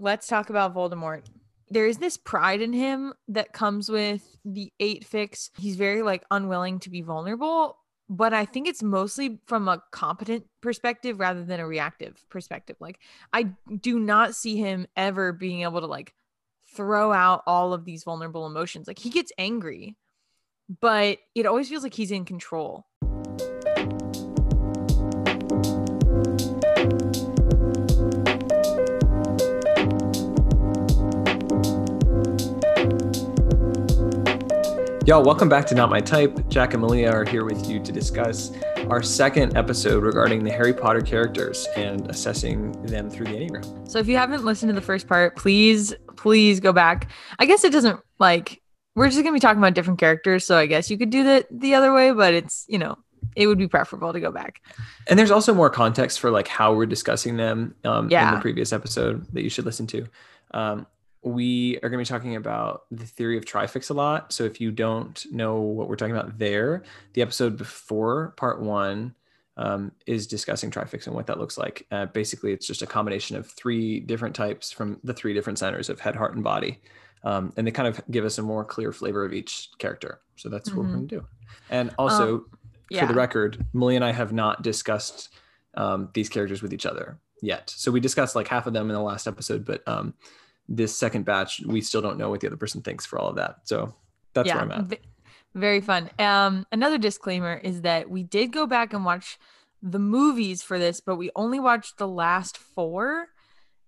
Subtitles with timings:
[0.00, 1.22] let's talk about Voldemort.
[1.68, 5.50] There is this pride in him that comes with the eight fix.
[5.56, 10.46] He's very like unwilling to be vulnerable, but I think it's mostly from a competent
[10.60, 12.76] perspective rather than a reactive perspective.
[12.80, 12.98] Like
[13.32, 13.50] I
[13.80, 16.14] do not see him ever being able to like
[16.74, 18.88] throw out all of these vulnerable emotions.
[18.88, 19.96] Like he gets angry,
[20.80, 22.86] but it always feels like he's in control.
[35.06, 36.46] Y'all, welcome back to Not My Type.
[36.48, 38.52] Jack and Malia are here with you to discuss
[38.90, 43.90] our second episode regarding the Harry Potter characters and assessing them through the Enneagram.
[43.90, 47.10] So if you haven't listened to the first part, please, please go back.
[47.38, 48.60] I guess it doesn't like
[48.94, 51.46] we're just gonna be talking about different characters, so I guess you could do that
[51.50, 52.96] the other way, but it's you know
[53.34, 54.60] it would be preferable to go back.
[55.08, 58.28] And there's also more context for like how we're discussing them um, Yeah.
[58.28, 60.06] in the previous episode that you should listen to.
[60.52, 60.86] Um,
[61.22, 64.32] we are going to be talking about the theory of trifix a lot.
[64.32, 69.14] So if you don't know what we're talking about there, the episode before part one
[69.56, 71.86] um, is discussing trifix and what that looks like.
[71.90, 75.90] Uh, basically, it's just a combination of three different types from the three different centers
[75.90, 76.80] of head, heart, and body.
[77.22, 80.20] Um, and they kind of give us a more clear flavor of each character.
[80.36, 80.92] So that's what we're Mhm.
[80.94, 81.26] going to do.
[81.68, 82.46] And also,
[82.88, 83.00] Yeah.
[83.02, 85.28] for the record, Millie and I have not discussed
[85.74, 87.70] um, these characters with each other yet.
[87.70, 90.14] So we discussed like half of them in the last episode, but um,
[90.70, 93.36] this second batch, we still don't know what the other person thinks for all of
[93.36, 93.56] that.
[93.64, 93.94] So
[94.32, 94.84] that's where I'm at.
[94.84, 94.98] v-
[95.54, 96.08] very fun.
[96.18, 99.36] Um, another disclaimer is that we did go back and watch
[99.82, 103.26] the movies for this, but we only watched the last four.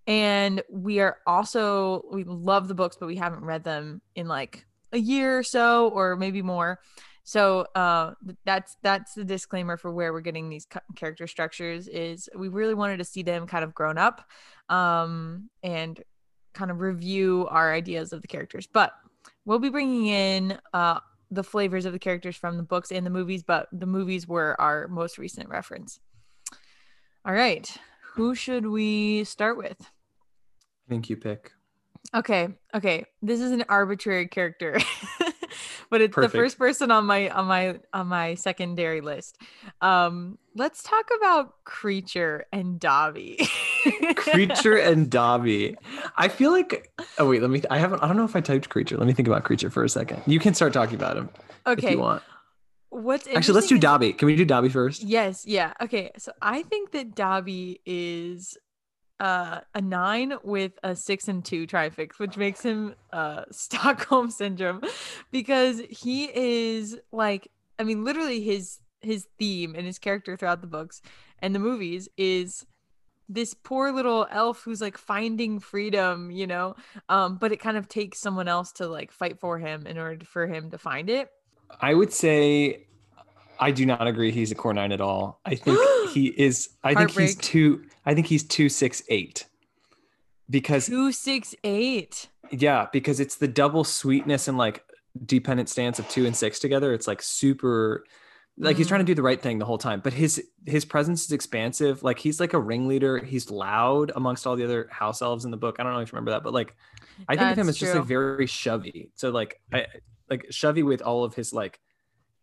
[0.09, 4.67] And we are also we love the books, but we haven't read them in like
[4.91, 6.81] a year or so, or maybe more.
[7.23, 11.87] So uh, that's that's the disclaimer for where we're getting these character structures.
[11.87, 14.29] Is we really wanted to see them kind of grown up,
[14.69, 16.03] um, and
[16.55, 18.67] kind of review our ideas of the characters.
[18.67, 18.93] But
[19.45, 21.01] we'll be bringing in uh,
[21.31, 24.61] the flavors of the characters from the books and the movies, but the movies were
[24.61, 26.01] our most recent reference.
[27.25, 27.71] All right.
[28.15, 29.81] Who should we start with?
[29.81, 31.53] I think you pick.
[32.15, 32.49] Okay.
[32.75, 33.05] Okay.
[33.23, 34.79] This is an arbitrary character.
[35.93, 36.33] but it's Perfect.
[36.33, 39.37] the first person on my on my on my secondary list.
[39.83, 43.37] Um let's talk about Kreacher and Dobby.
[43.85, 45.77] Kreacher and Dobby.
[46.17, 46.91] I feel like.
[47.19, 47.63] Oh wait, let me.
[47.71, 48.03] I haven't.
[48.03, 48.97] I don't know if I typed Kreacher.
[48.97, 50.23] Let me think about Kreacher for a second.
[50.27, 51.29] You can start talking about him
[51.67, 51.91] if okay.
[51.91, 52.23] you want.
[52.89, 54.15] What's Actually, let's do Dobby.
[54.15, 55.03] Can we do Dobby first?
[55.03, 55.75] Yes, yeah.
[55.83, 56.11] Okay.
[56.17, 58.57] So I think that Dobby is
[59.23, 64.83] uh, a nine with a six and two trifix, which makes him uh, Stockholm syndrome
[65.31, 70.67] because he is like, I mean, literally his his theme and his character throughout the
[70.67, 71.03] books
[71.41, 72.67] and the movies is
[73.29, 76.75] this poor little elf who's like finding freedom, you know,
[77.09, 80.25] um, but it kind of takes someone else to like fight for him in order
[80.25, 81.29] for him to find it.
[81.81, 82.87] I would say
[83.59, 85.41] I do not agree he's a core nine at all.
[85.45, 85.79] I think
[86.13, 89.47] he is I think he's two I think he's two six eight.
[90.51, 92.29] Because Two six eight.
[92.51, 94.85] yeah, because it's the double sweetness and like
[95.25, 96.93] dependent stance of two and six together.
[96.93, 98.05] It's like super
[98.59, 99.17] like he's trying to do mm.
[99.17, 100.01] the right thing the whole time.
[100.01, 102.03] But his his presence is expansive.
[102.03, 103.19] Like he's like a ringleader.
[103.19, 105.77] He's loud amongst all the other house elves in the book.
[105.79, 106.75] I don't know if you remember that, but like
[107.29, 109.11] I think of him That's as just like very shovey.
[109.15, 109.87] So like I
[110.29, 111.81] like shovey with all of his like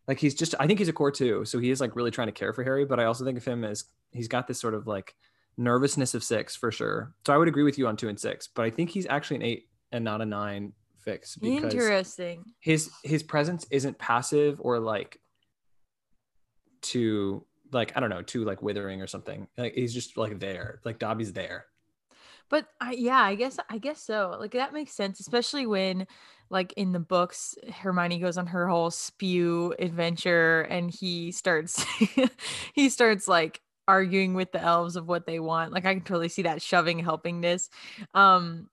[0.10, 1.46] like he's just I think he's a core two.
[1.46, 3.46] So he is like really trying to care for Harry, but I also think of
[3.46, 5.14] him as he's got this sort of like
[5.56, 7.14] nervousness of six for sure.
[7.28, 9.36] So I would agree with you on two and six, but I think he's actually
[9.38, 12.44] an eight and not a nine fix because Interesting.
[12.60, 15.20] his his presence isn't passive or like
[16.82, 19.48] too like I don't know, too like withering or something.
[19.60, 20.82] Like he's just like there.
[20.84, 21.68] Like Dobby's there.
[22.50, 24.36] But I, yeah, I guess I guess so.
[24.40, 26.08] Like that makes sense, especially when
[26.50, 31.86] like in the books Hermione goes on her whole spew adventure and he starts
[32.74, 35.74] he starts like arguing with the elves of what they want.
[35.74, 37.70] Like I can totally see that shoving helpingness.
[38.14, 38.70] Um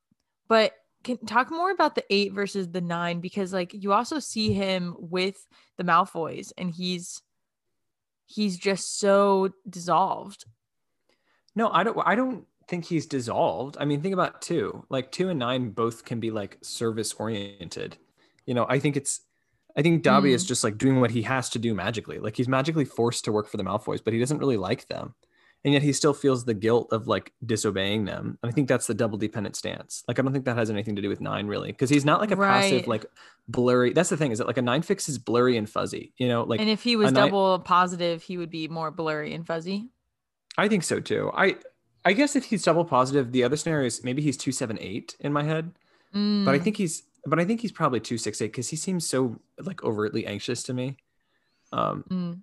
[0.49, 0.75] but
[1.05, 4.97] can talk more about the 8 versus the 9 because like you also see him
[4.99, 5.47] with
[5.77, 7.23] the Malfoys and he's
[8.27, 10.45] he's just so dissolved.
[11.55, 13.77] No, I don't I don't think he's dissolved.
[13.79, 14.85] I mean, think about two.
[14.89, 17.97] Like two and nine both can be like service oriented.
[18.45, 19.21] You know, I think it's
[19.77, 20.49] I think Dobby is mm.
[20.49, 22.19] just like doing what he has to do magically.
[22.19, 25.15] Like he's magically forced to work for the Malfoys, but he doesn't really like them.
[25.65, 28.39] And yet he still feels the guilt of like disobeying them.
[28.43, 30.05] And I think that's the double dependent stance.
[30.07, 31.73] Like I don't think that has anything to do with nine really.
[31.73, 33.05] Because he's not like a passive, like
[33.49, 33.93] blurry.
[33.93, 36.13] That's the thing, is that like a nine fix is blurry and fuzzy.
[36.19, 39.47] You know, like and if he was double positive, he would be more blurry and
[39.47, 39.89] fuzzy.
[40.57, 41.31] I think so too.
[41.35, 41.57] I
[42.07, 45.17] I guess if he's double positive, the other scenario is maybe he's two seven eight
[45.21, 45.73] in my head,
[46.15, 48.77] Mm, but I think he's but I think he's probably two six eight because he
[48.77, 50.97] seems so like overtly anxious to me.
[51.73, 52.41] Um, mm.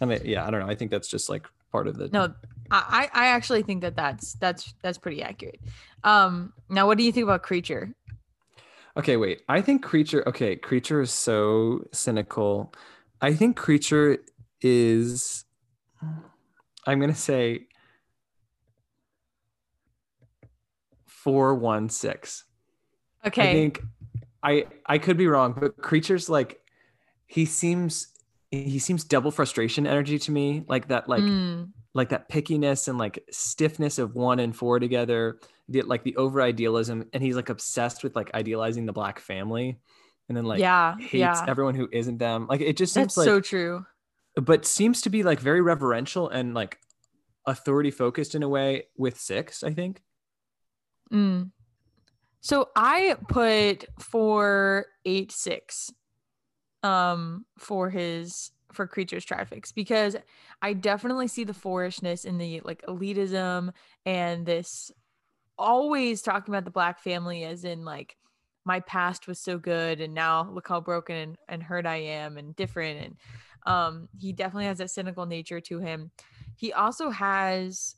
[0.00, 0.68] I mean, yeah, I don't know.
[0.68, 2.34] I think that's just like part of the no,
[2.70, 5.60] I I I actually think that that's that's that's pretty accurate.
[6.04, 7.94] Um, now what do you think about Kreacher?
[8.96, 9.42] Okay, wait.
[9.48, 10.26] I think Kreacher.
[10.26, 12.74] Okay, Kreacher is so cynical.
[13.20, 14.18] I think Kreacher
[14.60, 15.44] is.
[16.86, 17.66] I'm gonna say
[21.24, 22.44] four one six.
[23.26, 23.82] Okay, I think
[24.42, 26.60] I I could be wrong, but Kreacher's like
[27.26, 28.08] he seems
[28.50, 32.98] he seems double frustration energy to me, like that like Mm, like that pickiness and
[32.98, 37.48] like stiffness of one and four together, the like the over idealism, and he's like
[37.48, 39.78] obsessed with like idealizing the black family,
[40.28, 42.46] and then like yeah, hates yeah, everyone who isn't them.
[42.48, 43.84] Like it just seems that's like, so true.
[44.36, 46.78] but seems to be like very reverential and like
[47.46, 49.62] authority focused in a way with six.
[49.62, 50.00] I think.
[51.12, 51.50] Mm.
[52.40, 55.92] So I put four eight six
[56.82, 60.16] um for his for Kreacher's trifix because
[60.62, 63.72] I definitely see the fourishness in the like elitism
[64.06, 64.90] and this
[65.58, 68.16] always talking about the black family as in like
[68.64, 72.38] my past was so good and now look how broken and, and hurt I am
[72.38, 73.16] and different and
[73.66, 76.10] um he definitely has that cynical nature to him.
[76.56, 77.96] He also has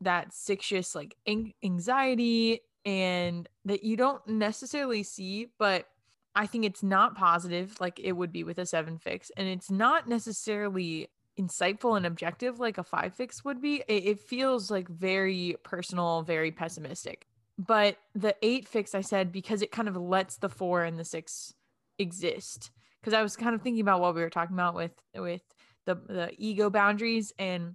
[0.00, 5.86] that sixtious like an- anxiety and that you don't necessarily see but
[6.34, 9.70] i think it's not positive like it would be with a seven fix and it's
[9.70, 11.08] not necessarily
[11.38, 13.82] insightful and objective like a five fix would be.
[13.88, 17.26] It, it feels like very personal very pessimistic.
[17.58, 21.04] But the eight fix i said because it kind of lets the four and the
[21.04, 21.54] six
[21.98, 22.70] exist.
[23.00, 25.42] Because i was kind of thinking about what we were talking about with with
[25.84, 27.74] the the ego boundaries and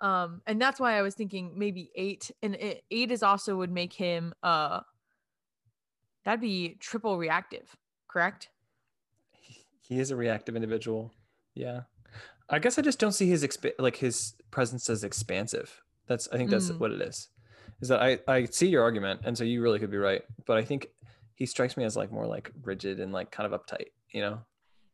[0.00, 3.70] um and that's why i was thinking maybe eight and it, eight is also would
[3.70, 4.80] make him uh
[6.24, 7.76] that'd be triple reactive
[8.08, 8.48] correct
[9.80, 11.12] He is a reactive individual.
[11.54, 11.82] Yeah.
[12.48, 15.82] I guess I just don't see his exp- like his presence as expansive.
[16.06, 16.78] That's I think that's Mm.
[16.78, 17.28] what it is.
[17.80, 20.56] Is that I I see your argument and so you really could be right, but
[20.58, 20.88] I think
[21.34, 24.42] he strikes me as like more like rigid and like kind of uptight, you know.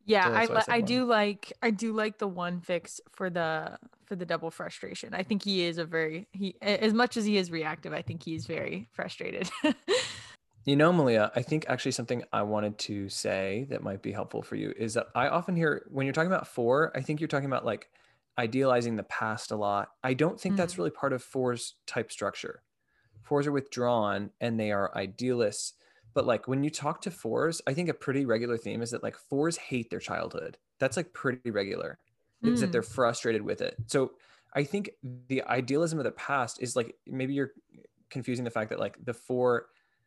[0.06, 3.79] Yeah So i I i do like i do like the one fix for the
[4.06, 7.37] for the double frustration i think he is a very he as much as he
[7.37, 9.50] is reactive i think he's very frustrated
[10.64, 14.43] You know, Malia, I think actually something I wanted to say that might be helpful
[14.43, 17.29] for you is that I often hear when you're talking about four, I think you're
[17.29, 17.88] talking about like
[18.37, 19.91] idealizing the past a lot.
[20.02, 20.79] I don't think that's Mm.
[20.79, 22.62] really part of four's type structure.
[23.23, 25.75] Fours are withdrawn and they are idealists.
[26.16, 29.02] But like when you talk to fours, I think a pretty regular theme is that
[29.02, 30.56] like fours hate their childhood.
[30.80, 31.98] That's like pretty regular,
[32.42, 32.72] is that Mm.
[32.72, 33.76] they're frustrated with it.
[33.86, 34.12] So
[34.54, 34.90] I think
[35.28, 37.52] the idealism of the past is like maybe you're
[38.08, 39.66] confusing the fact that like the four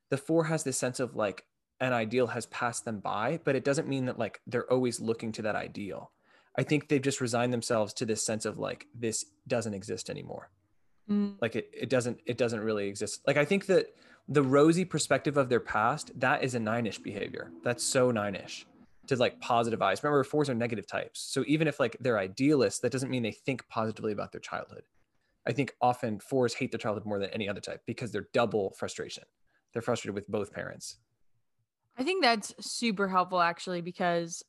[0.09, 1.45] the four has this sense of like
[1.79, 5.31] an ideal has passed them by, but it doesn't mean that like they're always looking
[5.33, 6.11] to that ideal.
[6.57, 10.50] I think they've just resigned themselves to this sense of like this doesn't exist anymore.
[11.07, 11.35] Mm.
[11.39, 13.21] Like it it doesn't it doesn't really exist.
[13.27, 13.85] Like I think that
[14.30, 17.52] the rosy perspective of their past, that is a nine-ish behavior.
[17.64, 18.66] That's so nine-ish
[19.08, 20.04] to like positive eyes.
[20.04, 21.20] Remember, fours are negative types.
[21.20, 24.84] So even if like they're idealists, that doesn't mean they think positively about their childhood.
[25.48, 28.76] I think often fours hate their childhood more than any other type because they're double
[28.78, 29.24] frustration.
[29.74, 30.98] They're frustrated with both parents.
[31.98, 34.44] I think that's super helpful actually because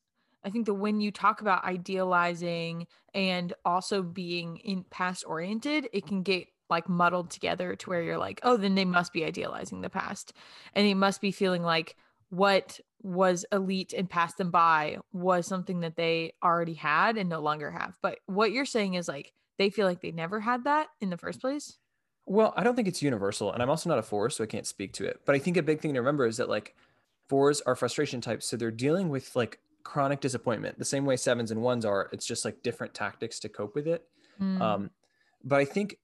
[0.45, 6.07] I think that when you talk about idealizing and also being in past oriented, it
[6.07, 9.81] can get like muddled together to where you're like, oh, then they must be idealizing
[9.81, 10.33] the past.
[10.75, 11.97] And they must be feeling like
[12.31, 17.41] what was elite and passed them by was something that they already had and no
[17.41, 17.97] longer have.
[18.03, 21.17] But what you're saying is like they feel like they never had that in the
[21.17, 21.77] first place.
[22.27, 24.67] Well, I don't think it's universal, and I'm also not a four, so I can't
[24.67, 25.21] speak to it.
[25.25, 26.77] But I think a big thing to remember is that like
[27.29, 31.50] fours are frustration types, so they're dealing with like chronic disappointment the same way sevens
[31.50, 32.09] and ones are.
[32.12, 34.05] It's just like different tactics to cope with it.
[34.41, 34.91] Mm, Um,
[35.43, 35.97] but I think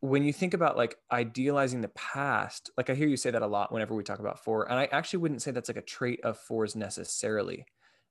[0.00, 3.46] when you think about like idealizing the past, like I hear you say that a
[3.46, 6.20] lot whenever we talk about four, and I actually wouldn't say that's like a trait
[6.24, 7.66] of fours necessarily.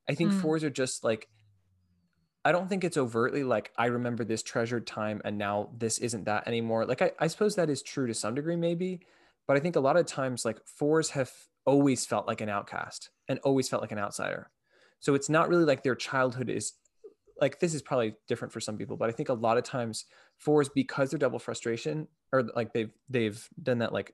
[0.07, 0.33] I think Mm.
[0.33, 1.29] fours are just like
[2.45, 6.23] I don't think it's overtly like I remember this treasured time and now this isn't
[6.23, 6.85] that anymore.
[6.85, 9.01] Like I, I suppose that is true to some degree, maybe,
[9.45, 11.33] but I think a lot of times like fours have
[11.65, 14.51] always felt like an outcast and always felt like an outsider.
[14.99, 16.73] So it's not really like their childhood is
[17.41, 20.05] like this is probably different for some people, but I think a lot of times
[20.37, 24.13] fours because they're double frustration or like they've they've done that like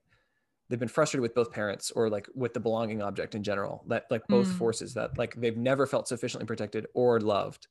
[0.70, 4.06] they've been frustrated with both parents or like with the belonging object in general that
[4.10, 4.58] like both Mm.
[4.58, 7.68] forces that like they've never felt sufficiently protected or loved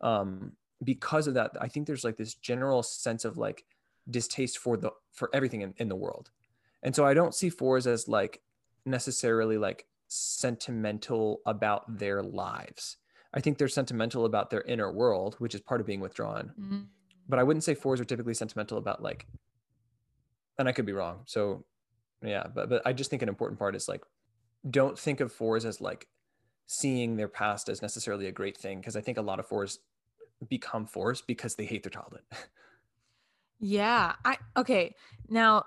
[0.00, 0.52] um
[0.84, 3.64] because of that i think there's like this general sense of like
[4.08, 6.30] distaste for the for everything in, in the world.
[6.82, 8.40] And so I don't see fours as like
[8.86, 12.96] necessarily like sentimental about their lives.
[13.32, 16.52] I think they're sentimental about their inner world, which is part of being withdrawn.
[16.60, 16.78] Mm-hmm.
[17.28, 19.26] But I wouldn't say fours are typically sentimental about like,
[20.58, 21.20] and I could be wrong.
[21.26, 21.64] So
[22.22, 24.02] yeah, but but I just think an important part is like,
[24.68, 26.08] don't think of fours as like
[26.66, 29.78] seeing their past as necessarily a great thing because I think a lot of fours
[30.48, 32.22] become fours because they hate their childhood.
[33.60, 34.94] yeah, I okay.
[35.28, 35.64] Now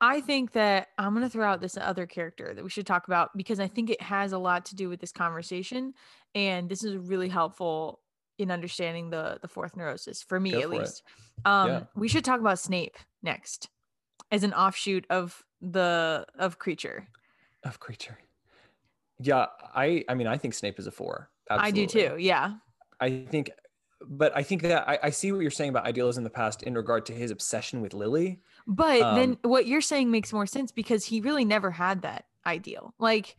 [0.00, 3.06] I think that I'm going to throw out this other character that we should talk
[3.06, 5.92] about because I think it has a lot to do with this conversation
[6.34, 8.00] and this is really helpful
[8.38, 11.02] in understanding the the fourth neurosis for me Go at for least.
[11.44, 11.82] Um yeah.
[11.94, 13.68] we should talk about Snape next
[14.30, 17.06] as an offshoot of the of Kreacher.
[17.64, 18.16] Of Kreacher.
[19.18, 21.28] Yeah, I I mean I think Snape is a 4.
[21.50, 21.82] Absolutely.
[21.82, 22.22] I do too.
[22.22, 22.54] Yeah.
[23.00, 23.50] I think
[24.02, 26.62] but I think that I, I, see what you're saying about idealism in the past
[26.62, 28.40] in regard to his obsession with Lily.
[28.66, 32.24] But um, then what you're saying makes more sense because he really never had that
[32.46, 33.36] ideal, like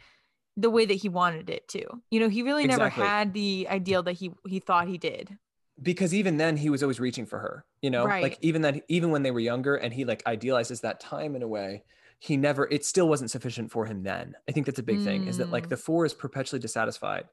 [0.58, 1.84] the way that he wanted it to.
[2.10, 3.06] You know, he really never exactly.
[3.06, 5.38] had the ideal that he he thought he did.
[5.82, 7.66] Because even then, he was always reaching for her.
[7.82, 8.22] You know, right.
[8.22, 11.44] like even that, even when they were younger, and he like idealizes that time in
[11.44, 11.84] a way.
[12.20, 12.68] He never.
[12.70, 14.36] It still wasn't sufficient for him then.
[14.48, 15.04] I think that's a big mm.
[15.04, 15.28] thing.
[15.28, 15.70] Is that like mm.
[15.70, 17.24] the four is perpetually dissatisfied,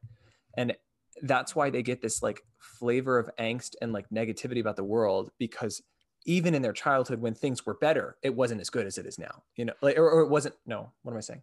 [0.56, 0.74] and
[1.22, 5.30] that's why they get this like flavor of angst and like negativity about the world
[5.38, 5.82] because
[6.26, 9.18] even in their childhood when things were better it wasn't as good as it is
[9.18, 11.42] now you know like or, or it wasn't no what am i saying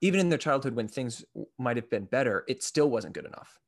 [0.00, 1.24] even in their childhood when things
[1.58, 3.58] might have been better it still wasn't good enough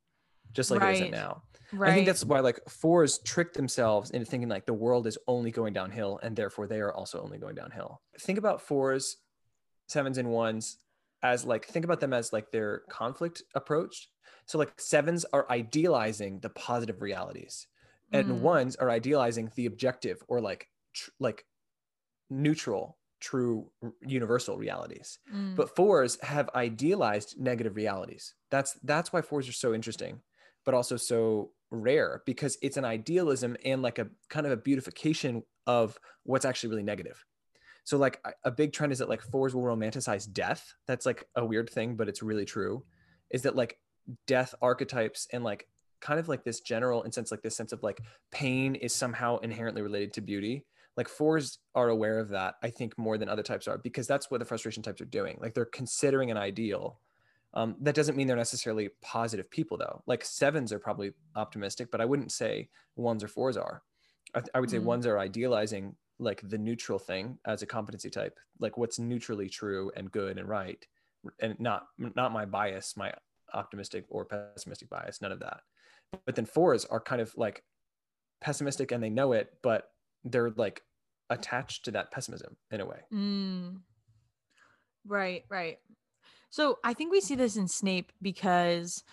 [0.51, 0.95] just like right.
[0.95, 1.91] it isn't now right.
[1.91, 5.51] i think that's why like fours trick themselves into thinking like the world is only
[5.51, 9.17] going downhill and therefore they are also only going downhill think about fours
[9.87, 10.77] sevens and ones
[11.21, 14.09] as like think about them as like their conflict approach
[14.45, 17.67] so like sevens are idealizing the positive realities,
[18.11, 18.39] and mm.
[18.39, 21.45] ones are idealizing the objective or like tr- like
[22.29, 25.17] neutral, true, universal realities.
[25.33, 25.55] Mm.
[25.55, 28.35] But fours have idealized negative realities.
[28.51, 30.19] That's that's why fours are so interesting,
[30.65, 35.41] but also so rare because it's an idealism and like a kind of a beautification
[35.65, 37.23] of what's actually really negative.
[37.85, 40.73] So like a big trend is that like fours will romanticize death.
[40.87, 42.83] That's like a weird thing, but it's really true.
[43.29, 43.79] Is that like
[44.27, 45.67] death archetypes and like
[46.01, 48.01] kind of like this general in sense like this sense of like
[48.31, 50.65] pain is somehow inherently related to beauty
[50.97, 54.29] like fours are aware of that i think more than other types are because that's
[54.29, 56.99] what the frustration types are doing like they're considering an ideal
[57.55, 62.01] um, that doesn't mean they're necessarily positive people though like sevens are probably optimistic but
[62.01, 63.83] i wouldn't say ones or fours are
[64.35, 64.87] i, I would say mm-hmm.
[64.87, 69.91] ones are idealizing like the neutral thing as a competency type like what's neutrally true
[69.95, 70.83] and good and right
[71.39, 73.13] and not not my bias my
[73.53, 75.61] optimistic or pessimistic bias, none of that.
[76.25, 77.63] But then fours are kind of like
[78.41, 79.89] pessimistic and they know it, but
[80.23, 80.81] they're like
[81.29, 82.99] attached to that pessimism in a way.
[83.13, 83.81] Mm.
[85.05, 85.79] Right, right.
[86.49, 89.03] So I think we see this in Snape because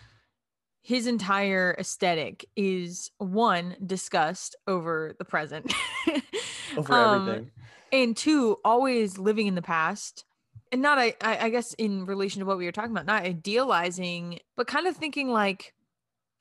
[0.83, 5.73] his entire aesthetic is one disgust over the present
[6.77, 7.51] over um, everything
[7.93, 10.25] and two always living in the past
[10.73, 14.39] and not I, I guess in relation to what we were talking about not idealizing
[14.57, 15.75] but kind of thinking like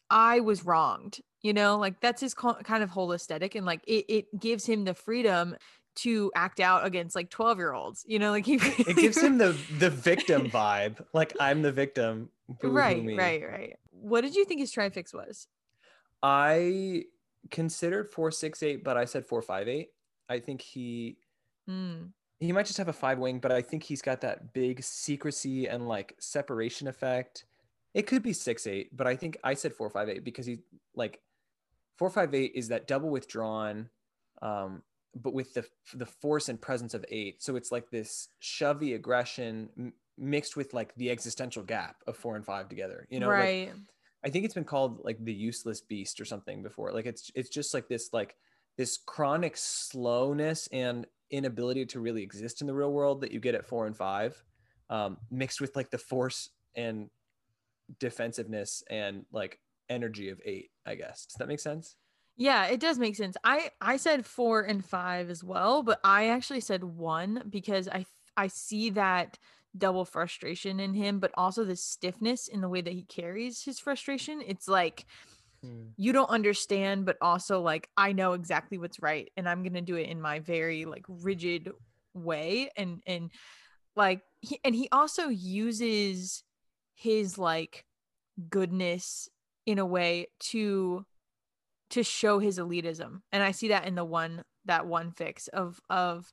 [0.09, 4.05] i was wronged you know like that's his kind of whole aesthetic and like it,
[4.07, 5.55] it gives him the freedom
[5.95, 9.37] to act out against like 12 year olds you know like he it gives him
[9.37, 12.29] the the victim vibe like i'm the victim
[12.63, 13.75] right right right.
[13.91, 15.47] What did you think his trifix was?
[16.23, 17.03] I
[17.51, 19.89] considered 468 but i said 458
[20.29, 21.17] i think he
[21.69, 22.09] mm.
[22.39, 25.67] he might just have a five wing, but I think he's got that big secrecy
[25.67, 27.45] and like separation effect.
[27.93, 30.59] It could be six eight, but I think I said four five eight because he's
[30.95, 31.21] like
[31.99, 33.89] four five eight is that double withdrawn,
[34.41, 34.81] um,
[35.13, 37.43] but with the the force and presence of eight.
[37.43, 42.37] So it's like this shovey aggression m- mixed with like the existential gap of four
[42.37, 43.05] and five together.
[43.09, 43.67] You know, right?
[43.67, 43.75] Like,
[44.23, 46.93] I think it's been called like the useless beast or something before.
[46.93, 48.35] Like it's it's just like this like
[48.77, 53.55] this chronic slowness and inability to really exist in the real world that you get
[53.55, 54.41] at four and five,
[54.89, 57.09] um, mixed with like the force and
[57.99, 61.25] defensiveness and like energy of eight, I guess.
[61.25, 61.95] Does that make sense?
[62.37, 63.35] Yeah, it does make sense.
[63.43, 68.05] I I said 4 and 5 as well, but I actually said 1 because I
[68.37, 69.37] I see that
[69.77, 73.79] double frustration in him, but also the stiffness in the way that he carries his
[73.79, 74.41] frustration.
[74.45, 75.05] It's like
[75.61, 75.89] Hmm.
[75.97, 79.95] you don't understand but also like i know exactly what's right and i'm gonna do
[79.95, 81.69] it in my very like rigid
[82.13, 83.31] way and and
[83.95, 86.43] like he, and he also uses
[86.93, 87.85] his like
[88.49, 89.29] goodness
[89.69, 91.05] in a way to
[91.89, 95.79] to show his elitism and i see that in the one that one fix of
[95.89, 96.31] of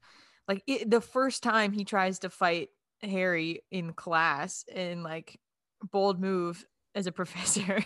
[0.49, 2.69] like it, the first time he tries to fight
[3.03, 5.39] Harry in class and like
[5.91, 6.65] bold move
[6.95, 7.85] as a professor.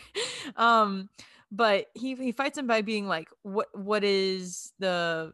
[0.57, 1.09] um
[1.51, 5.33] but he he fights him by being like what what is the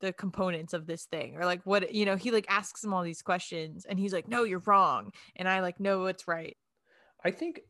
[0.00, 3.02] the components of this thing or like what you know he like asks him all
[3.02, 6.56] these questions and he's like no you're wrong and i like know it's right
[7.24, 7.60] I think,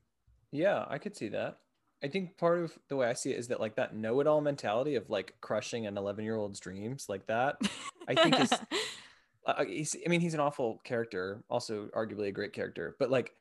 [0.52, 1.58] yeah, I could see that.
[2.02, 4.94] I think part of the way I see it is that like that know-it-all mentality
[4.94, 7.56] of like crushing an 11-year-old's dreams like that.
[8.06, 8.52] I think is,
[9.46, 13.32] uh, he's, I mean, he's an awful character, also arguably a great character, but like,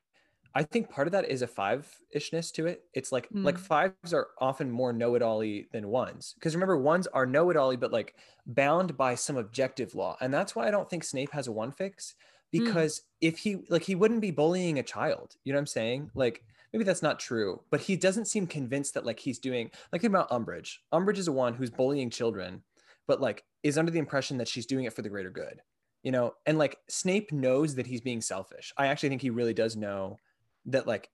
[0.56, 2.84] I think part of that is a five-ishness to it.
[2.94, 3.44] It's like mm.
[3.44, 6.34] like fives are often more know-it-all-y than ones.
[6.34, 8.16] Because remember, ones are know-it-all-y, but like
[8.48, 10.18] bound by some objective law.
[10.20, 12.16] And that's why I don't think Snape has a one fix
[12.54, 12.66] Mm.
[12.66, 13.04] because mm.
[13.22, 16.44] if he like he wouldn't be bullying a child you know what i'm saying like
[16.72, 20.14] maybe that's not true but he doesn't seem convinced that like he's doing like think
[20.14, 22.64] about umbridge umbridge is the one who's bullying children
[23.08, 25.62] but like is under the impression that she's doing it for the greater good
[26.04, 29.54] you know and like snape knows that he's being selfish i actually think he really
[29.54, 30.18] does know
[30.66, 31.10] that like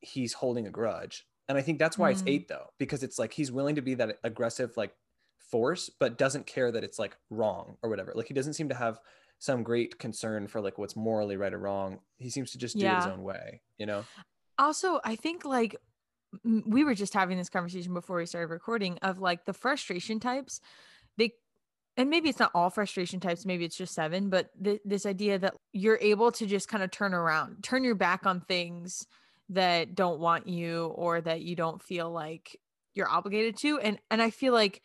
[0.00, 2.12] he's holding a grudge and i think that's why mm.
[2.12, 4.94] it's eight though because it's like he's willing to be that aggressive like
[5.38, 8.74] force but doesn't care that it's like wrong or whatever like he doesn't seem to
[8.74, 8.98] have
[9.38, 11.98] some great concern for like what's morally right or wrong.
[12.18, 12.96] He seems to just do yeah.
[12.96, 14.04] his own way, you know?
[14.58, 15.76] Also, I think like
[16.44, 20.60] we were just having this conversation before we started recording of like the frustration types.
[21.16, 21.32] They
[21.96, 25.38] and maybe it's not all frustration types maybe it's just seven but th- this idea
[25.38, 29.06] that you're able to just kind of turn around turn your back on things
[29.48, 32.58] that don't want you or that you don't feel like
[32.94, 34.82] you're obligated to and and i feel like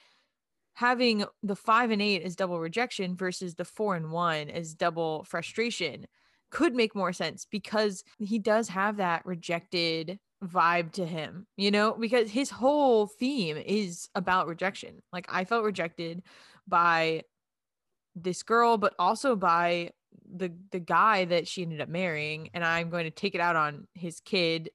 [0.74, 5.24] having the five and eight as double rejection versus the four and one as double
[5.26, 6.06] frustration
[6.52, 11.94] could make more sense because he does have that rejected vibe to him, you know,
[11.94, 15.02] because his whole theme is about rejection.
[15.14, 16.24] Like I felt rejected
[16.68, 17.24] by
[18.16, 19.92] this girl, but also by
[20.30, 23.56] the the guy that she ended up marrying, and I'm going to take it out
[23.56, 24.70] on his kid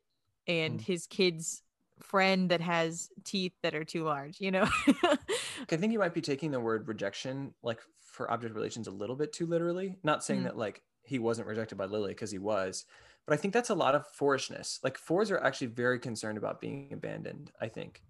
[0.47, 0.83] and mm.
[0.83, 1.63] his kid's
[2.01, 4.69] friend that has teeth that are too large, you know?
[5.07, 9.17] I think you might be taking the word rejection like for object relations a little
[9.17, 9.97] bit too literally.
[10.03, 10.45] Not saying mm.
[10.45, 12.85] that like he wasn't rejected by Lily because he was,
[13.27, 14.81] but I think that's a lot of fourishness.
[14.83, 18.03] Like fours are actually very concerned about being abandoned, I think.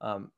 [0.00, 0.30] Um,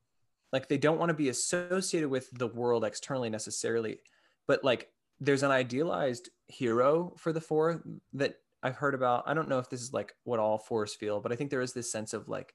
[0.53, 3.99] like they don't want to be associated with the world externally necessarily,
[4.47, 4.89] but like
[5.21, 9.25] there's an idealized hero for the four that I've heard about.
[9.27, 11.61] I don't know if this is like what all fours feel, but I think there
[11.61, 12.55] is this sense of like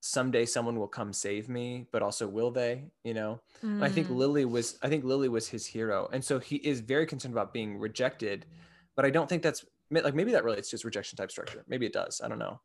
[0.00, 3.40] someday someone will come save me but also will they you know?
[3.64, 3.82] Mm.
[3.82, 4.16] i think mm.
[4.16, 6.08] lily was i think lily was his hero.
[6.12, 8.46] And so he is very concerned about being rejected
[8.94, 11.64] but i don't think that's like maybe that relates to his rejection type structure.
[11.68, 12.20] Maybe it does.
[12.22, 12.60] I don't know.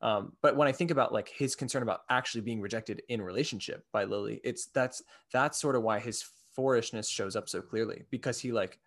[0.00, 3.84] Um, but when i think about like his concern about actually being rejected in relationship
[3.92, 8.38] by lily it's that's that's sort of why his fourishness shows up so clearly because
[8.38, 8.78] he like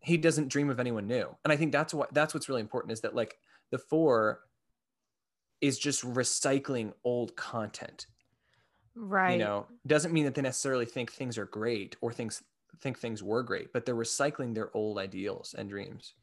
[0.00, 1.26] he doesn't dream of anyone new.
[1.44, 3.38] And i think that's what that's what's really important is that like
[3.70, 4.40] the four
[5.60, 8.06] is just recycling old content.
[8.94, 9.32] Right.
[9.32, 12.42] You know, doesn't mean that they necessarily think things are great or things
[12.80, 16.14] think things were great, but they're recycling their old ideals and dreams.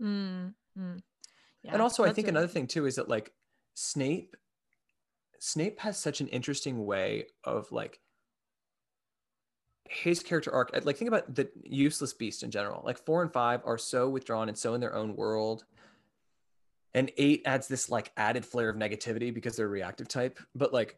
[0.00, 1.00] Mm, mm.
[1.62, 3.32] Yeah, and also, I think another thing too is that like
[3.74, 4.36] Snape,
[5.38, 8.00] Snape has such an interesting way of like
[9.88, 10.70] his character arc.
[10.84, 12.82] Like think about the useless beast in general.
[12.84, 15.64] Like four and five are so withdrawn and so in their own world
[16.94, 20.96] and eight adds this like added flair of negativity because they're reactive type but like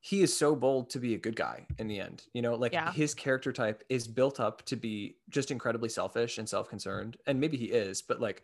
[0.00, 2.72] he is so bold to be a good guy in the end you know like
[2.72, 2.92] yeah.
[2.92, 7.56] his character type is built up to be just incredibly selfish and self-concerned and maybe
[7.56, 8.42] he is but like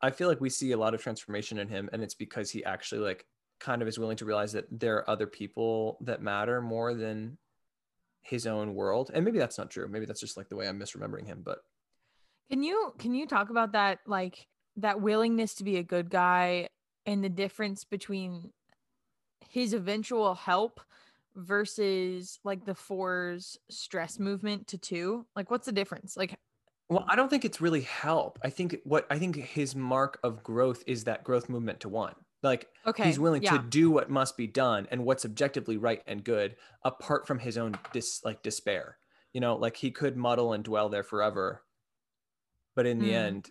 [0.00, 2.64] i feel like we see a lot of transformation in him and it's because he
[2.64, 3.26] actually like
[3.58, 7.36] kind of is willing to realize that there are other people that matter more than
[8.22, 10.80] his own world and maybe that's not true maybe that's just like the way i'm
[10.80, 11.58] misremembering him but
[12.50, 16.68] can you can you talk about that like that willingness to be a good guy
[17.06, 18.50] and the difference between
[19.48, 20.80] his eventual help
[21.34, 26.38] versus like the four's stress movement to two like what's the difference like
[26.88, 30.42] well i don't think it's really help i think what i think his mark of
[30.42, 33.50] growth is that growth movement to one like okay he's willing yeah.
[33.50, 37.58] to do what must be done and what's objectively right and good apart from his
[37.58, 38.96] own dis like despair
[39.34, 41.62] you know like he could muddle and dwell there forever
[42.74, 43.14] but in the mm.
[43.14, 43.50] end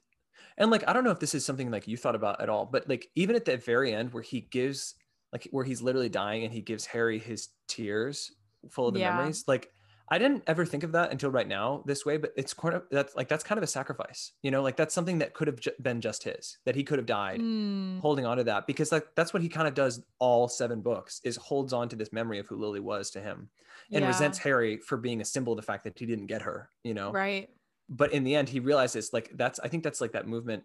[0.58, 2.66] and like, I don't know if this is something like you thought about at all,
[2.66, 4.96] but like even at the very end where he gives
[5.34, 8.32] like where he's literally dying and he gives Harry his tears
[8.70, 9.12] full of the yeah.
[9.12, 9.72] memories, like
[10.08, 12.84] I didn't ever think of that until right now this way, but it's kind of
[12.92, 15.60] that's like that's kind of a sacrifice, you know, like that's something that could have
[15.60, 18.92] ju- been just his, that he could have died Mm, holding on to that because
[18.92, 22.14] like that's what he kind of does all seven books is holds on to this
[22.14, 23.50] memory of who Lily was to him
[23.92, 26.42] and yeah, resents Harry for being a symbol of the fact that he didn't get
[26.44, 27.12] her, you know.
[27.12, 27.50] right.
[27.88, 30.64] But in the end, he realizes like that's I think that's like that movement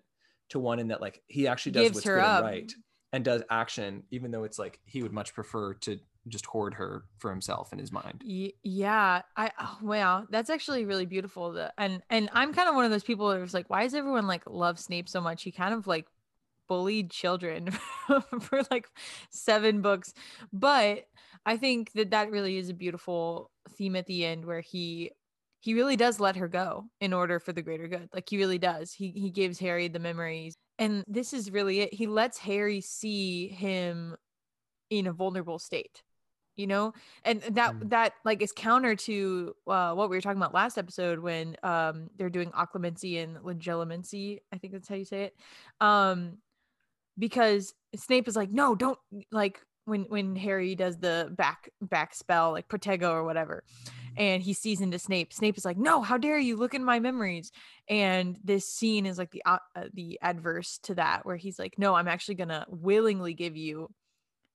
[0.50, 2.72] to one in that like he actually does Gives what's good and right
[3.12, 7.04] and does action, even though it's like he would much prefer to just hoard her
[7.18, 8.22] for himself in his mind.
[8.24, 12.84] Yeah i oh, wow that's actually really beautiful that, and and i'm kind of one
[12.84, 15.50] of those people that was like why is everyone like love snape so much he
[15.50, 16.06] kind of like
[16.68, 17.70] bullied children
[18.40, 18.88] for like
[19.30, 20.14] seven books
[20.52, 21.06] but
[21.46, 25.10] i think that that really is a beautiful theme at the end where he
[25.60, 28.58] he really does let her go in order for the greater good like he really
[28.58, 28.92] does.
[28.92, 30.56] He he gives harry the memories.
[30.78, 31.94] And this is really it.
[31.94, 34.16] He lets harry see him
[34.88, 36.02] in a vulnerable state
[36.56, 36.92] you know?
[37.24, 37.88] And that Mm.
[37.90, 42.10] that like is counter to uh, what we were talking about last episode when um
[42.16, 45.36] they're doing occlumency and legilimency i think that's how you say it.
[45.80, 46.38] Um
[47.18, 48.98] because snape is like no don't
[49.32, 53.64] like when when harry does the back back spell like protego or whatever
[54.16, 55.32] and he sees into snape.
[55.32, 56.56] Snape is like no how dare you?
[56.56, 57.52] Look in my memories.
[57.88, 59.58] And this scene is like the uh,
[59.94, 63.88] the adverse to that where he's like no i'm actually gonna willingly give you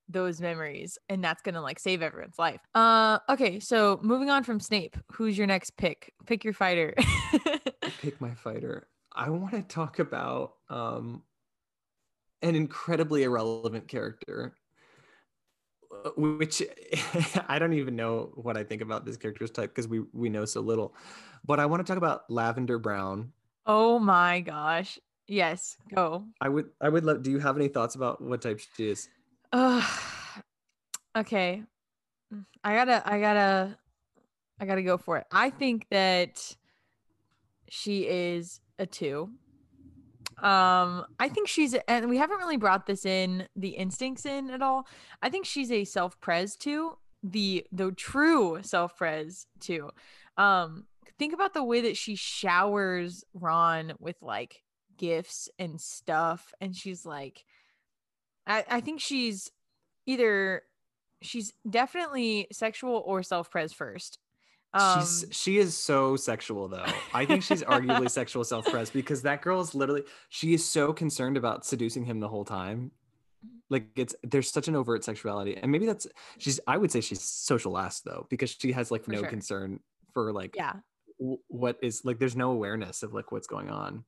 [0.08, 2.62] those memories and that's gonna like save everyone's life.
[2.74, 6.13] Uh okay so moving on from snape who's your next pick?
[6.26, 6.94] Pick your fighter.
[8.00, 8.88] Pick my fighter.
[9.13, 11.24] I want to talk about um
[12.41, 14.56] an incredibly irrelevant character
[16.18, 16.62] which
[17.48, 20.46] I don't even know what I think about this character's type because we we know
[20.46, 20.94] so little.
[21.46, 23.32] But I want to talk about Lavender Brown.
[23.65, 27.96] oh my gosh yes go I would I would love do you have any thoughts
[27.96, 29.10] about what type she is?
[29.52, 29.82] uh
[31.15, 31.63] okay
[32.63, 33.78] i gotta i gotta
[34.60, 36.56] i gotta go for it i think that
[37.70, 39.30] she is a two
[40.39, 44.62] um i think she's and we haven't really brought this in the instincts in at
[44.62, 44.88] all.
[45.21, 49.89] I think she's a self-pres two the the true self-pres two.
[50.38, 50.86] Um
[51.17, 54.63] think about the way that she showers ron with like
[54.98, 57.45] gifts and stuff and she's like
[58.48, 59.52] i i think she's
[60.06, 60.63] either
[61.21, 64.19] she's definitely sexual or self-pres first
[64.76, 66.86] um she's she is so sexual though.
[67.14, 71.38] I think she's arguably sexual self-pres because that girl is literally she is so concerned
[71.38, 72.92] about seducing him the whole time.
[73.70, 75.58] Like it's there's such an overt sexuality.
[75.58, 76.06] And maybe that's
[76.38, 79.30] she's I would say she's social last though because she has like For no sure.
[79.30, 79.80] concern
[80.14, 80.74] for like yeah
[81.20, 84.04] w- what is like there's no awareness of like what's going on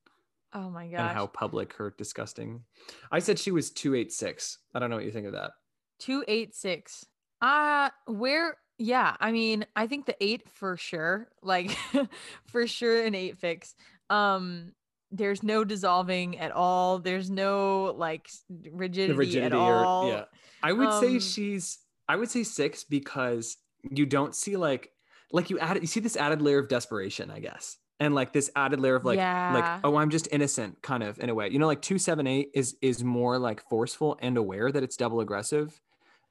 [0.54, 1.00] oh my god!
[1.00, 2.64] and how public her disgusting.
[3.12, 4.60] I said she was 286.
[4.76, 5.52] I don't know what you think of that.
[6.00, 7.06] 286
[7.42, 11.72] uh where yeah i mean i think the eight for sure like
[12.46, 13.76] for sure an eight fix.
[14.10, 14.74] Um
[15.12, 18.30] there's no dissolving at all there's no like
[18.72, 20.10] rigidity, rigidity at or all.
[20.10, 20.26] yeah.
[20.62, 23.58] I would say Um, she's i would say six because
[23.90, 24.92] you don't see like
[25.32, 28.50] like you added you see this added layer of desperation i guess and like this
[28.56, 29.54] added layer of like Yeah.
[29.54, 31.50] like oh i'm just innocent kind of in a way.
[31.50, 35.80] You know like 278 is is more like forceful and aware that it's double aggressive.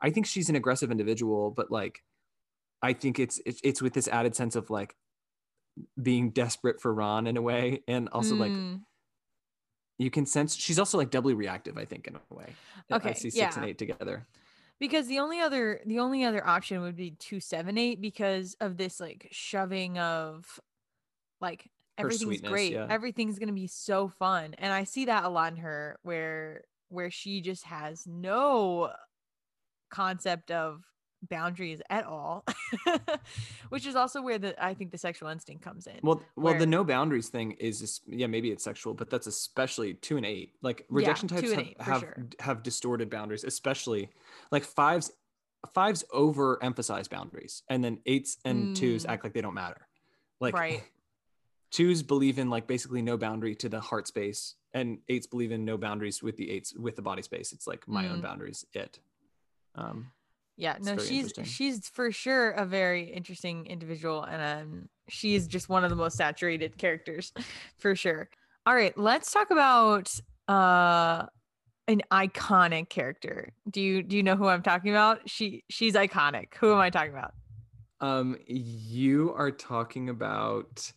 [0.01, 2.03] I think she's an aggressive individual but like
[2.83, 4.95] i think it's it's, it's with this added sense of like
[6.03, 8.81] being desperate for ron in a way and also like Mm,
[9.99, 12.55] you can sense she's also like doubly reactive i think in a way
[12.91, 14.27] i Okay, see six and eight together.
[14.79, 19.27] Because the only other the only other option would be 278 because of this like
[19.31, 20.61] shoving of
[21.41, 22.73] like everything's great.
[22.73, 22.87] yeah.
[22.91, 24.55] everything's gonna be so fun.
[24.59, 28.93] And i see that a lot in her where where she just has no
[29.91, 30.85] concept of
[31.29, 32.45] boundaries at all
[33.69, 36.59] which is also where the i think the sexual instinct comes in Well, well, Where-
[36.59, 40.27] the no boundaries thing is, just, yeah, maybe it's sexual, but that's especially two and
[40.27, 40.53] eight.
[40.63, 42.27] Like rejection two types have eight, have, sure.
[42.41, 44.11] have distorted boundaries, especially
[44.51, 45.11] like fives.
[45.75, 49.09] Fives over emphasize boundaries, and then eights and twos Mm.
[49.11, 49.89] act like they don't matter.
[50.41, 50.83] Like right
[51.73, 55.65] twos believe in like basically no boundary to the heart space, and eights believe in
[55.65, 57.53] no boundaries with the eights with the body space.
[57.53, 58.23] It's like my own Mm.
[58.23, 58.65] boundaries.
[58.75, 59.01] It.
[59.75, 60.13] Um,
[60.57, 65.85] Yeah, no, she's she's for sure a very interesting individual, and um, she's just one
[65.85, 67.33] of the most saturated characters,
[67.79, 68.31] for sure.
[68.65, 70.13] All right, let's talk about
[70.49, 71.27] uh
[71.89, 73.53] an iconic character.
[73.71, 75.29] Do you do you know who I'm talking about?
[75.29, 76.55] She she's iconic.
[76.59, 77.35] Who am I talking about?
[78.01, 80.93] um, you are talking about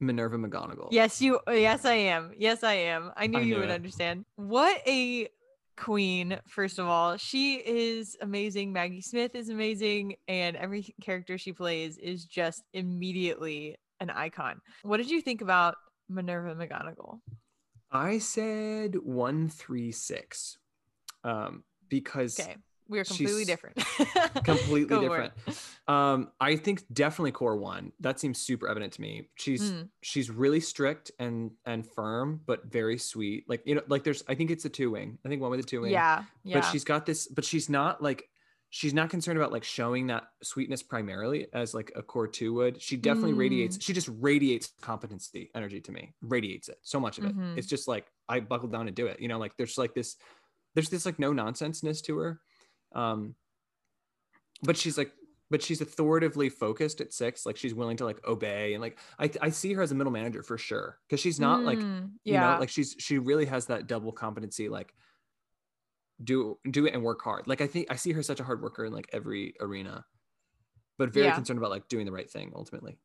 [0.00, 0.88] Minerva McGonagall.
[0.90, 1.40] Yes, you.
[1.48, 2.32] Yes, I am.
[2.36, 3.12] Yes, I am.
[3.16, 3.70] I knew I you would it.
[3.70, 4.24] understand.
[4.36, 5.28] What a
[5.76, 7.16] queen, first of all.
[7.16, 8.72] She is amazing.
[8.72, 10.16] Maggie Smith is amazing.
[10.28, 14.60] And every character she plays is just immediately an icon.
[14.82, 15.76] What did you think about
[16.08, 17.20] Minerva McGonagall?
[17.90, 20.58] I said 136.
[21.24, 22.56] Um, because okay.
[22.92, 23.76] We are completely different.
[24.44, 25.32] completely different.
[25.88, 27.92] Um, I think definitely core one.
[28.00, 29.30] That seems super evident to me.
[29.34, 29.88] She's mm.
[30.02, 33.48] she's really strict and and firm, but very sweet.
[33.48, 35.18] Like you know, like there's I think it's a two wing.
[35.24, 35.92] I think one with a two wing.
[35.92, 36.60] Yeah, yeah.
[36.60, 37.28] But she's got this.
[37.28, 38.28] But she's not like
[38.68, 42.82] she's not concerned about like showing that sweetness primarily as like a core two would.
[42.82, 43.38] She definitely mm.
[43.38, 43.82] radiates.
[43.82, 46.12] She just radiates competency energy to me.
[46.20, 47.32] Radiates it so much of it.
[47.32, 47.56] Mm-hmm.
[47.56, 49.18] It's just like I buckle down and do it.
[49.18, 50.16] You know, like there's like this.
[50.74, 52.40] There's this like no nonsenseness to her
[52.94, 53.34] um,
[54.62, 55.12] but she's like,
[55.50, 57.44] but she's authoritatively focused at six.
[57.44, 60.12] Like she's willing to like obey and like I I see her as a middle
[60.12, 62.54] manager for sure because she's not mm, like you yeah.
[62.54, 64.94] know like she's she really has that double competency like
[66.22, 67.46] do do it and work hard.
[67.46, 70.04] Like I think I see her such a hard worker in like every arena,
[70.98, 71.34] but very yeah.
[71.34, 72.96] concerned about like doing the right thing ultimately.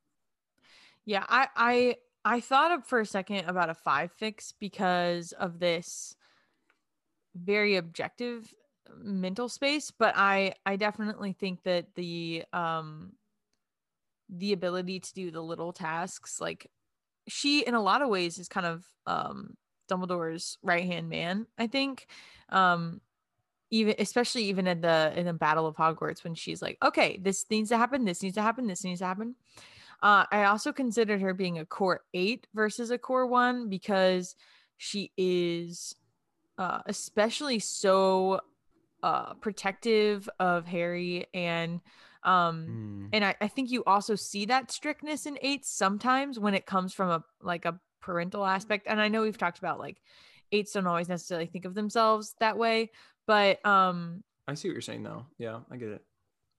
[1.05, 5.59] Yeah, I I I thought up for a second about a five fix because of
[5.59, 6.15] this
[7.35, 8.53] very objective
[9.01, 13.11] mental space but i i definitely think that the um
[14.29, 16.69] the ability to do the little tasks like
[17.27, 19.55] she in a lot of ways is kind of um
[19.89, 22.07] dumbledore's right hand man i think.
[22.49, 23.01] Um
[23.69, 27.45] even especially even in the in the battle of hogwarts when she's like okay this
[27.49, 29.35] needs to happen this needs to happen this needs to happen.
[30.01, 34.35] Uh i also considered her being a core eight versus a core one because
[34.77, 35.95] she is
[36.57, 38.39] uh especially so
[39.07, 41.79] uh protective of Harry and
[42.23, 43.09] um mm.
[43.13, 46.93] and I, I think you also see that strictness in eights sometimes when it comes
[46.93, 50.01] from a like a parental aspect and I know we've talked about like
[50.51, 52.91] eights don't always necessarily think of themselves that way
[53.25, 56.01] but um I see what you're saying though yeah I get it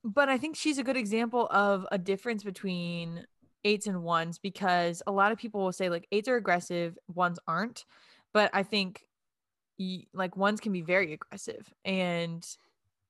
[0.03, 3.27] but I think she's a good example of a difference between
[3.65, 7.39] eights and ones because a lot of people will say like eights are aggressive ones
[7.47, 7.85] aren't
[8.33, 9.08] but I think
[10.13, 12.47] like ones can be very aggressive and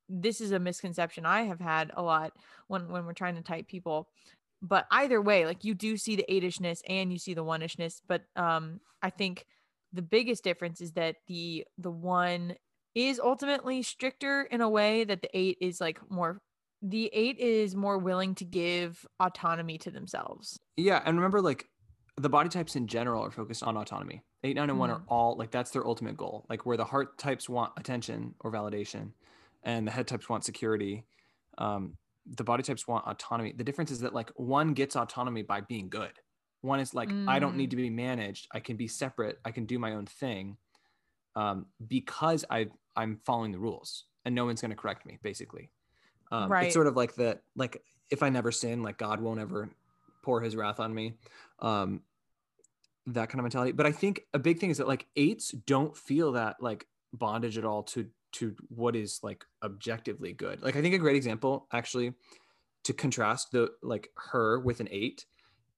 [0.09, 2.33] this is a misconception i have had a lot
[2.67, 4.09] when when we're trying to type people
[4.63, 8.23] but either way like you do see the eightishness and you see the one-ishness but
[8.37, 9.47] um i think
[9.93, 12.55] the biggest difference is that the the one
[12.95, 16.41] is ultimately stricter in a way that the eight is like more
[16.83, 20.61] the eight is more willing to give autonomy to themselves.
[20.77, 21.67] Yeah and remember like
[22.19, 24.23] the body types in general are focused on autonomy.
[24.45, 24.81] Eight, nine, and mm.
[24.81, 25.05] one are mm.
[25.09, 26.47] all like that's their ultimate goal.
[26.49, 29.13] Like where the heart types want attention or validation,
[29.63, 31.05] and the head types want security.
[31.59, 31.97] Um,
[32.37, 33.53] the body types want autonomy.
[33.57, 36.13] The difference is that like one gets autonomy by being good.
[36.61, 37.29] One is like mm.
[37.29, 38.49] I don't need to be managed.
[38.53, 39.39] I can be separate.
[39.45, 40.57] I can do my own thing,
[41.37, 45.19] um, because I I'm following the rules, and no one's going to correct me.
[45.23, 45.71] Basically,
[46.33, 46.67] um, right.
[46.67, 47.43] it's sort of like that.
[47.55, 49.69] Like if I never sin, like God won't ever
[50.23, 51.15] pour His wrath on me.
[51.61, 52.03] Um,
[53.14, 53.73] that kind of mentality.
[53.73, 57.59] But I think a big thing is that like eights don't feel that like bondage
[57.59, 60.62] at all to to what is like objectively good.
[60.62, 62.12] Like I think a great example actually
[62.85, 65.25] to contrast the like her with an eight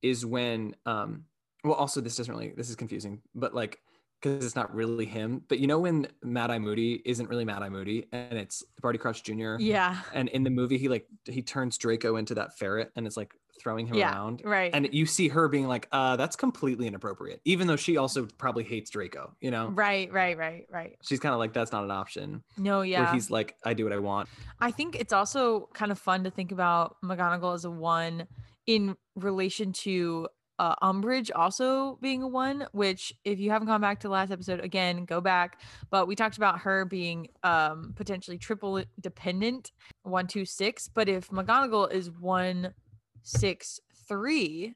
[0.03, 1.25] is when um
[1.65, 3.79] well also this doesn't really this is confusing, but like
[4.21, 5.43] because it's not really him.
[5.49, 8.99] But you know when Mad Eye Moody isn't really Mad Eye Moody and it's Barty
[8.99, 9.57] Crouch Jr.
[9.59, 10.01] Yeah.
[10.13, 13.35] And in the movie he like he turns Draco into that ferret and it's like
[13.61, 14.43] throwing him yeah, around.
[14.45, 14.71] Right.
[14.75, 17.41] And you see her being like, uh, that's completely inappropriate.
[17.45, 19.69] Even though she also probably hates Draco, you know?
[19.69, 20.97] Right, right, right, right.
[21.03, 22.43] She's kind of like, that's not an option.
[22.57, 23.05] No, yeah.
[23.05, 24.29] Where he's like, I do what I want.
[24.61, 28.27] I think it's also kind of fun to think about McGonagall as a one
[28.67, 30.29] in relation to
[30.61, 34.31] uh, Umbridge also being a one, which if you haven't gone back to the last
[34.31, 35.59] episode, again, go back.
[35.89, 40.87] But we talked about her being um, potentially triple dependent, one, two, six.
[40.87, 42.75] But if McGonagall is one,
[43.23, 44.75] six, three,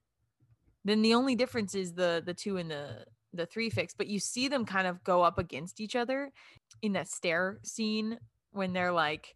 [0.84, 3.94] then the only difference is the the two and the the three fix.
[3.96, 6.32] But you see them kind of go up against each other
[6.82, 8.18] in that stair scene
[8.52, 9.34] when they're like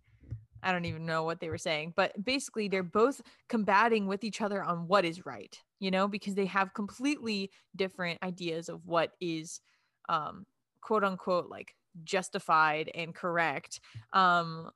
[0.63, 4.41] I don't even know what they were saying, but basically they're both combating with each
[4.41, 9.13] other on what is right, you know, because they have completely different ideas of what
[9.21, 9.61] is
[10.09, 10.47] um
[10.81, 13.81] quote unquote like justified and correct.
[14.13, 14.71] Um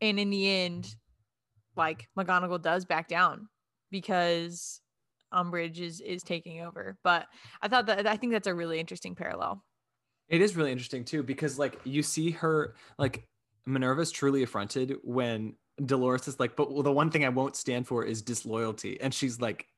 [0.00, 0.94] and in the end
[1.76, 3.48] like McGonagall does back down
[3.94, 4.80] because
[5.32, 6.98] Umbridge is is taking over.
[7.04, 7.28] But
[7.62, 9.62] I thought that I think that's a really interesting parallel.
[10.28, 13.28] It is really interesting too because like you see her like
[13.66, 15.54] Minerva's truly affronted when
[15.86, 19.00] Dolores is like, but well, the one thing I won't stand for is disloyalty.
[19.00, 19.68] And she's like,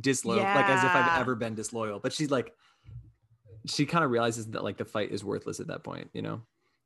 [0.00, 0.54] disloyal, yeah.
[0.54, 1.98] like as if I've ever been disloyal.
[1.98, 2.52] But she's like,
[3.66, 6.42] she kind of realizes that like the fight is worthless at that point, you know?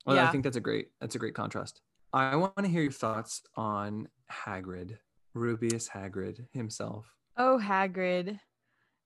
[0.06, 0.26] Well, Yeah.
[0.26, 1.82] I think that's a great that's a great contrast.
[2.14, 4.98] I want to hear your thoughts on Hagrid,
[5.34, 7.06] Rubeus Hagrid himself.
[7.36, 8.38] Oh, Hagrid.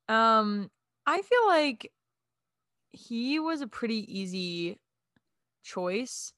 [0.09, 0.71] Um,
[1.07, 1.93] I feel like
[2.91, 4.79] he was a pretty easy
[5.63, 6.33] choice.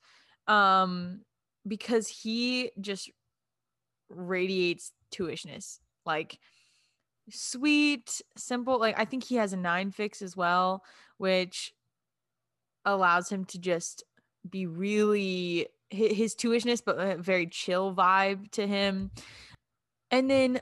[0.46, 1.22] Um,
[1.66, 3.10] because he just
[4.08, 5.80] radiates tuishness.
[6.06, 6.38] Like
[7.30, 8.78] sweet, simple.
[8.78, 10.82] Like I think he has a nine fix as well,
[11.18, 11.72] which
[12.84, 14.04] allows him to just
[14.48, 19.10] be really his tuishness, but a very chill vibe to him.
[20.10, 20.60] And then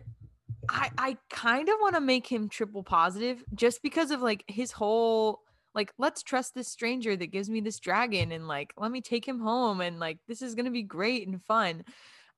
[0.69, 4.73] I I kind of want to make him triple positive just because of like his
[4.73, 5.41] whole
[5.75, 9.27] like let's trust this stranger that gives me this dragon and like let me take
[9.27, 11.85] him home and like this is going to be great and fun.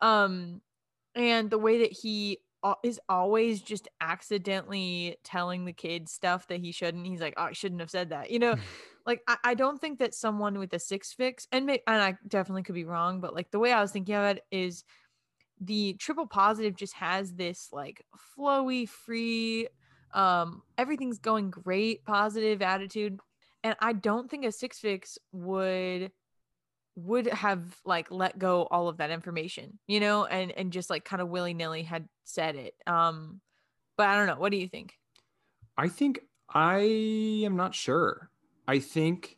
[0.01, 0.61] Um
[1.14, 2.38] and the way that he
[2.83, 7.07] is always just accidentally telling the kids stuff that he shouldn't.
[7.07, 8.57] He's like, "Oh, I shouldn't have said that." You know,
[9.07, 12.16] like I, I don't think that someone with a six fix and may, and I
[12.27, 14.85] definitely could be wrong, but like the way I was thinking of it is
[15.61, 18.05] the triple positive just has this like
[18.37, 19.68] flowy, free,
[20.12, 23.18] um, everything's going great, positive attitude.
[23.64, 26.12] And I don't think a six fix would
[26.97, 31.05] would have like let go all of that information, you know, and and just like
[31.05, 32.75] kind of willy-nilly had said it.
[32.87, 33.40] Um,
[33.97, 34.40] but I don't know.
[34.40, 34.94] What do you think?
[35.77, 36.21] I think
[36.53, 36.79] I
[37.44, 38.31] am not sure.
[38.66, 39.37] I think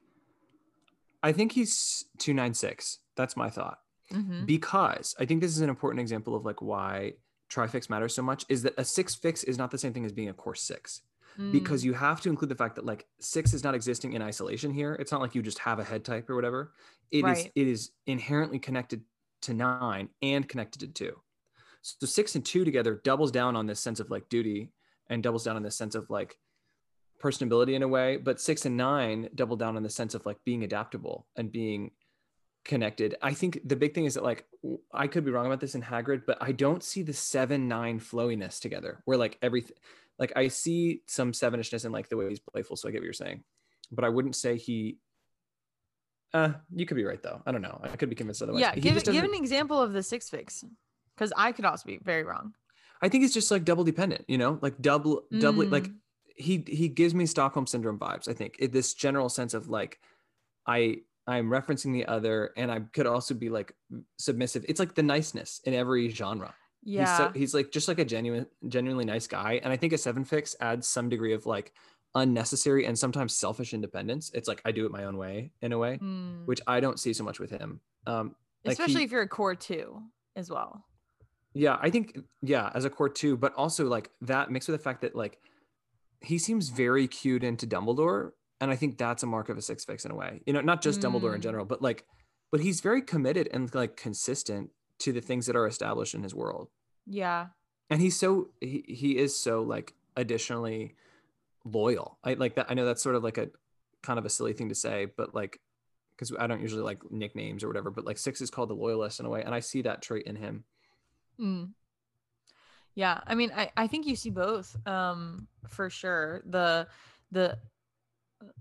[1.22, 2.98] I think he's 296.
[3.16, 3.79] That's my thought.
[4.10, 4.46] Mhm.
[4.46, 7.14] Because I think this is an important example of like why
[7.48, 10.12] trifix matters so much is that a six fix is not the same thing as
[10.12, 11.02] being a core six.
[11.52, 14.20] because Mm, you have to include the fact that like six is not existing in
[14.20, 14.94] isolation here.
[14.94, 16.74] It's not like you just have a head type or whatever.
[17.12, 17.52] It is Right.
[17.54, 19.04] it is inherently connected
[19.42, 21.22] to nine and connected to two.
[21.82, 24.72] So six and two together doubles down on this sense of like duty
[25.08, 26.36] and doubles down on this sense of like
[27.22, 28.16] personability in a way.
[28.16, 31.92] But six and nine double down on the sense of like being adaptable and being
[32.64, 33.14] connected.
[33.22, 34.44] I think the big thing is that like
[34.92, 37.98] I could be wrong about this in Hagrid, but I don't see the seven nine
[38.00, 39.02] flowiness together.
[39.04, 39.76] Where like everything,
[40.18, 42.76] like I see some sevenishness in like the way he's playful.
[42.76, 43.42] So I get what you're saying,
[43.90, 44.98] but I wouldn't say he.
[46.32, 47.42] Uh, you could be right though.
[47.44, 47.80] I don't know.
[47.82, 48.60] I could be convinced otherwise.
[48.60, 50.62] yeah, give, give an example of the six fix
[51.16, 52.54] because I could also be very wrong.
[53.02, 54.26] I think it's just like double dependent.
[54.28, 55.94] You know, like double, doubly like Mm.
[56.36, 58.28] he he gives me Stockholm syndrome vibes.
[58.28, 59.98] I think it, this general sense of like
[60.66, 60.98] I
[61.30, 63.72] I'm referencing the other, and I could also be like
[64.18, 64.64] submissive.
[64.68, 66.54] It's like the niceness in every genre.
[66.82, 67.06] Yeah.
[67.06, 69.60] He's, so, he's like just like a genuine, genuinely nice guy.
[69.62, 71.72] And I think a seven fix adds some degree of like
[72.14, 74.30] unnecessary and sometimes selfish independence.
[74.34, 76.46] It's like I do it my own way in a way, Mm.
[76.46, 77.80] which I don't see so much with him.
[78.06, 80.02] Um, like he- especially if you're a core two
[80.36, 80.84] as well.
[81.54, 84.82] yeah, I think yeah, as a core too, but also like that mixed with the
[84.82, 85.38] fact that like
[86.22, 89.84] he seems very cued into Dumbledore, and I think that's a mark of a six
[89.84, 90.42] fix in a way.
[90.46, 91.44] You know, not just Dumbledore in Mm.
[91.44, 92.04] general, but like,
[92.50, 96.34] but he's very committed and like consistent to the things that are established in his
[96.34, 96.68] world.
[97.06, 97.48] Yeah.
[97.88, 100.94] and he's so he, he is so like additionally
[101.64, 103.48] loyal i like that i know that's sort of like a
[104.02, 105.60] kind of a silly thing to say but like
[106.14, 109.18] because i don't usually like nicknames or whatever but like six is called the loyalist
[109.20, 110.64] in a way and i see that trait in him
[111.40, 111.70] Mm.
[112.94, 116.42] Yeah, I mean, I, I think you see both, um, for sure.
[116.44, 116.86] The
[117.32, 117.56] the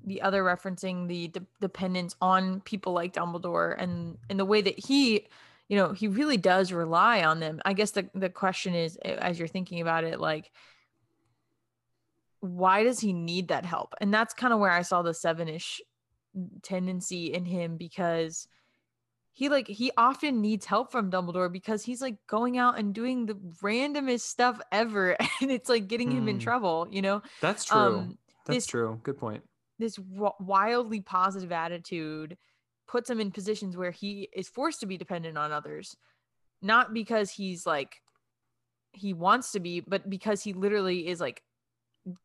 [0.05, 4.77] the other referencing the de- dependence on people like Dumbledore and and the way that
[4.77, 5.27] he,
[5.67, 7.61] you know, he really does rely on them.
[7.65, 10.51] I guess the the question is, as you're thinking about it, like,
[12.41, 13.93] why does he need that help?
[13.99, 15.81] And that's kind of where I saw the seven-ish
[16.61, 18.47] tendency in him because
[19.33, 23.25] he like he often needs help from Dumbledore because he's like going out and doing
[23.25, 26.41] the randomest stuff ever and it's like getting him in Hmm.
[26.41, 27.21] trouble, you know.
[27.41, 29.43] that's true Um that's this- true good point
[29.79, 32.37] this w- wildly positive attitude
[32.87, 35.95] puts him in positions where he is forced to be dependent on others.
[36.61, 38.01] Not because he's like
[38.91, 41.41] he wants to be but because he literally is like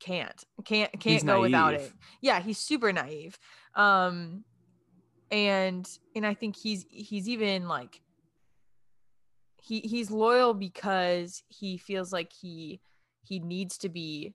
[0.00, 1.92] can't can't can't He's go without it.
[2.20, 3.38] yeah he's super naive.
[3.74, 4.44] Um
[5.30, 8.00] and and i think he's he's even like
[9.62, 12.78] he he's loyal because he feels like he
[13.22, 14.34] he needs to be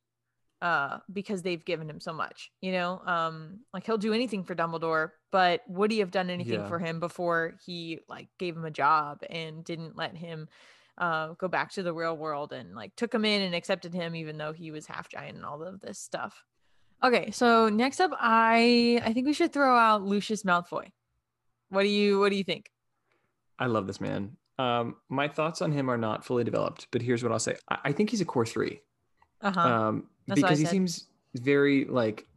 [0.62, 3.02] uh because they've given him so much you know?
[3.06, 6.68] Um like he'll do anything for dumbledore but would he have done anything Yeah.
[6.68, 10.48] for him before he like gave him a job and didn't let him
[10.98, 14.16] uh go back to the real world and like took him in and accepted him
[14.16, 16.44] even though he was half giant and all of this stuff?
[17.02, 20.92] Okay so next up i i think we should throw out lucius malfoy.
[21.70, 22.70] What do you what do you think?
[23.58, 24.36] I love this man.
[24.58, 27.56] Um my thoughts on him are not fully developed but here's what i'll say.
[27.70, 28.82] I, I think he's a core three
[29.42, 32.28] uh-huh um, That's what I because he seems very like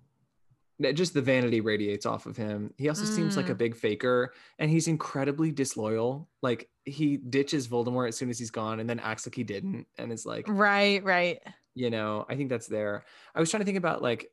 [0.92, 2.74] just the vanity radiates off of him.
[2.76, 3.14] He also mm.
[3.14, 3.58] seems like a mm.
[3.58, 6.28] big faker and he's incredibly disloyal.
[6.42, 9.86] Like he ditches Voldemort as soon as he's gone and then acts like he didn't
[9.98, 11.38] and it's like Right, right.
[11.74, 13.04] You know, I think that's there.
[13.34, 14.28] I was trying to think about like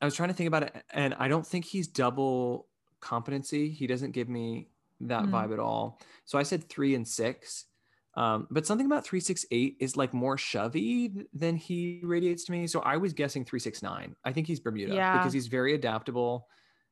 [0.00, 2.66] I was trying to think about it and I don't think he's double
[3.00, 3.70] competency.
[3.70, 4.68] He doesn't give me
[5.00, 5.30] that mm.
[5.30, 5.98] vibe at all.
[6.26, 7.64] So I said 3 and 6
[8.14, 12.66] um, but something about 368 is like more shovey than he radiates to me.
[12.66, 14.16] So I was guessing 369.
[14.24, 15.18] I think he's Bermuda yeah.
[15.18, 16.48] because he's very adaptable,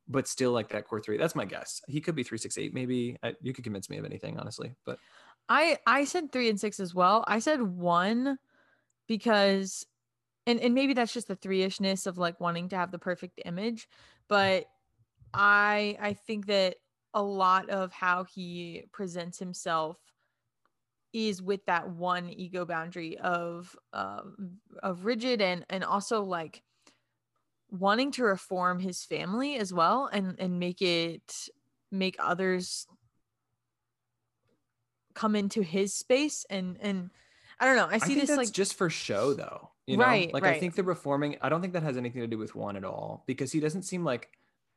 [0.09, 1.17] but still like that core three.
[1.17, 1.83] That's my guess.
[1.89, 3.17] He could be 368, maybe.
[3.23, 4.75] I, you could convince me of anything, honestly.
[4.85, 4.99] But
[5.49, 7.25] I I said three and six as well.
[7.27, 8.39] I said one
[9.09, 9.87] because
[10.47, 13.89] and, and maybe that's just the three-ishness of like wanting to have the perfect image.
[14.29, 14.67] But
[15.35, 16.77] I I think that
[17.15, 19.99] a lot of how he presents himself
[21.17, 24.21] is with that one ego boundary of uh,
[24.83, 26.63] of rigid and and also like
[27.71, 31.49] wanting to reform his family as well and and make it
[31.91, 32.87] make others
[35.15, 37.11] come into his space and and
[37.59, 37.89] I don't know.
[37.91, 39.71] I see I this like just for show though.
[39.87, 40.57] You know, right, like right.
[40.57, 41.37] I think the reforming.
[41.41, 43.83] I don't think that has anything to do with one at all because he doesn't
[43.83, 44.29] seem like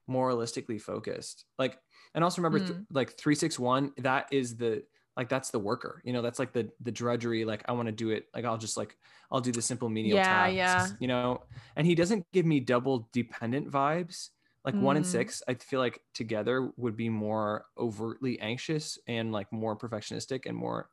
[0.10, 1.46] moralistically focused.
[1.58, 1.78] Like,
[2.14, 2.68] and also remember, mm.
[2.68, 3.92] th- like three six one.
[3.98, 4.84] That is the
[5.20, 7.92] like that's the worker you know that's like the the drudgery like i want to
[7.92, 8.96] do it like i'll just like
[9.32, 10.88] i'll do the simple menial yeah, tasks yeah.
[11.02, 11.44] you know
[11.76, 14.30] and he doesn't give me double dependent vibes
[14.64, 14.80] like mm.
[14.80, 15.10] one and mm.
[15.10, 20.56] six i feel like together would be more overtly anxious and like more perfectionistic and
[20.56, 20.90] more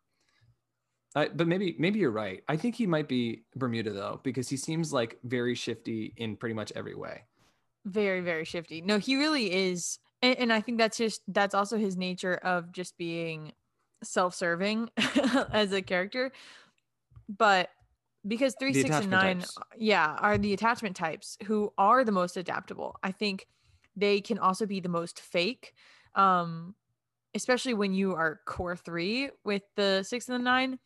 [1.14, 4.56] uh, but maybe maybe you're right i think he might be bermuda though because he
[4.56, 7.22] seems like very shifty in pretty much every way
[7.84, 11.78] very very shifty no he really is and, and i think that's just that's also
[11.78, 13.52] his nature of just being
[14.03, 14.90] self-serving
[15.53, 16.32] as a character
[17.28, 17.70] but
[18.26, 19.59] because three six and nine types.
[19.76, 22.97] yeah are the attachment types who are the most adaptable.
[23.03, 23.47] I think
[23.94, 25.74] they can also be the most fake
[26.14, 26.74] um
[27.34, 30.78] especially when you are core three with the six and the nine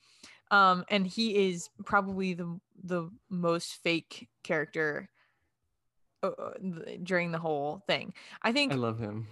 [0.51, 5.09] um and he is probably the the most fake character
[6.23, 6.51] uh, uh
[7.03, 8.13] during the whole thing.
[8.43, 9.27] I think i love him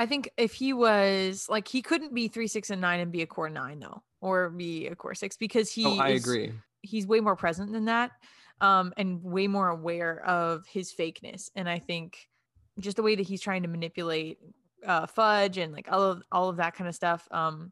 [0.00, 3.20] I think if he was like he couldn't be three, six, and nine and be
[3.20, 5.84] a core nine though, or be a core six because he.
[5.84, 6.54] Oh, I is, agree.
[6.80, 8.12] He's way more present than that,
[8.62, 11.50] um, and way more aware of his fakeness.
[11.54, 12.16] And I think
[12.78, 14.38] just the way that he's trying to manipulate
[14.86, 17.28] uh, fudge and like all of all of that kind of stuff.
[17.30, 17.70] Um,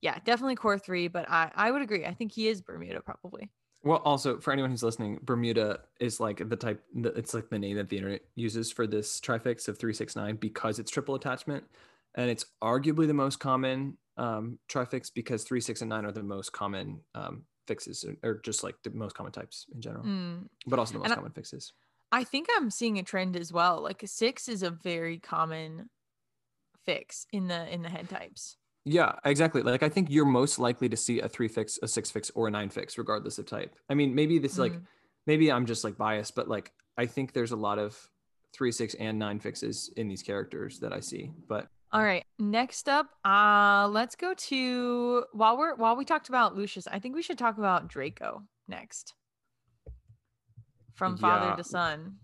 [0.00, 2.04] yeah, definitely core three, but I I would agree.
[2.04, 3.52] I think he is Bermuda probably.
[3.84, 6.82] Well, also for anyone who's listening, Bermuda is like the type.
[6.94, 10.36] It's like the name that the internet uses for this trifix of three six nine
[10.36, 11.64] because it's triple attachment,
[12.16, 16.22] and it's arguably the most common um, trifix because three six and nine are the
[16.22, 20.48] most common um, fixes, or just like the most common types in general, mm.
[20.66, 21.72] but also the most and common I, fixes.
[22.10, 23.80] I think I'm seeing a trend as well.
[23.80, 25.88] Like six is a very common
[26.84, 28.56] fix in the in the head types.
[28.88, 29.62] Yeah, exactly.
[29.62, 32.48] Like I think you're most likely to see a three fix, a six fix, or
[32.48, 33.76] a nine fix, regardless of type.
[33.90, 34.72] I mean, maybe this mm like
[35.26, 37.98] maybe I'm just like biased, but like I think there's a lot of
[38.54, 41.32] three, six, and nine fixes in these characters that I see.
[41.48, 46.56] But all right, next up, uh, let's go to while we're while we talked about
[46.56, 49.12] Lucius, I think we should talk about Draco next.
[50.94, 51.56] From father yeah.
[51.56, 52.16] to son.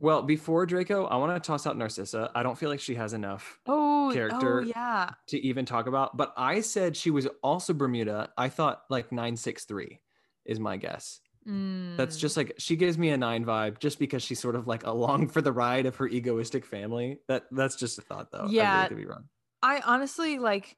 [0.00, 2.30] Well, before Draco, I want to toss out Narcissa.
[2.34, 5.10] I don't feel like she has enough oh, character oh, yeah.
[5.26, 6.16] to even talk about.
[6.16, 8.30] But I said she was also Bermuda.
[8.38, 10.00] I thought like 963
[10.44, 11.20] is my guess.
[11.48, 11.96] Mm.
[11.96, 14.86] That's just like she gives me a nine vibe just because she's sort of like
[14.86, 17.18] along for the ride of her egoistic family.
[17.26, 18.46] That that's just a thought though.
[18.48, 18.72] Yeah.
[18.72, 19.24] I really could be wrong.
[19.62, 20.76] I honestly like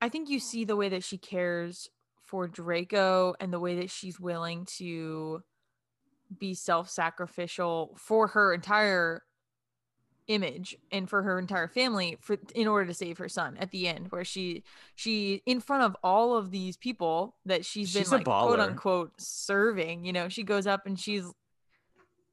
[0.00, 1.88] I think you see the way that she cares
[2.24, 5.42] for Draco and the way that she's willing to
[6.38, 9.22] be self-sacrificial for her entire
[10.28, 13.88] image and for her entire family for in order to save her son at the
[13.88, 14.62] end where she
[14.94, 19.10] she in front of all of these people that she's, she's been like quote unquote
[19.18, 21.24] serving you know she goes up and she's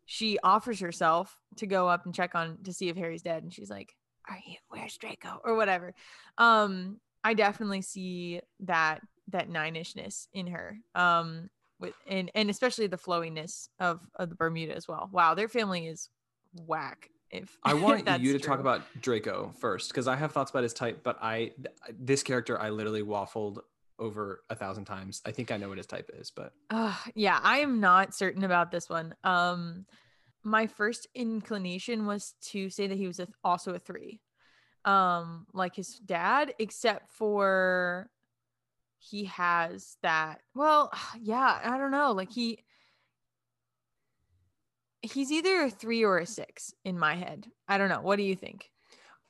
[0.06, 3.52] she offers herself to go up and check on to see if harry's dead and
[3.52, 3.96] she's like
[4.30, 5.40] are you where's draco?
[5.44, 5.94] or whatever.
[6.38, 10.78] Um i definitely see that that nine-ishness in her.
[10.96, 15.10] Um with and and especially the flowiness of, of the Bermuda as well.
[15.12, 16.10] Wow, their family is
[16.66, 17.10] whack.
[17.30, 18.48] If I want you to true.
[18.48, 21.52] talk about Draco first, because I have thoughts about his type, but I
[22.00, 23.60] this character I literally waffled
[24.00, 25.22] over a thousand times.
[25.26, 28.44] I think I know what his type is, but uh, yeah, I am not certain
[28.44, 29.16] about this one.
[29.24, 29.86] Um,
[30.44, 34.22] my first inclination was to say that he was a, also a three,
[34.86, 38.10] um, like his dad, except for
[39.00, 40.92] he has that well
[41.22, 42.60] yeah i don't know like he
[45.02, 47.48] he's either a three or a six in my head.
[47.68, 48.02] I don't know.
[48.02, 48.72] What do you think?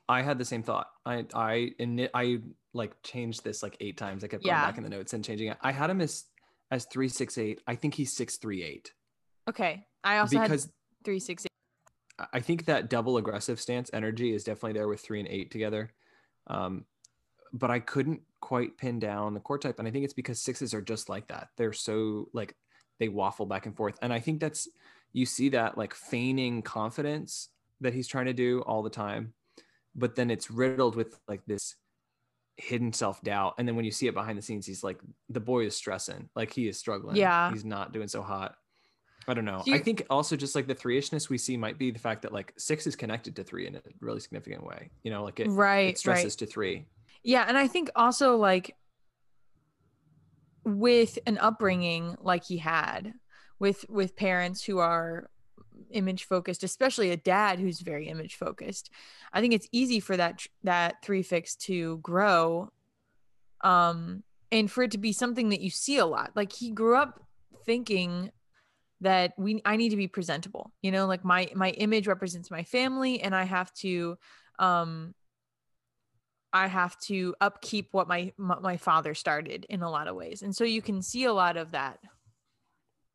[0.09, 0.87] I had the same thought.
[1.05, 2.39] I I and I
[2.73, 4.23] like changed this like eight times.
[4.23, 4.65] I kept going Yeah.
[4.65, 5.57] back in the notes and changing it.
[5.61, 6.25] I had him as
[6.71, 7.61] as three six eight.
[7.67, 8.93] I think he's six three eight
[9.49, 9.85] Okay.
[10.03, 10.71] I also because had
[11.03, 12.27] three six eight.
[12.33, 15.91] I think that double aggressive stance energy is definitely there with three and eight together.
[16.47, 16.85] Um,
[17.53, 20.73] but I couldn't quite pin down the core type, and I think it's because sixes
[20.73, 21.49] are just like that.
[21.57, 22.55] They're so like
[22.97, 24.69] they waffle back and forth, and I think that's
[25.11, 27.49] you see that like feigning confidence
[27.81, 29.33] that he's trying to do all the time,
[29.95, 31.75] but then it's riddled with like this
[32.55, 35.41] hidden self doubt, and then when you see it behind the scenes, he's like the
[35.41, 37.17] boy is stressing, like he is struggling.
[37.17, 37.51] Yeah.
[37.51, 38.55] he's not doing so hot.
[39.27, 39.61] I don't know.
[39.65, 41.99] Do you- I think also just like the three ishness we see might be the
[41.99, 44.89] fact that like six is connected to three in a really significant way.
[45.03, 45.89] You know, like it, Right.
[45.89, 46.39] it stresses right.
[46.39, 46.85] to three.
[47.23, 48.75] Yeah, and I think also like
[50.63, 53.13] with an upbringing like he had
[53.59, 55.29] with with parents who are
[55.91, 58.89] image focused, especially a dad who's very image focused.
[59.31, 62.69] I think it's easy for that that three fix to grow
[63.61, 66.31] um and for it to be something that you see a lot.
[66.35, 67.21] Like he grew up
[67.65, 68.31] thinking
[69.01, 70.71] that we I need to be presentable.
[70.81, 74.17] You know, like my my image represents my family and I have to
[74.59, 75.13] um
[76.57, 80.41] I have to upkeep what my my father started in a lot of ways.
[80.41, 81.99] And so you can see a lot of that.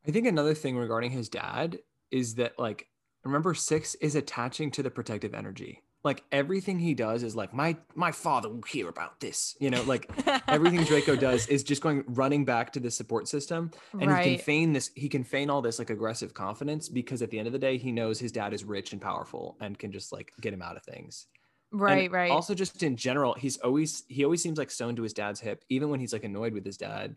[0.07, 1.79] I think another thing regarding his dad
[2.09, 2.87] is that like
[3.23, 5.81] remember six is attaching to the protective energy.
[6.05, 9.55] Like everything he does is like my my father will hear about this.
[9.59, 10.09] You know, like
[10.47, 14.37] everything Draco does is just going running back to the support system and he can
[14.39, 17.53] feign this he can feign all this like aggressive confidence because at the end of
[17.53, 20.53] the day he knows his dad is rich and powerful and can just like get
[20.53, 21.27] him out of things
[21.73, 22.31] And right, right.
[22.31, 25.63] also just in general he's always he always seems like sewn to his dad's hip
[25.69, 27.15] even when he's like annoyed with his dad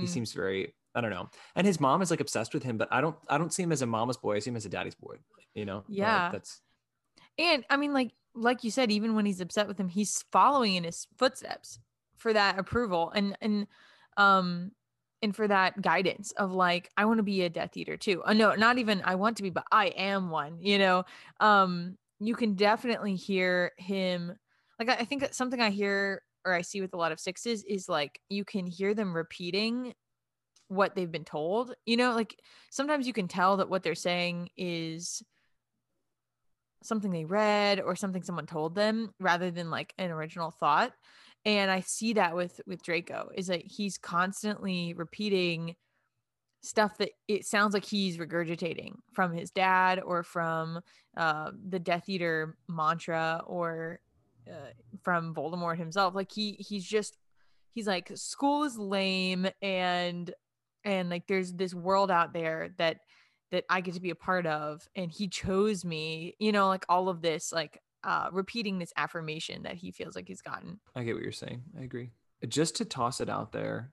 [0.00, 0.08] he Mm.
[0.08, 3.00] seems very i don't know and his mom is like obsessed with him but i
[3.00, 4.94] don't i don't see him as a mama's boy i see him as a daddy's
[4.96, 5.16] boy
[5.54, 6.28] you know But, like, Yeah.
[6.32, 6.60] that's
[7.38, 10.74] And I mean, like like you said, even when he's upset with him, he's following
[10.74, 11.78] in his footsteps
[12.18, 13.66] for that approval and and
[14.16, 14.72] um
[15.22, 18.22] and for that guidance of like I want to be a Death Eater too.
[18.24, 20.60] Uh, no, not even I want to be, but I am one.
[20.60, 21.04] You know,
[21.40, 24.32] um, you can definitely hear him.
[24.78, 27.88] Like I, think something I hear or I see with a lot of sixes is
[27.88, 29.94] like you can hear them repeating
[30.68, 31.74] what they've been told.
[31.86, 32.38] You know, like
[32.70, 35.22] sometimes you can tell that what they're saying is
[36.82, 40.92] something they read or something someone told them rather than like an original thought
[41.44, 45.74] and i see that with with draco is that he's constantly repeating
[46.62, 50.80] stuff that it sounds like he's regurgitating from his dad or from
[51.16, 54.00] uh, the death eater mantra or
[54.50, 54.70] uh,
[55.02, 56.14] from voldemort himself.
[56.14, 57.18] Like he he's just
[57.72, 60.32] he's like school is lame and
[60.84, 62.98] and like there's this world out there that
[63.52, 64.88] that I get to be a part of.
[64.96, 69.62] And he chose me, you know, like all of this like uh repeating this affirmation
[69.64, 70.80] that he feels like he's gotten.
[70.94, 71.62] i get what you're saying.
[71.78, 72.10] I agree.
[72.46, 73.92] Just to toss it out there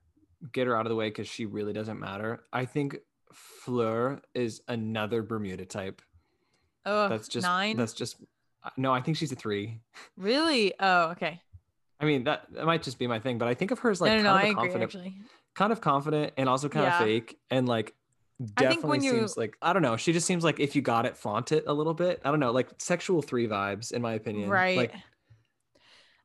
[0.52, 2.96] get her out of the way because she really doesn't matter i think
[3.32, 6.02] fleur is another bermuda type
[6.86, 7.76] Oh, that's just nine.
[7.78, 8.16] that's just
[8.62, 9.80] uh, no i think she's a three
[10.16, 10.74] really?
[10.78, 11.40] Oh, okay.
[12.00, 14.00] I mean that, that might just be my thing, but I think of her as
[14.00, 15.14] like no, no, no, kind I of agree confident,
[15.54, 16.98] kind of confident, and also kind Yeah.
[17.00, 17.94] of fake, and like
[18.58, 19.96] I definitely when you- seems like I don't know.
[19.96, 22.20] She just seems like if you got it, flaunt it a little bit.
[22.24, 24.50] I don't know, like sexual three vibes, in my opinion.
[24.50, 24.76] Right.
[24.76, 24.92] Like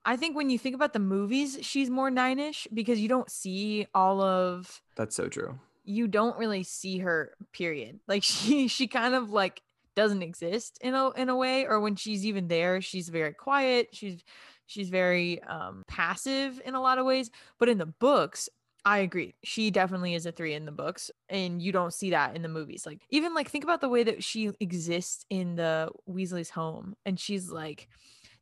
[0.06, 3.88] I think when you think about the movies, she's more nine-ish because you don't see
[3.94, 5.60] all of that's so true.
[5.84, 9.62] you don't really see her period like she she kind of like
[9.96, 13.90] doesn't exist in a in a way or when she's even there she's very quiet
[13.92, 14.24] she's
[14.66, 18.48] she's very um passive in a lot of ways but in the books
[18.86, 19.36] I agree.
[19.44, 22.48] She definitely is a 3 in the books and you don't see that in the
[22.48, 22.86] movies.
[22.86, 27.20] Like even like think about the way that she exists in the Weasley's home and
[27.20, 27.90] she's like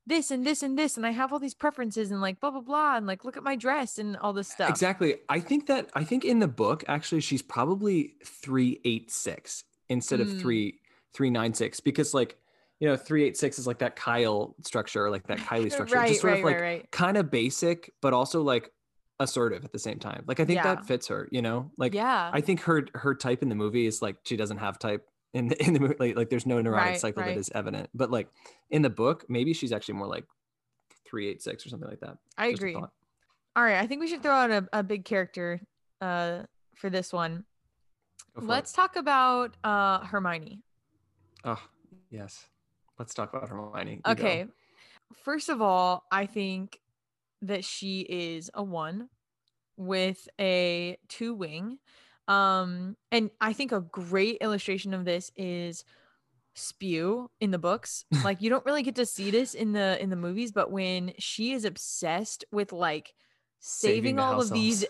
[0.07, 2.61] this and this and this and I have all these preferences and like blah blah
[2.61, 4.69] blah and like look at my dress and all this stuff.
[4.69, 5.17] Exactly.
[5.29, 10.19] I think that I think in the book actually she's probably three eight six instead
[10.21, 10.39] of Mm.
[10.41, 10.79] three
[11.13, 12.37] three nine six because like
[12.79, 16.07] you know three eight six is like that Kyle structure, like that Kylie structure, right,
[16.09, 16.91] just sort right, of like right.
[16.91, 18.71] kind of basic, but also like
[19.19, 20.23] assertive at the same time.
[20.27, 20.75] Like I think Yeah.
[20.75, 21.27] that fits her.
[21.31, 22.29] You know, like yeah.
[22.31, 25.47] I think her her type in the movie is like she doesn't have type in
[25.49, 25.95] the in the movie.
[25.99, 27.35] Like, like there's no neurotic Right, cycle right.
[27.35, 27.89] that is evident.
[27.93, 28.29] But like
[28.69, 30.25] in the book, maybe she's actually more like
[31.05, 32.17] three eight six or something like that.
[32.37, 32.75] I Just agree.
[32.75, 35.61] All right, I think we should throw out a, a big character
[36.01, 36.43] uh
[36.75, 37.43] for this one.
[38.35, 38.47] Go for.
[38.47, 40.61] Let's talk about uh Hermione.
[41.43, 41.61] Oh
[42.09, 42.45] yes,
[42.99, 44.01] let's talk about Hermione.
[44.05, 44.23] You go.
[44.23, 44.45] Okay.
[45.23, 46.79] First of all, I think
[47.41, 49.07] that she is a 1
[49.77, 51.79] with a 2 wing.
[52.27, 55.83] Um and I think a great illustration of this is
[56.55, 58.05] spew in the books.
[58.23, 61.13] Like you don't really get to see this in the in the movies, but when
[61.19, 63.13] she is obsessed with like
[63.59, 64.85] saving, Saving the all of these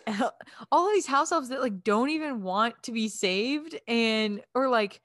[0.72, 4.70] all of these house elves that like don't even want to be saved and or
[4.70, 5.02] like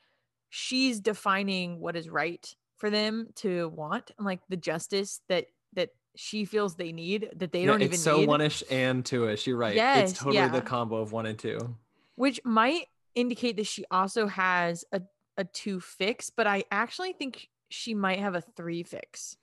[0.51, 5.91] she's defining what is right for them to want and like the justice that that
[6.17, 9.47] she feels they need that they Yeah, don't it's even so need one-ish and two-ish.
[9.47, 9.75] You're right.
[9.75, 10.49] Yes, it's totally yeah.
[10.49, 11.77] the combo of one and two.
[12.17, 15.03] Which might indicate that she also has a,
[15.37, 19.37] a two fix, but I actually think she might have a three fix.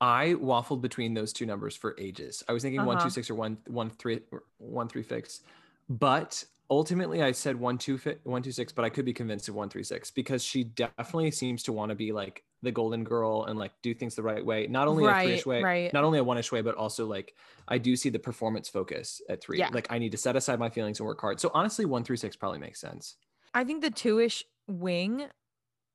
[0.00, 2.42] I waffled between those two numbers for ages.
[2.48, 3.06] I was thinking one Uh-huh.
[3.06, 5.40] two six or one one three or one three fix,
[5.88, 8.72] but ultimately I said one two fi- one two six.
[8.72, 11.90] But I could be convinced of one three six because she definitely seems to want
[11.90, 14.66] to be like the golden girl and like do things the right way.
[14.68, 15.92] Not only a Right, three-ish way, right.
[15.92, 17.34] not only a one-ish way, but also like
[17.68, 19.58] I do see the performance focus at three.
[19.58, 19.68] Yeah.
[19.72, 21.40] Like I need to set aside my feelings and work hard.
[21.40, 23.16] So honestly, one three six probably makes sense.
[23.54, 25.26] I think the two ish wing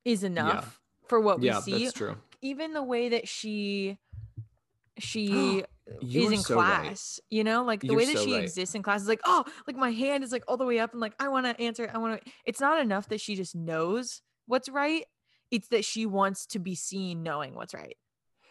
[0.05, 1.84] is enough for what we yeah, see.
[1.86, 2.18] that's true.
[2.41, 3.97] Even the way that she
[4.97, 5.63] she
[6.01, 6.82] is in so right.
[6.84, 8.43] class, you know, like the You're way that so she right.
[8.43, 10.91] exists in class is like, oh, like my hand is like all the way up
[10.91, 12.32] and like I want to answer, I want to.
[12.45, 15.05] It's not enough that she just knows what's right.
[15.51, 17.97] It's that she wants to be seen knowing what's right.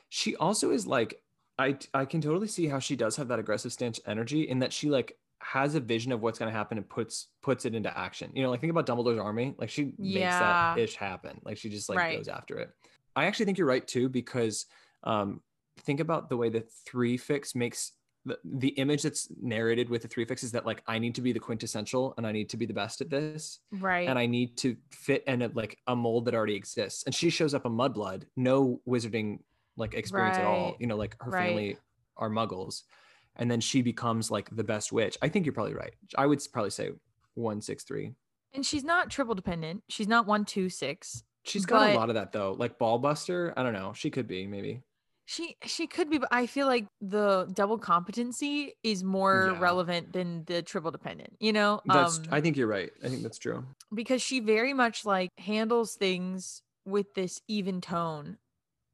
[0.08, 1.20] she also is like
[1.58, 4.72] i i can totally see how she does have that aggressive stance energy in that
[4.72, 7.96] she like has a vision of what's going to happen and puts puts it into
[7.98, 11.56] action you know like think about dumbledore's army like she makes that ish happen like
[11.56, 12.16] she just like Right.
[12.16, 12.70] goes after it
[13.14, 14.66] i actually think you're right too because
[15.04, 15.40] um
[15.80, 17.92] think about the way that three fix makes
[18.26, 21.22] the, the image that's narrated with the three fix is that like i need to
[21.22, 24.06] be the quintessential and i need to be the best at this Right.
[24.08, 27.04] and I need to fit in a, like a mold that already exists.
[27.04, 29.38] And she shows up a mudblood, no wizarding
[29.76, 30.76] like experience at all.
[30.80, 31.46] You know, like her Right.
[31.48, 31.76] family
[32.16, 32.82] are muggles.
[33.36, 35.16] And then she becomes like the best witch.
[35.22, 35.94] I think you're probably right.
[36.16, 36.90] I would probably say
[37.34, 38.14] one, six, three.
[38.54, 39.82] and she's not triple dependent.
[39.88, 41.22] She's not one, two, six.
[41.44, 42.52] She's got But- a lot of that though.
[42.58, 43.52] Like Ballbuster.
[43.56, 43.92] I don't know.
[43.94, 44.82] She could be maybe.
[45.28, 49.58] She she could be, but I feel like the double competency is more Yeah.
[49.60, 51.36] relevant than the triple dependent.
[51.40, 52.90] You know, That's, um, I think you're right.
[53.04, 53.64] I think that's true.
[53.92, 58.38] because she very much like handles things with this even tone,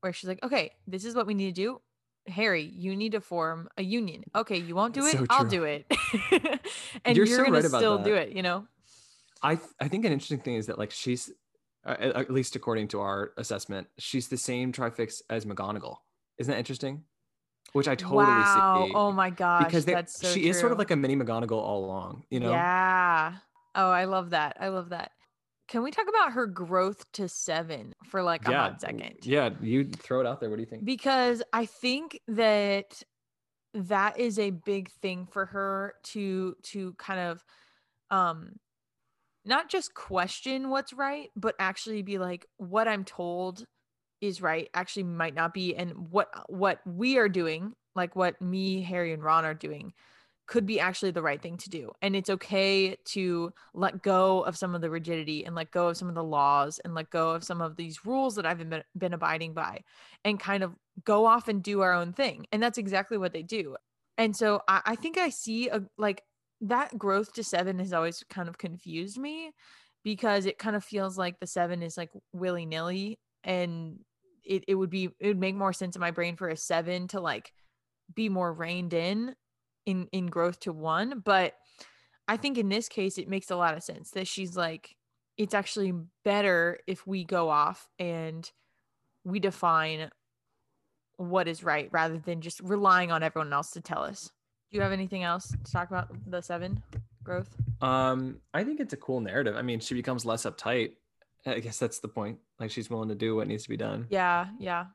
[0.00, 1.80] where she's like, "Okay, this is what we need to do."
[2.28, 4.24] Harry, you need to form a union.
[4.34, 5.12] Okay, you won't do it.
[5.18, 5.84] So I'll do it.
[7.04, 8.30] and You're you're, so gonna right still do it.
[8.32, 8.66] You know.
[9.42, 11.30] I, th- I think an interesting thing is that like she's,
[11.84, 15.96] uh, at least according to our assessment, she's the same trifix as McGonagall.
[16.42, 17.04] Isn't that interesting?
[17.72, 18.84] Which I totally wow.
[18.86, 18.92] see.
[18.94, 19.64] Oh my gosh.
[19.64, 22.40] because they, that's so she is sort of like a mini McGonagall all along, you
[22.40, 22.50] know?
[22.50, 23.34] Yeah.
[23.74, 24.56] Oh, I love that.
[24.60, 25.12] I love that.
[25.68, 29.18] Can we talk about her growth to seven for like a yeah, hot second?
[29.22, 30.50] Yeah, you throw it out there.
[30.50, 30.84] What do you think?
[30.84, 33.02] Because I think that
[33.72, 37.44] that is a big thing for her to to kind of
[38.10, 38.56] um
[39.44, 43.64] not just question what's right, but actually be like what I'm told
[44.22, 48.40] is right actually might not be and what uh, what we are doing, like what
[48.40, 49.92] me, Harry and Ron are doing
[50.46, 51.92] could be actually the right thing to do.
[52.02, 55.96] And it's okay to let go of some of the rigidity and let go of
[55.96, 58.82] some of the laws and let go of some of these rules that I've been,
[58.96, 59.82] been abiding by
[60.24, 62.46] and kind of go off and do our own thing.
[62.52, 63.76] And that's exactly what they do.
[64.18, 66.22] And so I, I think I see a like
[66.60, 69.52] that growth to seven has always kind of confused me
[70.04, 73.98] because it kind of feels like the seven is like willy nilly and
[74.44, 77.08] it, it would be it would make more sense in my brain for a seven
[77.08, 77.52] to like
[78.14, 79.34] be more reined in
[79.86, 81.54] in in growth to one but
[82.28, 84.96] i think in this case it makes a lot of sense that she's like
[85.36, 85.92] it's actually
[86.24, 88.50] better if we go off and
[89.24, 90.10] we define
[91.16, 94.30] what is right rather than just relying on everyone else to tell us
[94.70, 96.82] do you have anything else to talk about the seven
[97.24, 99.56] growth Um, I think it's a cool narrative.
[99.56, 100.92] I mean, she becomes less uptight.
[101.46, 102.38] I guess that's the point.
[102.60, 104.86] Like she's willing to do what needs to be done yeah yeah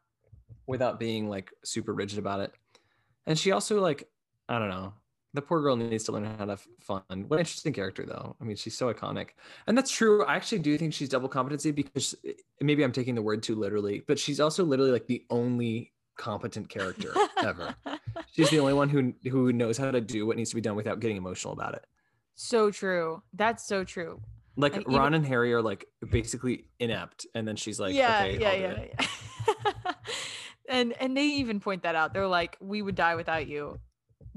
[0.65, 2.51] without being like super rigid about it.
[3.25, 4.07] And she also like,
[4.47, 4.93] I don't know.
[5.33, 7.01] The poor girl needs to learn how to have fun.
[7.09, 8.35] What an interesting character though.
[8.41, 9.29] I mean, she's so iconic.
[9.67, 10.23] And that's true.
[10.25, 12.31] I actually do think she's double competency because eh,
[12.61, 16.69] maybe I'm taking the word too literally, but she's also literally like the only competent
[16.69, 17.75] character ever.
[18.31, 20.75] She's the only one who who knows how to do what needs to be done
[20.75, 21.85] without getting emotional about it.
[22.35, 24.19] so true that's so true
[24.59, 28.23] Like And Ron even- and Harry are like basically inept, and then she's like, yeah
[28.25, 28.85] okay, yeah yeah,
[29.85, 29.91] yeah.
[30.69, 33.79] and and they even point that out they're like we would die without you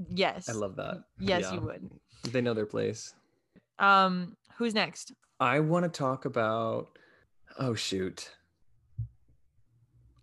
[0.09, 1.03] yes I love that.
[1.19, 1.53] yes Yeah.
[1.55, 1.89] you would
[2.31, 3.13] They know their place.
[3.79, 6.89] um who's next I want to talk about.
[7.57, 8.29] Oh shoot.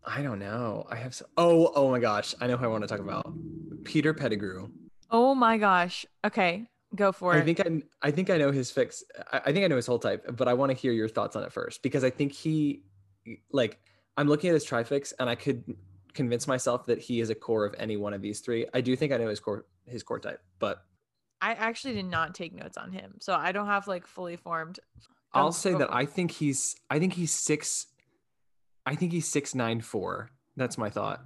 [0.06, 0.86] I don't know.
[0.88, 1.12] I have.
[1.12, 2.36] So, oh, oh my gosh.
[2.40, 3.32] I know who I want to talk about.
[3.84, 4.68] Peter Pettigrew.
[5.10, 7.40] oh my gosh okay go for it.
[7.40, 8.08] I think I.
[8.08, 9.04] I think I know his fix.
[9.32, 11.36] I, I think I know his whole type, but I want to hear your thoughts
[11.36, 12.82] on it first because I think he
[13.52, 13.78] like
[14.16, 15.76] I'm looking at his trifix and I could
[16.14, 18.66] convince myself that he is a core of any one of these three.
[18.74, 20.82] I do think I know his core his core type, but
[21.40, 24.80] I actually did not take notes on him, so I don't have like fully formed.
[25.32, 27.86] I'll um, say that I think he's I think he's six
[28.86, 30.30] I think he's six nine four.
[30.56, 31.22] That's my thought.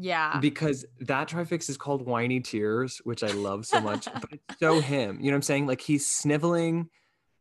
[0.00, 0.38] Yeah.
[0.40, 4.06] Because that trifix is called whiny tears, which I love so much.
[4.14, 5.18] but it's so him.
[5.20, 5.66] You know what I'm saying?
[5.66, 6.88] Like he's sniveling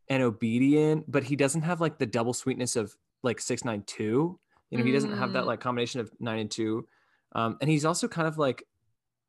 [0.09, 4.39] and obedient, but he doesn't have like the double sweetness of like six nine two.
[4.69, 5.47] You know, he doesn't have that Mm.
[5.47, 6.87] like combination of nine and two.
[7.33, 8.63] Um, and he's also kind of like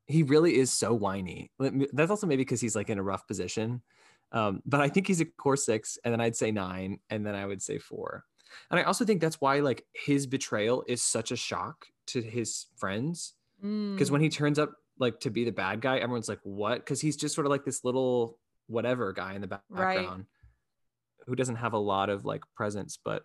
[0.06, 1.50] he really is so whiny.
[1.58, 3.82] That's also maybe because he's like in a rough position.
[4.32, 7.34] Um, but I think he's a core six, and then I'd say nine, and then
[7.34, 8.24] I would say four.
[8.70, 12.66] And I also think that's why like his betrayal is such a shock to his
[12.76, 14.12] friends because Mm.
[14.12, 17.16] when he turns up like to be the bad guy, everyone's like, "What?" Because he's
[17.16, 19.98] just sort of like this little whatever guy in the back- Right.
[19.98, 20.26] background
[21.26, 22.96] who doesn't have a lot of like presence.
[23.02, 23.24] But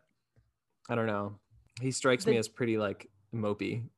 [0.90, 1.40] I don't know.
[1.82, 3.90] He strikes me as pretty like mopey.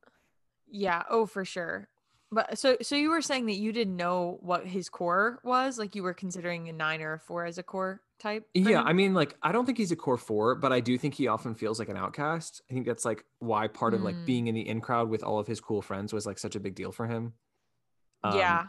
[0.68, 1.90] Yeah, oh for sure.
[2.32, 5.96] But so so you were saying that you didn't know what his core was, like
[5.96, 8.48] you were considering a 9 or a 4 as a core type?
[8.54, 8.88] Yeah, him?
[8.88, 11.28] I mean, like, I don't think he's a core four, but I do think he
[11.28, 12.62] often feels like an outcast.
[12.70, 14.26] I think that's like why part of like Mm.
[14.26, 16.60] being in the in crowd with all of his cool friends was like such a
[16.60, 17.34] big deal for him.
[18.24, 18.64] Um, yeah.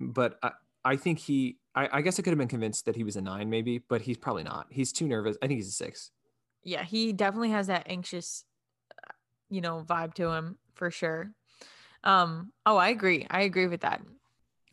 [0.00, 0.52] but I,
[0.84, 3.20] I think he, I, I guess I could have been convinced that he was a
[3.20, 4.66] nine, maybe, but he's probably not.
[4.70, 5.36] He's too nervous.
[5.42, 6.10] I think he's a six.
[6.62, 8.44] Yeah, he definitely has that anxious
[9.50, 11.32] you know, vibe to him for sure.
[12.04, 13.26] Um oh, I agree.
[13.30, 14.02] I agree with that.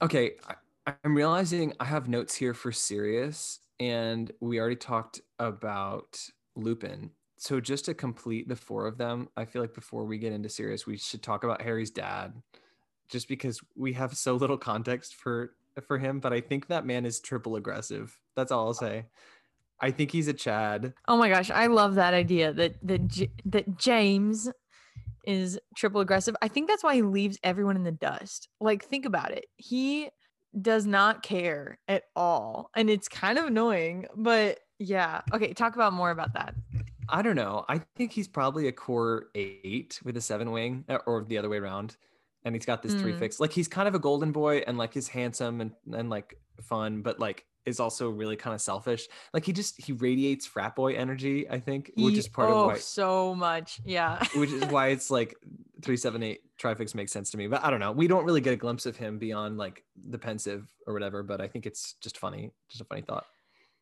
[0.02, 6.20] Okay, I, I'm realizing I have notes here for Sirius, and we already talked about
[6.56, 7.12] Lupin.
[7.38, 10.50] So just to complete the four of them, I feel like before we get into
[10.50, 12.34] Sirius, we should talk about Harry's dad,
[13.10, 15.52] just because we have so little context for
[15.86, 16.20] for him.
[16.20, 18.18] But I think that man is triple aggressive.
[18.36, 19.06] That's all I'll say.
[19.82, 20.94] I think he's a Chad.
[21.08, 24.50] Oh my gosh, I love that idea that that J- that James
[25.26, 26.36] is triple aggressive.
[26.42, 28.48] I think that's why he leaves everyone in the dust.
[28.62, 29.46] Like think about it.
[29.58, 30.10] He
[30.60, 35.22] does not care at all and it's kind of annoying, but yeah.
[35.34, 36.56] Okay, talk about more about that.
[37.08, 37.66] I don't know.
[37.70, 41.50] I think he's probably a core eight with a seven wing, uh, or the other
[41.50, 41.98] way around.
[42.44, 43.20] And he's got this three Mm.
[43.20, 43.40] fix.
[43.40, 47.02] Like he's kind of a golden boy, and like he's handsome and and like fun,
[47.02, 49.08] but like is also really kind of selfish.
[49.34, 51.50] Like he just he radiates frat boy energy.
[51.50, 53.82] I think, which is part oh, of why, so much.
[53.84, 54.24] Yeah.
[54.36, 55.36] which is why it's like
[55.82, 57.48] three seven eight trifix makes sense to me.
[57.48, 57.92] But I don't know.
[57.92, 61.24] We don't really get a glimpse of him beyond like the Pensieve or whatever.
[61.24, 63.26] But I think it's just funny, just a funny thought.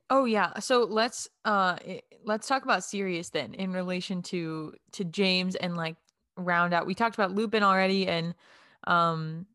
[0.09, 0.59] Oh yeah.
[0.59, 1.77] So let's uh
[2.25, 5.95] let's talk about Sirius then in relation to to James and like
[6.37, 6.85] round out.
[6.85, 8.33] We talked about Lupin already and
[8.85, 9.45] um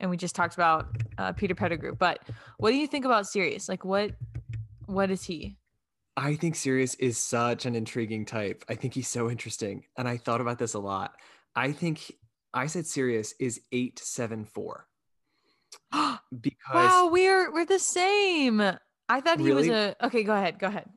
[0.00, 1.94] and we just talked about uh, Peter Pettigrew.
[1.96, 2.20] But
[2.58, 3.68] what do you think about Sirius?
[3.68, 4.12] Like what
[4.86, 5.56] what is he?
[6.16, 8.64] I think Sirius is such an intriguing type.
[8.68, 9.84] I think he's so interesting.
[9.96, 11.14] And I thought about this a lot.
[11.54, 12.12] I think
[12.58, 14.86] I said Sirius is 874
[15.92, 16.18] because
[16.74, 18.60] wow, we're we're the same.
[18.60, 20.58] I thought he was a Okay, go ahead.
[20.58, 20.88] Go ahead.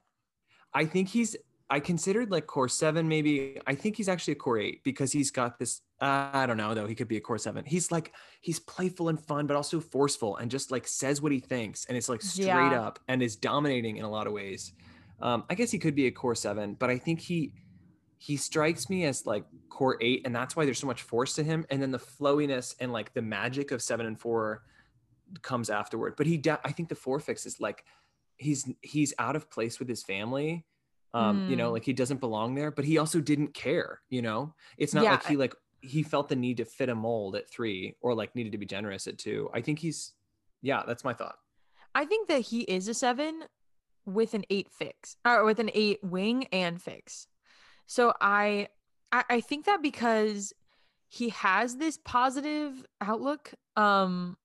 [0.74, 1.36] I think he's
[1.70, 3.62] I considered like core 7 maybe.
[3.66, 6.74] I think he's actually a core 8 because he's got this uh, I don't know
[6.74, 7.64] though, he could be a core 7.
[7.66, 11.40] He's like he's playful and fun but also forceful and just like says what he
[11.40, 12.82] thinks and it's like straight Yeah.
[12.82, 14.74] up and is dominating in a lot of ways.
[15.22, 17.54] Um I guess he could be a core 7, but I think he
[18.24, 21.44] he strikes me as like core eight, and that's why there's so much force to
[21.44, 21.66] him.
[21.72, 24.62] And then the flowiness and like the magic of seven and four
[25.42, 26.14] comes afterward.
[26.18, 27.84] But he, de- I think the four fix is like
[28.38, 30.66] he's he's out of place with his family.
[31.16, 31.74] Um, you know, Mm.
[31.74, 34.02] like he doesn't belong there, but he also didn't care.
[34.10, 36.96] You know, it's not Yeah, like he like he felt the need to fit a
[36.96, 39.50] mold at three or like needed to be generous at two.
[39.52, 40.14] I think he's,
[40.62, 41.38] yeah, that's my thought.
[41.96, 43.46] I think that he is a seven
[44.06, 47.26] with an eight fix or with an eight wing and fix.
[47.88, 48.68] So I,
[49.12, 50.54] I I think that because
[51.08, 54.38] he has this positive outlook um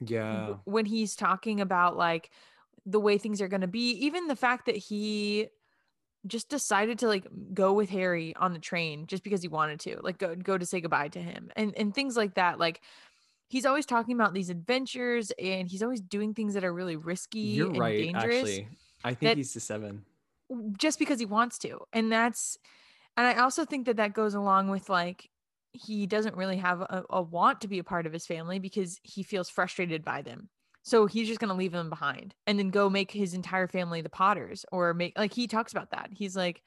[0.00, 2.30] Yeah, when he's talking about like
[2.86, 5.48] the way things are going to be even the fact that he
[6.26, 10.00] just decided to like go with Harry on the train just because he wanted to
[10.02, 12.80] like go go to say goodbye to him and and things like that like
[13.48, 17.38] he's always talking about these adventures and he's always doing things that are really risky
[17.38, 17.98] you're and right.
[17.98, 18.68] dangerous Actually,
[19.04, 20.04] I think that- he's the seven.
[20.76, 22.58] Just because he wants to and that's
[23.16, 25.28] and i also think that that goes along with like
[25.72, 29.00] he doesn't really have a, a want to be a part of his family because
[29.02, 30.48] he feels frustrated by them.
[30.84, 34.00] So he's just going to leave them behind and then go make his entire family
[34.00, 36.10] the potters or make like he talks about that.
[36.12, 36.62] He's like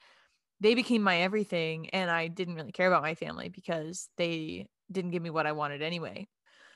[0.60, 5.10] they became my everything and i didn't really care about my family because they didn't
[5.10, 6.26] give me what i wanted anyway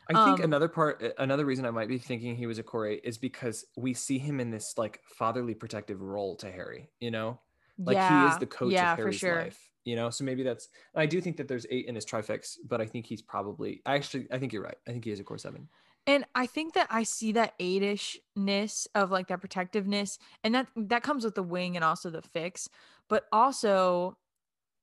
[0.09, 2.87] I think Um, another part, another reason I might be thinking he was a core
[2.87, 6.91] eight is because we see him in this like fatherly protective role to Harry.
[7.01, 7.41] You know,
[7.79, 9.43] Like he is the coach yeah, of Harry's sure.
[9.43, 9.59] life.
[9.85, 10.69] You know, so maybe that's.
[10.95, 13.83] I do think that there's eight in his trifix, but I think he's probably.
[13.85, 14.77] I actually, I think you're right.
[14.87, 15.69] I think he is a core seven.
[16.07, 21.03] And I think that I see that eightishness of like that protectiveness, and that that
[21.03, 22.69] comes with the wing and also the fix,
[23.09, 24.17] but also,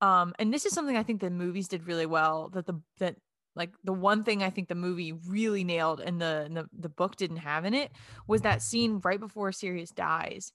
[0.01, 2.49] um, and this is something I think the movies did really well.
[2.49, 3.15] That the that
[3.59, 6.89] like the one thing I think the movie really nailed and the and the, the
[6.89, 7.91] book didn't have in it
[8.25, 10.51] was that scene right before Sirius dies.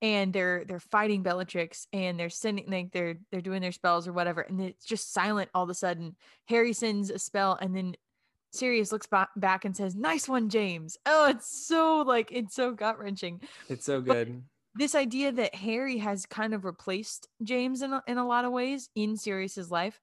[0.00, 4.12] And they're they're fighting Bellatrix and they're sending like they're they're doing their spells or
[4.12, 6.16] whatever and it's just silent all of a sudden.
[6.46, 7.94] Harry sends a spell and then
[8.50, 12.72] Sirius looks ba- back and says, "Nice one, James." Oh, it's so like it's so
[12.72, 13.42] gut wrenching.
[13.68, 14.42] It's so But- good.
[14.74, 18.52] This idea that Harry has kind of replaced James in a, in a lot of
[18.52, 20.00] ways in Sirius's life,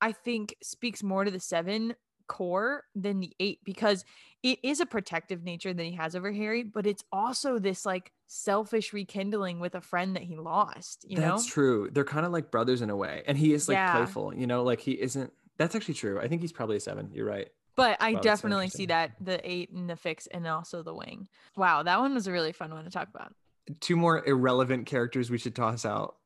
[0.00, 1.94] I think speaks more to the seven
[2.28, 4.04] core than the eight because
[4.42, 8.12] it is a protective nature that he has over Harry, but it's also this like
[8.26, 11.04] selfish rekindling with a friend that he lost.
[11.08, 11.90] You that's know, true.
[11.90, 13.92] They're kind of like brothers in a way, and he is like Yeah.
[13.92, 14.34] playful.
[14.34, 15.32] You know, like he isn't.
[15.56, 16.20] That's actually true.
[16.20, 17.10] I think he's probably a seven.
[17.12, 17.48] You're right.
[17.74, 21.28] But I Wow, definitely see that the eight and the fix and also the wing.
[21.56, 23.32] Wow, that one was a really fun one to talk about.
[23.80, 26.16] Two more irrelevant characters we should toss out.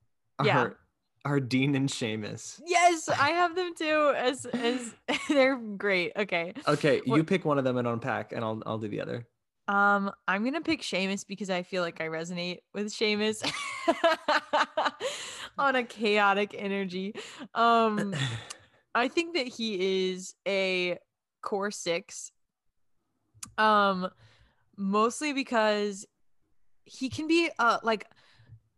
[0.42, 0.58] Yeah.
[0.58, 0.76] are
[1.48, 2.60] Dean and Seamus.
[2.66, 4.12] Yes, I have them too.
[4.16, 4.94] As as
[5.28, 6.12] they're great.
[6.16, 6.52] Okay.
[6.66, 9.26] Okay, you What- pick one of them and unpack, and I'll I'll do the other.
[9.68, 13.42] Um, I'm gonna pick Seamus because I feel like I resonate with Seamus
[15.58, 17.14] on a chaotic energy.
[17.54, 18.14] Um,
[18.94, 20.98] I think that he is a
[21.42, 22.32] core six.
[23.56, 24.08] Um,
[24.76, 26.06] mostly because
[26.84, 28.06] he can be uh like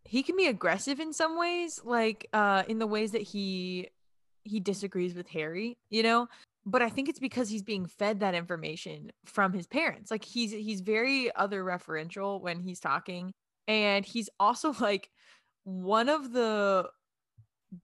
[0.05, 3.89] he can be aggressive in some ways, like uh in the ways that he
[4.43, 6.27] he disagrees with Harry, you know.
[6.65, 10.09] But I think it's because he's being fed that information from his parents.
[10.09, 13.33] Like he's he's very other referential when he's talking,
[13.67, 15.09] and he's also like
[15.63, 16.89] one of the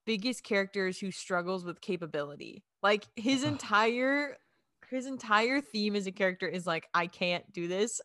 [0.05, 2.63] biggest characters who struggles with capability.
[2.81, 4.37] Like his entire
[4.91, 7.99] his entire theme as a character is like I can't do this.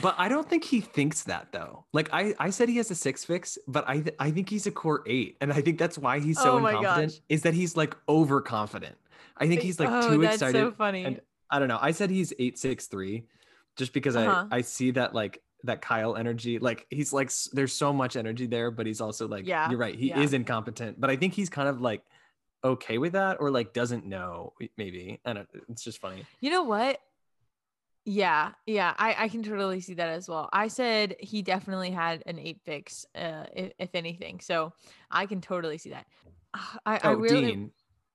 [0.00, 1.84] But I don't think he thinks that though.
[1.92, 4.66] Like I, I said he has a six fix, but I, th- I think he's
[4.66, 7.12] a core eight, and I think that's why he's so Oh incompetent.
[7.12, 7.20] gosh.
[7.28, 8.96] Is that he's like overconfident.
[9.36, 10.58] I think he's like oh, too that's excited.
[10.58, 11.04] so funny.
[11.04, 11.20] and
[11.50, 11.78] I don't know.
[11.80, 13.24] I said he's eight six three,
[13.76, 14.46] just because Uh-huh.
[14.50, 16.58] I I see that like that Kyle energy.
[16.58, 19.94] Like he's like there's so much energy there, but he's also like Yeah, you're right.
[19.94, 20.20] He yeah.
[20.20, 22.02] is incompetent, but I think he's kind of like
[22.64, 25.20] okay with that or like doesn't know maybe.
[25.24, 25.48] I don't.
[25.68, 26.24] It's just funny.
[26.40, 26.98] You know what?
[28.04, 30.48] Yeah, yeah, I, I can totally see that as well.
[30.52, 34.40] I said he definitely had an eight fix, uh, if, if anything.
[34.40, 34.72] So
[35.08, 36.06] I can totally see that.
[36.52, 37.70] Ah, I, I Oh, really, Dean.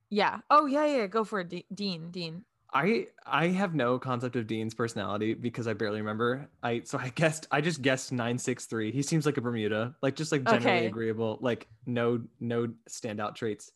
[0.09, 0.39] yeah.
[0.49, 1.07] Oh, yeah, yeah.
[1.07, 2.11] Go for it, De- Dean.
[2.11, 2.43] Dean.
[2.73, 6.49] I I have no concept of Dean's personality because I barely remember.
[6.61, 8.91] I so I guessed I just guessed nine six three.
[8.91, 10.85] He seems like a Bermuda, like just like generally Okay.
[10.87, 13.71] agreeable, like no no standout traits.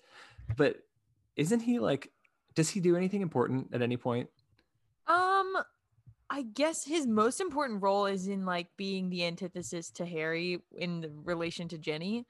[0.55, 0.77] But
[1.35, 2.11] isn't he like?
[2.55, 4.29] Does he do anything important at any point?
[5.07, 5.57] Um,
[6.29, 11.01] I guess his most important role is in like being the antithesis to Harry in
[11.01, 12.25] the relation to Ginny,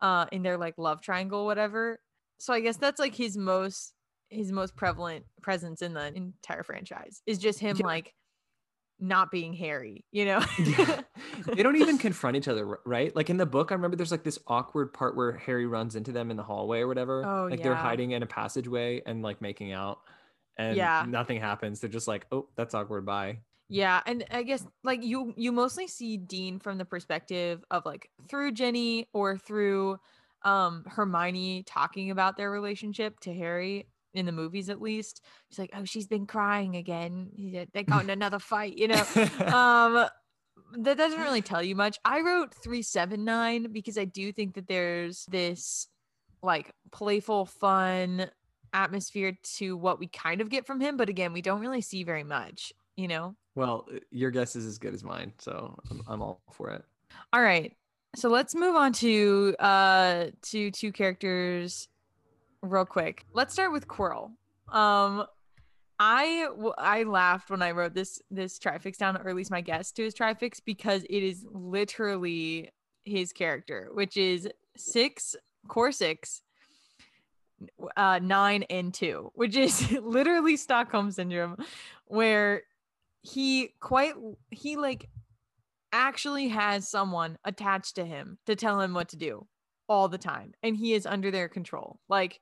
[0.00, 2.00] uh, in their like love triangle, whatever.
[2.38, 3.94] So I guess that's like his most
[4.28, 7.86] his most prevalent presence in the entire franchise is just him Yeah.
[7.86, 8.14] like
[9.02, 10.40] not being Harry, you know?
[10.58, 11.00] Yeah.
[11.46, 13.14] they don't even confront each other, right?
[13.14, 16.12] Like in the book, I remember there's like this awkward part where Harry runs into
[16.12, 17.24] them in the hallway or whatever.
[17.26, 19.98] Oh, like they're hiding in a passageway and like making out,
[20.56, 21.04] and Yeah.
[21.08, 21.80] nothing happens.
[21.80, 23.04] They're just like, oh, that's awkward.
[23.04, 23.40] Bye.
[23.68, 28.08] Yeah, and I guess like you you mostly see Dean from the perspective of like
[28.28, 29.98] through Ginny or through
[30.42, 35.22] um Hermione talking about their relationship to Harry in the movies at least.
[35.50, 37.30] She's like, "Oh, she's been crying again.
[37.36, 39.04] He- They got in another fight," you know.
[39.46, 40.08] um
[40.78, 41.98] that doesn't really tell you much.
[42.04, 45.88] I wrote 379 because I do think that there's this
[46.42, 48.30] like playful fun
[48.72, 52.04] atmosphere to what we kind of get from him, but again, we don't really see
[52.04, 53.34] very much, you know.
[53.54, 56.82] Well, your guess is as good as mine, so I'm, I'm all for it.
[57.34, 57.76] All right.
[58.16, 61.88] So let's move on to uh to two characters
[62.62, 63.26] real quick.
[63.32, 64.30] Let's start with Quirrell.
[64.68, 65.26] Um
[65.98, 66.48] I
[66.78, 70.02] I laughed when I wrote this this trifix down or at least my guess to
[70.02, 72.70] his trifix because it is literally
[73.04, 75.36] his character, which is 6
[75.68, 76.42] core 6
[77.96, 81.56] uh 9 and 2, which is literally Stockholm syndrome
[82.06, 82.62] where
[83.22, 84.14] he quite
[84.50, 85.08] he like
[85.92, 89.46] actually has someone attached to him to tell him what to do
[89.88, 92.40] all the time and he is under their control like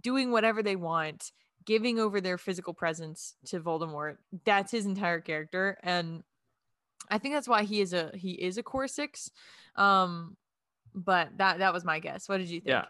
[0.00, 1.32] doing whatever they want
[1.66, 6.22] giving over their physical presence to Voldemort that's his entire character and
[7.10, 9.30] I think that's why he is a he is a core 6
[9.76, 10.36] um
[10.94, 12.28] but that that was my guess.
[12.28, 12.68] What did you think?
[12.70, 12.86] Yeah.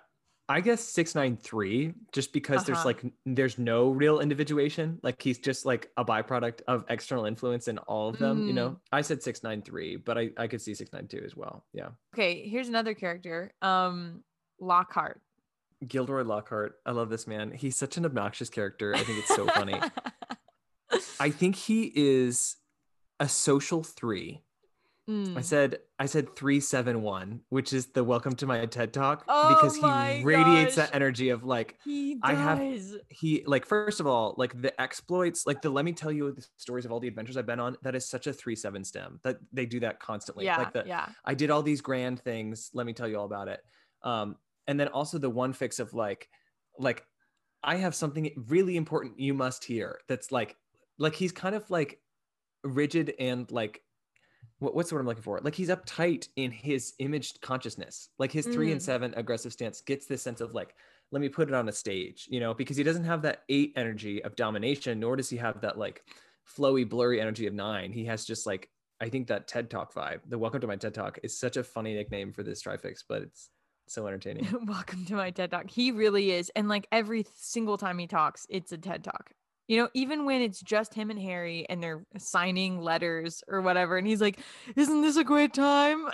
[0.48, 2.86] I guess 693 just because there's Uh-huh.
[2.88, 4.98] like there's no real individuation.
[5.02, 8.56] Like he's just like a byproduct of external influence in all of them, you Mm.
[8.56, 8.80] know.
[8.90, 11.64] I said 693, but I I could see 692 as well.
[11.72, 11.90] Yeah.
[12.14, 13.52] Okay, here's another character.
[13.62, 14.24] Um
[14.60, 15.20] Lockhart.
[15.86, 16.74] Gilderoy Lockhart.
[16.84, 17.52] I love this man.
[17.52, 18.94] He's such an obnoxious character.
[18.94, 19.80] I think it's so funny.
[21.20, 22.56] I think he is
[23.18, 24.42] a social 3.
[25.08, 25.42] I Mm.
[25.42, 30.22] said I said 371, which is the welcome to my TED talk Oh because he
[30.22, 30.86] radiates gosh.
[30.88, 32.62] that energy of like he I have-
[33.08, 36.46] he like first of all like the exploits like the let me tell you the
[36.58, 39.38] stories of all the adventures i've been on that is such a 3-7 stem that
[39.52, 41.08] they do that constantly yeah, like the yeah.
[41.24, 43.64] i did all these grand things let me tell you all about it
[44.04, 44.36] um
[44.70, 46.28] and then also the one fix of like
[46.78, 47.04] like
[47.62, 50.56] i have something really important you must hear that's like
[50.98, 52.00] like he's kind of like
[52.64, 53.82] rigid and like
[54.60, 58.32] what, what's the word i'm looking for like he's uptight in his image consciousness like
[58.32, 58.84] his three and Mm.
[58.84, 60.74] seven aggressive stance gets this sense of like
[61.12, 63.72] let me put it on a stage, you know, because he doesn't have that eight
[63.74, 66.04] energy of domination, nor does he have that like
[66.56, 67.90] flowy, blurry energy of nine.
[67.90, 68.68] He has just like,
[69.00, 70.20] I think that TED Talk vibe.
[70.28, 73.22] The Welcome to My TED Talk is such a funny nickname for this trifix, but
[73.22, 73.50] it's
[73.90, 74.46] so entertaining.
[74.66, 75.68] Welcome to my TED Talk.
[75.70, 76.50] He really is.
[76.54, 79.32] And like every single time he talks, it's a TED Talk.
[79.68, 83.96] You know, even when it's just him and Harry and they're signing letters or whatever,
[83.98, 84.40] and he's like,
[84.74, 86.06] Isn't this a great time?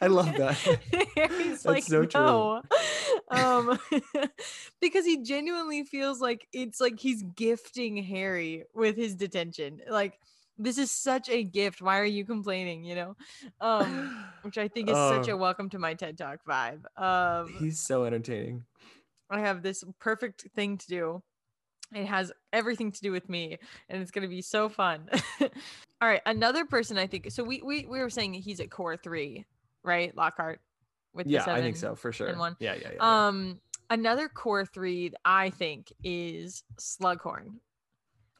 [0.00, 0.56] I love that.
[1.16, 2.20] Harry's That's like, so true.
[2.20, 2.62] no.
[3.30, 3.80] Um,
[4.80, 9.80] because he genuinely feels like it's like he's gifting Harry with his detention.
[9.90, 10.20] Like,
[10.58, 11.82] this is such a gift.
[11.82, 12.84] Why are you complaining?
[12.84, 13.16] You know?
[13.60, 15.36] Um, which I think is such a Oh.
[15.36, 16.82] welcome to my TED Talk vibe.
[17.00, 18.64] Um, He's so entertaining.
[19.30, 21.22] I have this perfect thing to do.
[21.92, 25.08] It has everything to do with me, and it's gonna be so fun.
[25.40, 27.30] All right, another person I think.
[27.30, 29.44] So we we we were saying he's at core three,
[29.82, 30.14] right?
[30.16, 30.60] Lockhart
[31.14, 32.36] with the Yeah, I think so for sure.
[32.36, 32.56] one.
[32.58, 32.90] Yeah, yeah, yeah.
[32.96, 33.26] yeah.
[33.28, 37.58] Um, another core three I think is Slughorn.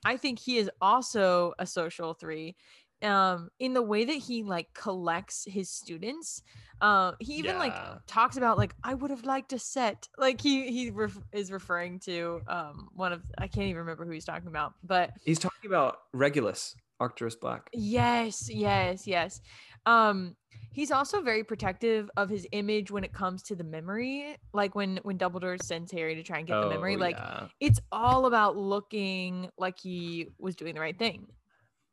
[0.05, 2.57] I think he is also a social three.
[3.03, 6.43] Um, in the way that he like collects his students.
[6.81, 7.77] Uh, he even like
[8.07, 10.09] talks about like I would have liked a set.
[10.17, 14.13] Like he he ref- is referring to um one of I can't even remember who
[14.13, 17.69] he's talking about, but He's talking about Regulus, Arcturus Black.
[17.75, 19.41] Yes, yes, yes.
[19.87, 20.37] Um,
[20.73, 24.37] he's also very protective of his image when it comes to the memory.
[24.53, 27.49] Like when when Dumbledore sends Harry to try and get the memory, Oh, like yeah.
[27.61, 31.27] it's all about looking like he was doing the right thing.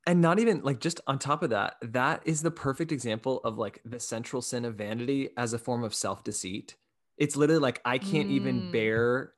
[0.07, 3.57] and not even like just on top of that that is the perfect example of
[3.59, 6.75] like the central sin of vanity as a form of self-deceit
[7.17, 8.71] it's literally like i can't even Mm.
[8.71, 9.33] bear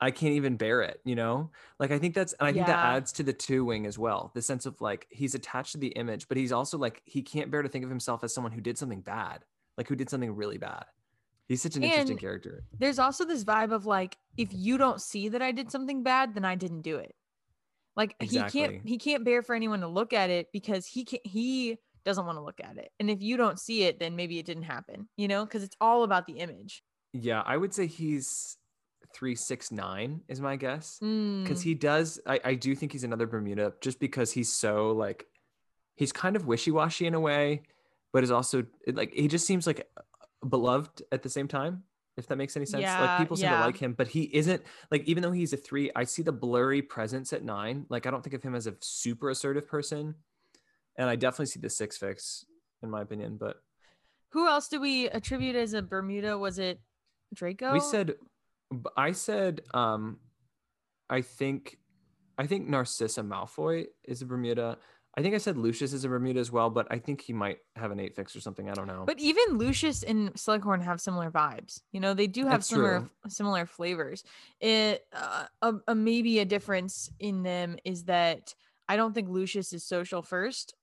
[0.00, 2.78] i can't even bear it you know like i think that's and i think that
[2.78, 5.88] adds to the two wing as well the sense of like he's attached to the
[5.88, 8.60] image but he's also like he can't bear to think of himself as someone who
[8.60, 9.44] did something bad
[9.76, 10.84] like who did something really bad
[11.48, 15.28] he's such an interesting character There's also this vibe of like if you don't see
[15.30, 17.14] that I did something bad, then I didn't do it.
[17.96, 21.18] Like he can't he can't bear for anyone to look at it because he can
[21.24, 22.92] he doesn't want to look at it.
[23.00, 25.76] And if you don't see it, then maybe it didn't happen, you know, because it's
[25.80, 26.82] all about the image.
[27.12, 28.56] yeah i would say he's
[29.14, 31.42] 369 is my guess Mm.
[31.42, 35.26] because he does I, I do think he's another bermuda just because he's so like
[35.96, 37.62] he's kind of wishy-washy in a way
[38.12, 39.88] but is also like he just seems like
[40.48, 41.82] beloved at the same time
[42.16, 43.58] if that makes any sense Yeah, like people seem yeah.
[43.60, 46.32] to like him but he isn't like even though he's a three i see the
[46.32, 50.14] blurry presence at nine like i don't think of him as a super assertive person
[50.96, 52.44] and i definitely see the six fix
[52.82, 53.56] in my opinion but
[54.32, 56.38] Who else do we attribute as a Bermuda?
[56.38, 56.80] Was it
[57.34, 57.72] Draco?
[57.72, 58.14] we said
[58.96, 60.18] i said um
[61.08, 61.78] i think
[62.38, 64.78] i think narcissa malfoy is a bermuda
[65.16, 67.58] i think i said lucius is a bermuda as well but i think he might
[67.76, 71.00] have an eight fix or something i don't know But even Lucius and Slughorn have
[71.00, 71.80] similar vibes.
[71.92, 73.10] You know, they do have That's similar true.
[73.28, 74.22] similar flavors.
[74.60, 78.54] It uh, a, a maybe a difference in them is that
[78.88, 80.74] I don't think Lucius is social first.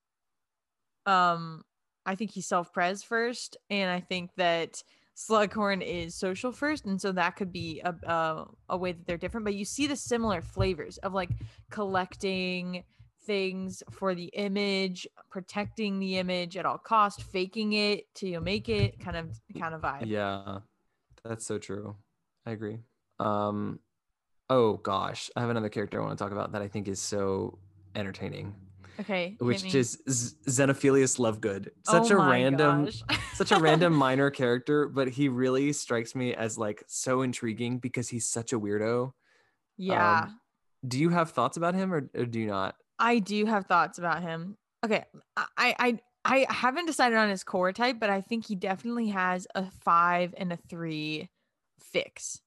[1.06, 1.64] Um,
[2.06, 4.84] I think he's self pres first, and I think that
[5.18, 9.18] Slughorn is social first, and so that could be a, a a way that they're
[9.18, 9.46] different.
[9.46, 11.32] But you see the similar flavors of like
[11.72, 12.84] collecting
[13.26, 18.70] things for the image, protecting the image at all cost, faking it till you make
[18.70, 20.04] it, kind of kind of vibe.
[20.06, 20.60] yeah
[21.24, 21.96] that's so true
[22.46, 22.78] i agree
[23.20, 23.80] um
[24.50, 27.02] oh gosh i have another character i want to talk about that i think is
[27.02, 27.58] so
[27.96, 28.56] entertaining
[29.00, 29.38] Okay.
[29.40, 32.90] which is xenophilius lovegood such Oh a random
[33.34, 38.10] such a random minor character but he really strikes me as like so intriguing because
[38.10, 39.12] he's such a weirdo
[39.78, 40.24] yeah.
[40.24, 40.40] um,
[40.88, 43.98] do you have thoughts about him or, or do you not I do have thoughts
[43.98, 44.58] about him.
[44.86, 45.04] Okay,
[45.36, 49.48] I, I I haven't decided on his core type, but I think he definitely has
[49.56, 51.30] a five and a three
[51.80, 52.42] fix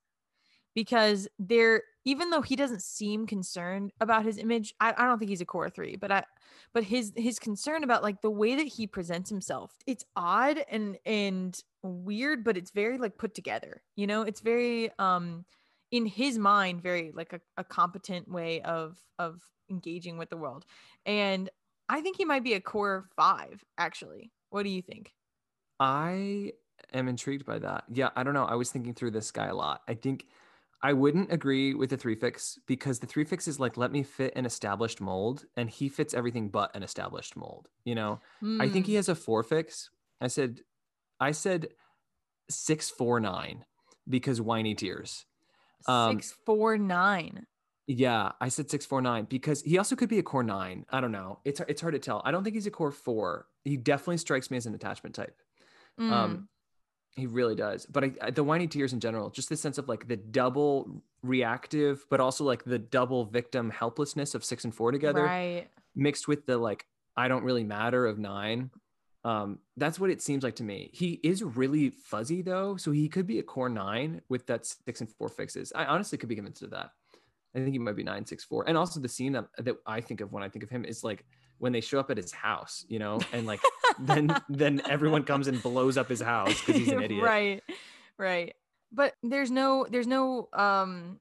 [0.74, 5.30] because there, even though he doesn't seem concerned about his image, I, I don't think
[5.30, 6.24] he's a core three, but I,
[6.72, 10.98] but his his concern about like the way that he presents himself, it's odd and
[11.04, 13.82] and weird, but it's very like put together.
[13.96, 15.44] You know, it's very um
[15.90, 20.64] in his mind very like a, a competent way of of engaging with the world
[21.04, 21.50] and
[21.88, 25.12] i think he might be a core five actually what do you think
[25.80, 26.52] I
[26.92, 27.84] am intrigued by that.
[27.90, 28.44] Yeah, I don't know.
[28.44, 29.80] I was thinking through this guy a lot.
[29.88, 30.26] I think
[30.82, 34.02] I wouldn't agree with the three fix because the three fix is like let me
[34.02, 37.68] fit an established mold, and he fits everything but an established mold.
[37.84, 38.20] You know,
[38.58, 39.90] I think he Mm, has a four fix.
[40.20, 40.60] I said,
[41.20, 41.68] I said
[42.50, 43.66] six four nine
[44.08, 45.26] because whiny tears.
[45.86, 47.46] um, six four nine
[47.86, 50.86] Yeah, I said six four nine because he also could be a core nine.
[50.90, 51.40] I don't know.
[51.44, 52.22] It's it's hard to tell.
[52.24, 53.48] I don't think he's a core four.
[53.64, 55.40] He definitely strikes me as an attachment type.
[55.98, 56.48] Mm, Um,
[57.16, 57.86] he really does.
[57.86, 61.02] But I, I, the whiny tears in general, just this sense of like the double
[61.22, 66.28] reactive, but also like the double victim helplessness of six and four together, right mixed
[66.28, 66.86] with the like
[67.16, 68.70] I don't really matter of nine.
[69.22, 70.90] Um, that's what it seems like to me.
[70.94, 75.00] He is really fuzzy though, so he could be a core nine with that six
[75.00, 75.72] and four fixes.
[75.74, 76.90] I honestly could be convinced of that.
[77.54, 78.64] I think he might be nine six four.
[78.66, 81.04] And also the scene that, that I think of when I think of him is
[81.04, 81.24] like
[81.60, 83.60] when they show up at his house, you know, and like
[84.00, 87.22] then then everyone comes and blows up his house because he's an idiot.
[87.22, 87.62] right
[88.18, 88.54] right
[88.92, 91.18] but there's no there's no um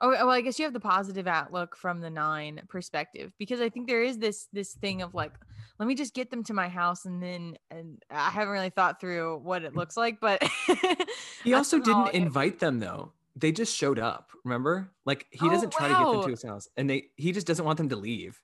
[0.00, 3.68] oh well i guess you have the positive outlook from the nine perspective because i
[3.70, 5.32] think there is this this thing of like
[5.78, 9.00] let me just get them to my house and then and i haven't really thought
[9.00, 10.42] through what it looks like but
[11.44, 13.12] He also didn't invite them though.
[13.34, 14.30] They just showed up.
[14.44, 14.90] Remember?
[15.04, 17.46] Like he Oh, doesn't try to get them to his house, and they he just
[17.46, 18.40] doesn't want them to leave.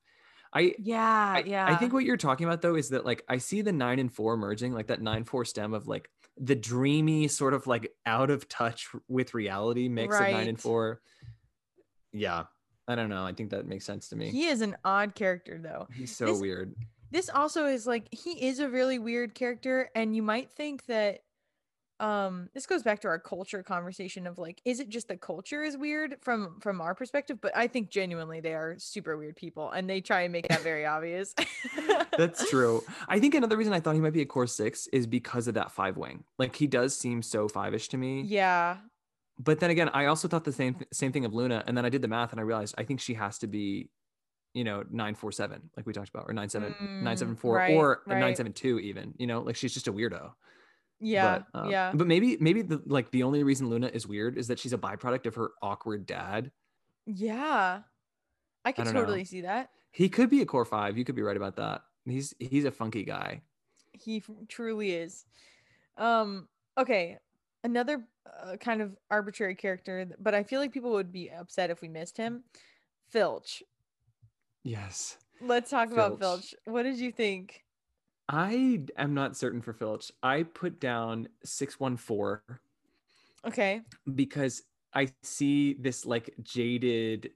[0.52, 3.38] I yeah I, yeah I think what you're talking about though is that like I
[3.38, 7.28] see the nine and four merging, like that nine four stem of like the dreamy
[7.28, 11.00] sort of like out of touch with reality mix of nine and four.
[12.12, 12.44] Yeah,
[12.86, 13.24] I don't know.
[13.24, 14.30] I think that makes sense to me.
[14.30, 16.74] he is an odd character though He's so this- weird.
[17.10, 21.20] this also is like he is a really weird character and you might think that
[22.00, 25.62] um this goes back to our culture conversation of like is it just the culture
[25.64, 29.70] is weird from from our perspective but i think genuinely they are super weird people
[29.70, 31.34] and they try and make that very obvious
[32.16, 32.82] That's true.
[33.08, 35.54] I think another reason I thought he might be a core six is because of
[35.54, 36.24] that five wing.
[36.36, 38.22] Like he does seem so five ish to me.
[38.22, 38.78] yeah
[39.38, 41.88] But then again, I also thought the same same thing of Luna, and then I
[41.90, 43.90] did the math and I realized I think she has to be,
[44.52, 47.38] you know, nine four seven, like we talked about, or nine seven nine seven Mm,
[47.38, 48.18] four, right, or a right.
[48.18, 49.14] nine seven two, even.
[49.18, 50.32] You know, like she's just a weirdo.
[51.00, 54.36] Yeah but, um, yeah But maybe maybe the like the only reason Luna is weird
[54.36, 56.50] is that she's a byproduct of her awkward dad.
[57.06, 57.82] yeah
[58.64, 58.92] i could know.
[58.92, 60.98] totally see that He could be a core five.
[60.98, 61.82] You could be right about that.
[62.04, 63.42] He's he's a funky guy.
[63.92, 65.24] he truly is
[65.96, 67.18] um okay
[67.64, 68.04] another
[68.42, 71.88] uh, kind of arbitrary character but i feel like people would be upset if we
[71.88, 72.44] missed him
[73.10, 73.62] filch
[74.64, 75.16] Yes.
[75.40, 76.20] let's talk about Filch.
[76.20, 77.64] filch what did you think
[78.28, 80.12] I am not certain for Filch.
[80.22, 82.40] I put down 614
[83.46, 83.82] okay
[84.14, 84.62] because
[84.92, 87.30] I see this like jaded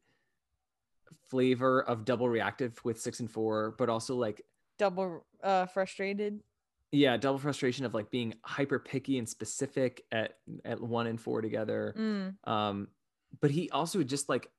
[1.31, 4.43] flavor of double reactive with six and four, but also like,
[4.79, 6.41] double uh frustrated
[6.93, 11.41] yeah, double frustration of like being hyper picky and specific at, at one and four
[11.41, 11.95] together.
[11.99, 12.89] Mm, Um,
[13.41, 14.51] but he also just like,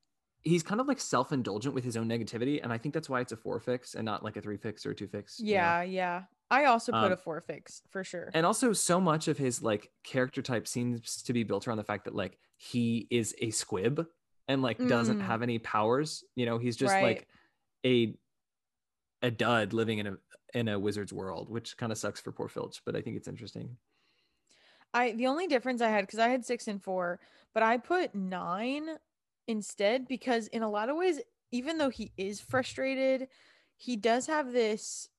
[0.43, 2.61] he's kind of like self indulgent with his own negativity.
[2.61, 4.85] And I think that's why it's a four fix and not like a three fix
[4.85, 5.39] or a two fix.
[5.39, 5.51] you know?
[5.53, 9.27] yeah yeah i also put Um, a four fix for sure and also so much
[9.27, 13.07] of his like character type seems to be built around the fact that like he
[13.09, 14.05] is a squib
[14.47, 15.21] and like doesn't Mm.
[15.21, 17.03] have any powers you know he's just Right.
[17.03, 17.27] like
[17.85, 18.15] a
[19.21, 20.17] a dud living in a
[20.53, 23.27] in a wizard's world which kind of sucks for poor filch but i think it's
[23.29, 23.77] interesting
[24.93, 27.19] I the only difference I had because I had six and four,
[27.53, 28.87] but I put nine
[29.47, 31.19] instead because in a lot of ways,
[31.51, 33.27] even though he is frustrated,
[33.77, 35.09] he does have this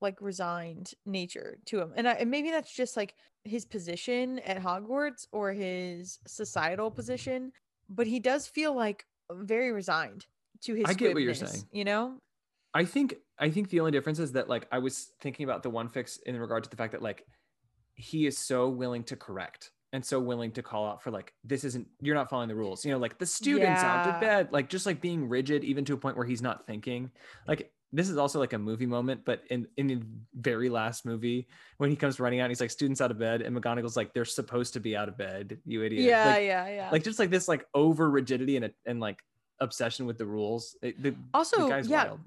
[0.00, 3.14] like resigned nature to him, and, I, and maybe that's just like
[3.44, 7.52] his position at Hogwarts or his societal position,
[7.88, 10.26] but he does feel like very resigned
[10.62, 10.86] to his.
[10.86, 11.64] I get what you're saying.
[11.70, 12.18] You know?
[12.74, 15.70] i think i think the only difference is that like i was thinking about the
[15.70, 17.26] one fix in regard to the fact that like
[17.94, 21.64] he is so willing to correct and so willing to call out for like this
[21.64, 24.12] isn't you're not following the rules you know like the students out Yeah.
[24.14, 27.10] to bed like just like being rigid even to a point where he's not thinking
[27.46, 30.00] like this is also like a movie moment but in in the
[30.34, 31.46] very last movie
[31.76, 34.14] when he comes running out and he's like students out of bed and McGonagall's like
[34.14, 36.90] they're supposed to be out of bed you idiot Yeah, like, yeah, yeah.
[36.90, 39.18] like just like this like over rigidity and and like
[39.60, 42.20] obsession with the rules It- the, Also, the guy's yeah, wild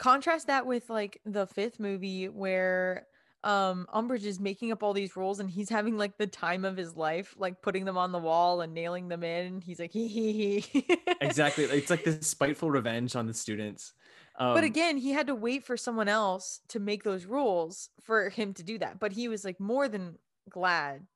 [0.00, 3.06] contrast that with like the fifth movie where
[3.44, 6.76] um Umbridge is making up all these rules and he's having like the time of
[6.76, 9.60] his life, like putting them on the wall and nailing them in.
[9.60, 10.86] He's like hee hee hee.
[11.20, 11.64] exactly.
[11.64, 13.92] It's like this spiteful revenge on the students.
[14.36, 18.30] Um, but again, he had to wait for someone else to make those rules for
[18.30, 18.98] him to do that.
[18.98, 20.18] But he was like more than
[20.50, 21.06] glad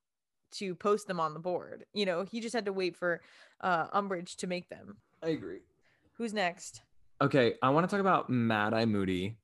[0.50, 1.84] to post them on the board.
[1.92, 3.22] You know, he just had to wait for
[3.60, 4.98] uh Umbridge to make them.
[5.22, 5.60] I agree.
[6.14, 6.82] Who's next?
[7.20, 9.36] Okay, I want to talk about Mad Eye Moody.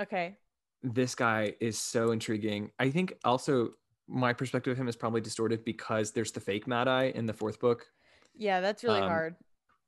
[0.00, 0.36] Okay.
[0.82, 2.70] This guy is so intriguing.
[2.78, 3.70] I think also
[4.06, 7.32] my perspective of him is probably distorted because there's the fake Mad Eye in the
[7.34, 7.86] fourth book.
[8.34, 9.36] Yeah, that's really Um, hard.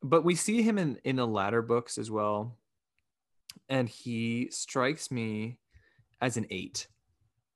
[0.02, 2.58] But we see him in in the latter books as well.
[3.68, 5.58] And he strikes me
[6.20, 6.88] as an 8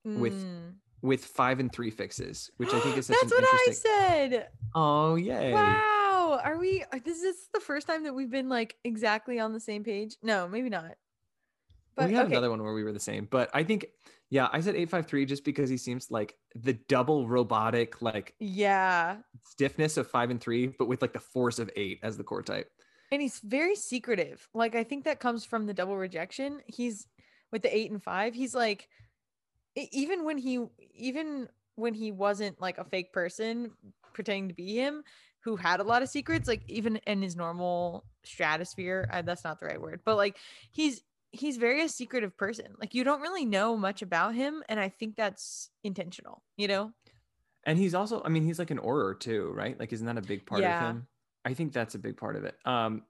[0.04, 0.74] with Mm.
[1.02, 4.48] with 5 and 3 fixes, which I think is such That's an what I said.
[4.74, 5.52] Oh, yay.
[5.52, 6.40] Wow.
[6.42, 9.84] Are we this is the first time that we've been like exactly on the same
[9.84, 10.16] page?
[10.22, 10.96] No, maybe not.
[11.96, 12.34] But we had okay.
[12.34, 13.86] another one where we were the same, but I think,
[14.30, 18.34] yeah, I said eight five three just because he seems like the double robotic like
[18.40, 19.18] Yeah.
[19.46, 22.42] stiffness of five and three, but with like the force of eight as the core
[22.42, 22.70] type.
[23.12, 24.48] And he's very secretive.
[24.54, 26.60] Like I think that comes from the double rejection.
[26.66, 27.06] He's
[27.52, 28.88] with the 8 and 5, he's like
[29.76, 30.64] even when he
[30.94, 33.70] even when he wasn't like a fake person
[34.12, 35.02] pretending to be him
[35.40, 39.58] who had a lot of secrets like even in his normal stratosphere uh, that's not
[39.58, 40.36] the right word but like
[40.70, 41.02] he's
[41.34, 44.88] he's very a secretive person like you don't really know much about him and i
[44.88, 46.92] think that's intentional you know
[47.66, 49.78] And he's also, I mean, he's like an auror too, right?
[49.78, 50.74] Like, isn't that a big part Yeah.
[50.82, 51.08] of him?
[51.46, 52.56] I think that's a big part of it.
[52.66, 53.04] Um,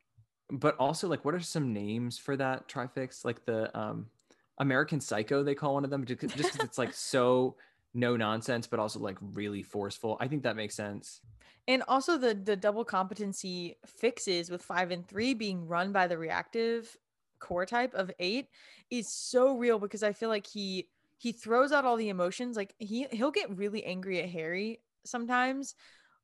[0.51, 3.24] but also, like, what are some names for that trifix?
[3.24, 4.10] Like the um,
[4.59, 7.56] American Psycho, they call one of them, just because it's like so
[7.94, 10.16] no nonsense, but also like really forceful.
[10.20, 11.20] I think that makes sense.
[11.66, 16.18] and also the the double competency fixes with 5 and 3 being run by the
[16.18, 16.96] reactive
[17.39, 18.47] core type of 8
[18.90, 20.89] is so real because i feel like he
[21.19, 25.74] he throws out all the emotions like he he'll get really angry at harry sometimes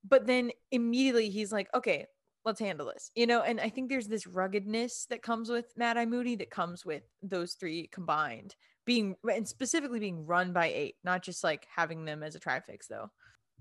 [0.08, 2.06] but then immediately he's like okay
[2.44, 5.96] let's handle this you know and i think there's this ruggedness that comes with mad
[5.98, 8.54] eye moody that comes with those three combined
[8.86, 12.86] being and specifically being run by eight not just like having them as a trifix
[12.86, 13.10] though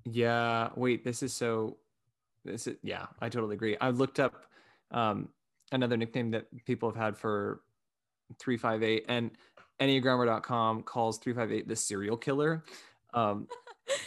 [0.05, 0.69] Yeah.
[0.75, 1.77] Wait, this is so.
[2.45, 3.07] This is yeah.
[3.19, 3.77] I totally agree.
[3.79, 4.45] I looked up
[4.91, 5.29] um,
[5.71, 7.61] another nickname that people have had for
[8.37, 9.31] three five eight, and
[9.79, 12.63] Enneagrammer.com calls three five eight the serial killer.
[13.13, 13.47] Um,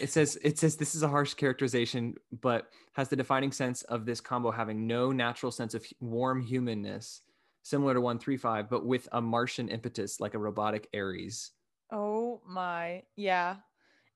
[0.00, 4.06] it says it says this is a harsh characterization, but has the defining sense of
[4.06, 7.22] this combo having no natural sense of warm humanness,
[7.62, 11.52] similar to one three five, but with a Martian impetus like a robotic aries
[11.94, 13.56] oh my yeah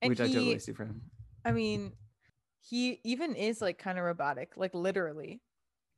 [0.02, 1.02] and which he, I totally see for him.
[1.44, 1.92] I mean,
[2.60, 5.40] he even is like kind of robotic, like literally.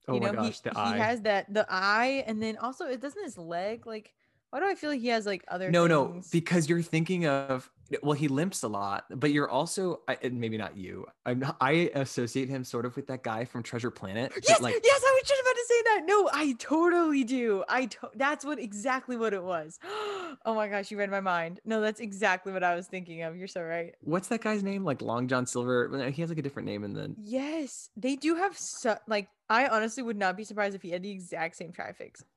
[0.09, 0.97] Oh you my gosh, he, the he eye.
[0.97, 4.15] has that the eye, and then also it doesn't his leg like.
[4.51, 5.71] Why do I feel like he has like other?
[5.71, 7.71] no no because you're thinking of
[8.03, 11.91] well he limps a lot but you're also I, maybe not you i'm not, i
[11.95, 15.29] associate him sort of with that guy from treasure planet Yes, like yes, I was
[15.29, 16.03] just about to say that.
[16.07, 17.65] No, I totally do.
[17.69, 19.79] I to- that's what exactly what it was.
[19.85, 21.61] oh my gosh, you read my mind.
[21.65, 23.37] No, that's exactly what I was thinking of.
[23.37, 23.95] You're so right.
[24.01, 26.97] what's that guy's name like long john silver he has like a different name and
[26.97, 29.29] then Yes, they do have so like.
[29.51, 32.23] I honestly would not be surprised if he had the exact same trifix.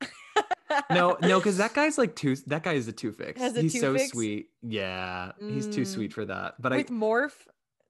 [0.90, 3.78] no no because that guy's like two that guy is a two fix a he's
[3.80, 5.86] so sweet yeah he's too Mm.
[5.86, 7.32] sweet for that but I with i Morph,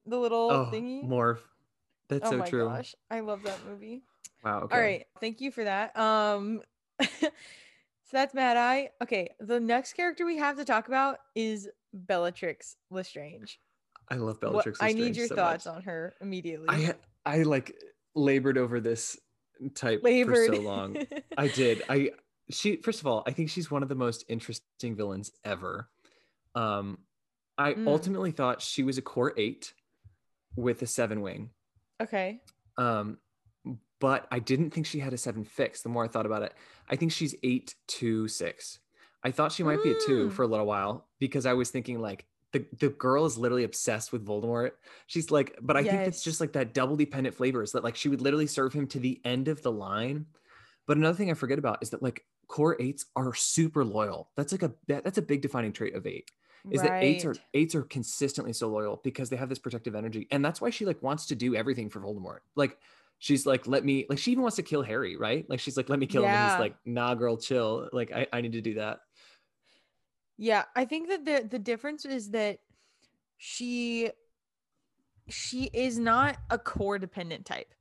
[0.07, 1.07] the little oh thingy.
[1.07, 1.39] morph
[2.09, 4.03] that's oh so my true gosh, I love that movie.
[4.45, 5.97] wow okay All right, thank you for that.
[5.97, 6.61] Um,
[7.01, 7.29] so
[8.13, 8.91] that's Mad Eye.
[9.03, 13.59] Okay, the next character we have to talk about is Bellatrix Lestrange.
[14.11, 15.77] i love bellatrix I need your so thoughts much.
[15.77, 16.67] on her immediately.
[16.69, 16.95] i
[17.25, 17.75] i like
[18.15, 19.19] labored over this
[19.75, 20.49] type Labored.
[20.49, 20.97] for so long
[21.39, 21.83] I did.
[21.89, 22.11] I
[22.51, 25.89] she first of all, I think she's one of the most interesting villains ever.
[26.55, 26.99] Um
[27.59, 27.87] I Mm.
[27.87, 29.75] ultimately thought she was a core 8
[30.57, 31.51] with a 7 wing.
[32.01, 32.41] okay.
[32.77, 33.19] Um
[34.01, 36.55] but I didn't think she had a 7 fix the more I thought about it.
[36.89, 38.81] I think she's eight two six.
[39.23, 40.33] I thought she might be a 2 Mm.
[40.33, 44.13] for a little while because I was thinking like the, the girl is literally obsessed
[44.13, 44.73] with Voldemort.
[45.07, 48.09] She's like, but I think it's just like that double dependent flavors that like she
[48.11, 50.27] would literally serve him to the end of the line.
[50.87, 54.31] But another thing I forget about is that like core eights are super loyal.
[54.37, 56.31] That's like a that, that's a big defining trait of eight.
[56.71, 60.29] Is that eights are eights are consistently so loyal because they have this protective energy,
[60.31, 62.41] and that's why she like wants to do everything for Voldemort.
[62.55, 62.79] Like
[63.19, 65.49] she's like, let me like she even wants to kill Harry, right?
[65.49, 67.89] Like she's like, let me kill him, and he's like, nah, girl, chill.
[67.91, 69.01] Like I, I need to do that.
[70.37, 72.59] Yeah, I think that the the difference is that
[73.39, 74.11] she
[75.29, 77.75] she is not a core dependent type.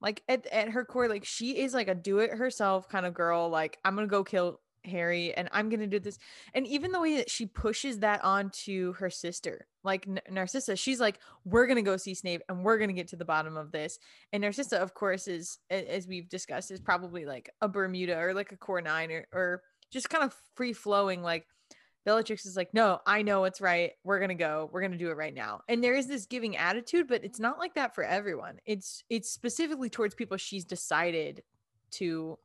[0.00, 3.14] Like at, at her core, like she is like a do it herself kind of
[3.14, 3.48] girl.
[3.48, 6.18] Like I'm gonna go kill Harry and I'm to do this.
[6.54, 11.00] And even the way that she pushes that onto her sister, like N- Narcissa, she's
[11.00, 13.98] like, we're to go see Snape and we're to get to the bottom of this.
[14.32, 18.52] And Narcissa, of course, is, as we've discussed, is probably like a Bermuda or like
[18.52, 21.22] a core nine or, or just kind of free flowing.
[21.22, 21.46] Like
[22.04, 23.92] Bellatrix is like, no, I know it's right.
[24.04, 24.70] We're going to go.
[24.72, 25.62] We're going to do it right now.
[25.68, 28.58] And there is this giving attitude, but it's not like that for everyone.
[28.64, 31.42] It's, it's specifically towards people she's decided
[31.92, 32.38] to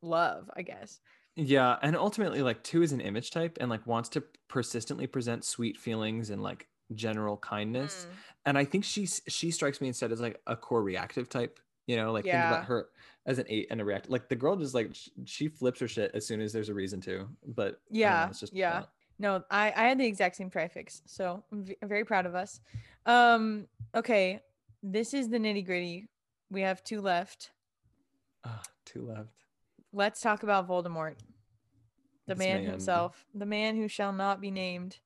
[0.00, 1.00] love, I guess.
[1.36, 5.44] Yeah, and ultimately, like two is an image type and like wants to persistently present
[5.44, 8.06] sweet feelings and like general kindness.
[8.08, 8.14] Mm.
[8.46, 11.58] And I think she's she strikes me instead as like a core reactive type.
[11.86, 12.86] You know, like think about her
[13.26, 14.10] as an eight and a react.
[14.10, 16.74] Like the girl just like sh- she flips her shit as soon as there's a
[16.74, 17.28] reason to.
[17.46, 18.80] But don't know, Yeah, it's just yeah.
[18.80, 18.88] that.
[19.18, 22.34] No, I I had the exact same trifix, so I'm, v- I'm very proud of
[22.34, 22.60] us.
[23.06, 24.40] Um, okay,
[24.82, 26.08] this is the nitty gritty.
[26.50, 27.50] We have two left.
[28.44, 29.30] Ah, two left.
[29.92, 31.14] Let's talk about Voldemort,
[32.26, 32.64] the man.
[32.64, 34.98] himself, the man who shall not be named.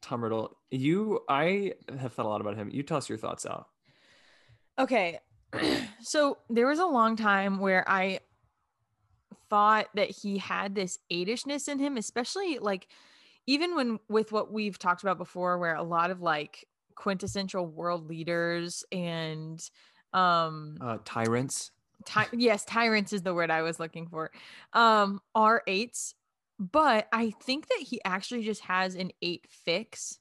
[0.00, 2.70] Tom Riddle, you I have thought a lot about him.
[2.70, 3.68] You toss your thoughts out.
[4.78, 5.20] Okay,
[6.00, 8.20] so there was a long time where I
[9.50, 12.88] thought that he had this eightishness in him, especially like
[13.46, 18.08] even when with what we've talked about before, where a lot of like quintessential world
[18.08, 19.68] leaders and
[20.12, 21.72] um Uh tyrants.
[22.04, 24.30] ty- yes tyrants is the word i was looking for
[24.74, 26.14] um are eights
[26.60, 30.20] but i think that he actually just has an eight fix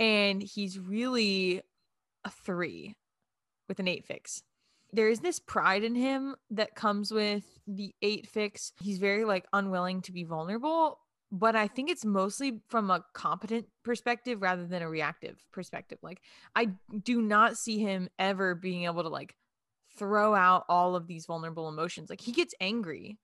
[0.00, 1.62] and he's really
[2.24, 2.96] a three
[3.68, 4.42] with an eight fix
[4.92, 9.46] there is this pride in him that comes with the eight fix he's very like
[9.52, 10.98] unwilling to be vulnerable
[11.32, 16.20] but i think it's mostly from a competent perspective rather than a reactive perspective like
[16.54, 16.68] i
[17.02, 19.34] do not see him ever being able to like
[19.96, 22.10] throw out all of these vulnerable emotions.
[22.10, 23.18] Like he gets angry,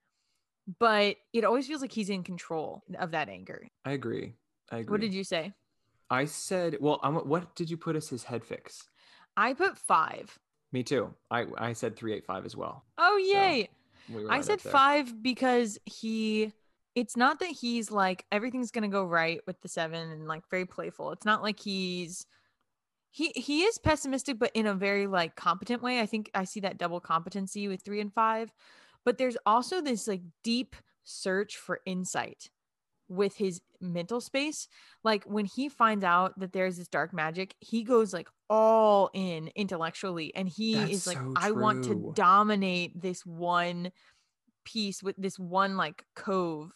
[0.79, 3.69] but it always feels like he's in control of that anger.
[3.85, 4.35] I agree.
[4.71, 4.95] I agree.
[4.95, 5.53] What did you say?
[6.11, 8.89] I said, well, I'm, what did you put as his head fix?
[9.41, 10.39] I put five.
[10.71, 11.15] Me too.
[11.31, 12.85] I I said three eight five as well.
[12.99, 13.71] Oh, yay.
[14.13, 16.53] We were I said five because he,
[16.95, 20.43] it's not that he's like, everything's going to go right with the seven and like
[20.51, 21.13] very playful.
[21.13, 22.27] It's not like he's,
[23.11, 26.61] he he is pessimistic but in a very like competent way i think i see
[26.61, 28.53] that double competency with three and five
[29.05, 32.51] but there's also this like deep search for insight
[33.11, 34.69] with his mental space
[35.05, 39.51] like when he finds out that there's this dark magic he goes like all in
[39.57, 43.91] intellectually and he That's is like so i want to dominate this one
[44.65, 46.71] piece with this one like cove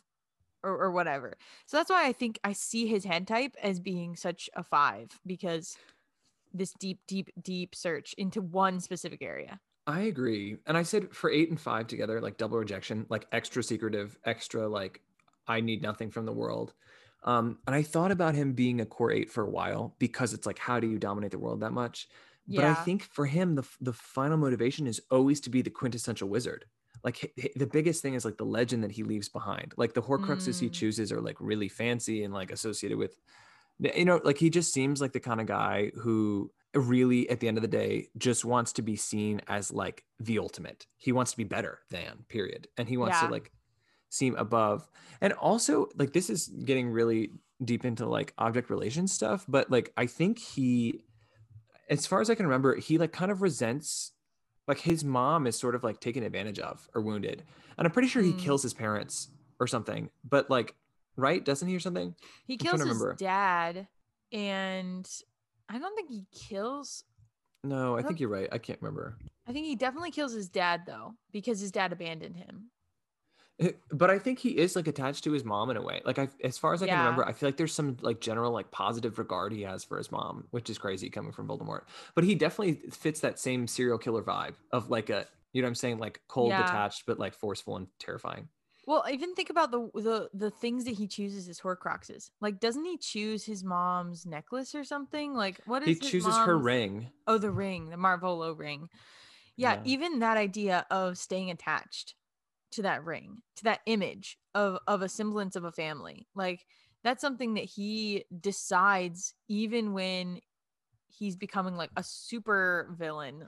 [0.62, 1.34] or, or whatever.
[1.66, 5.10] So that's why i think i see his head type as being such a five
[5.26, 5.76] because
[6.52, 9.60] this deep deep deep search into one specific area.
[9.86, 10.56] I agree.
[10.66, 14.66] And I said for eight and five together, like double rejection, like extra secretive, extra
[14.66, 15.02] like
[15.46, 16.74] I need nothing from the world.
[17.22, 20.46] Um, and I thought about him being a core eight for a while because it's
[20.46, 22.08] like, how do you dominate the world that much?
[22.48, 26.28] But I think for him, the the final motivation is always to be the quintessential
[26.28, 26.66] wizard.
[27.02, 29.74] Like the biggest thing is like the legend that he leaves behind.
[29.76, 30.70] Like the Horcruxes he Mm.
[30.70, 33.18] chooses are like really fancy and like associated with,
[33.78, 37.48] you know, like he just seems like the kind of guy who really at the
[37.48, 40.86] end of the day just wants to be seen as like the ultimate.
[40.96, 43.20] He wants to be better than period, and he wants Yeah.
[43.20, 43.52] to like
[44.14, 44.88] seem above.
[45.20, 47.30] And also like this is getting really
[47.64, 51.02] deep into like object relation stuff, but like I think he
[51.90, 54.12] as far as I can remember, he like kind of resents
[54.66, 57.42] like his mom is sort of like taken advantage of or wounded.
[57.76, 58.38] And I'm pretty sure he Mm.
[58.38, 59.28] kills his parents
[59.60, 60.10] or something.
[60.28, 60.74] But like
[61.16, 62.14] right, doesn't he or something?
[62.46, 63.14] he kills his remember.
[63.14, 63.86] dad
[64.32, 65.08] and
[65.68, 67.04] i don't think he kills
[67.62, 68.48] No, I don't- think you're right.
[68.52, 69.16] I can't remember.
[69.46, 72.70] i think he definitely kills his dad though because his dad abandoned him
[73.60, 76.02] Eh, but I think he is like attached to his mom in a way.
[76.04, 78.52] Like I as far as I can remember, I feel like there's some like general
[78.52, 81.82] like positive regard he has for his mom, which is crazy coming from Voldemort.
[82.14, 85.70] But he definitely fits that same serial killer vibe of like a you know what
[85.70, 86.56] I'm saying, like cold, Yeah.
[86.56, 88.48] detached, but like forceful and terrifying.
[88.86, 92.84] well even think about the the the things that he chooses as horcruxes like doesn't
[92.84, 97.10] he choose his mom's necklace or something like what is He chooses her ring.
[97.26, 98.90] Oh, the ring, the Marvolo ring.
[99.56, 99.84] Yeah, Yeah.
[99.84, 102.16] even that idea of staying attached
[102.74, 106.26] to that ring, to that image of of a semblance of a family.
[106.34, 106.66] Like
[107.02, 110.40] that's something that he decides even when
[111.06, 113.40] he's becoming like a super villain.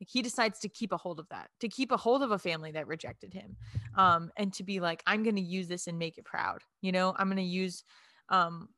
[0.00, 2.38] Like he decides to keep a hold of that, to keep a hold of a
[2.38, 3.56] family that rejected him.
[3.94, 6.62] Um and to be like I'm to use this and make it proud.
[6.82, 7.82] You know, I'm to use
[8.28, 8.68] um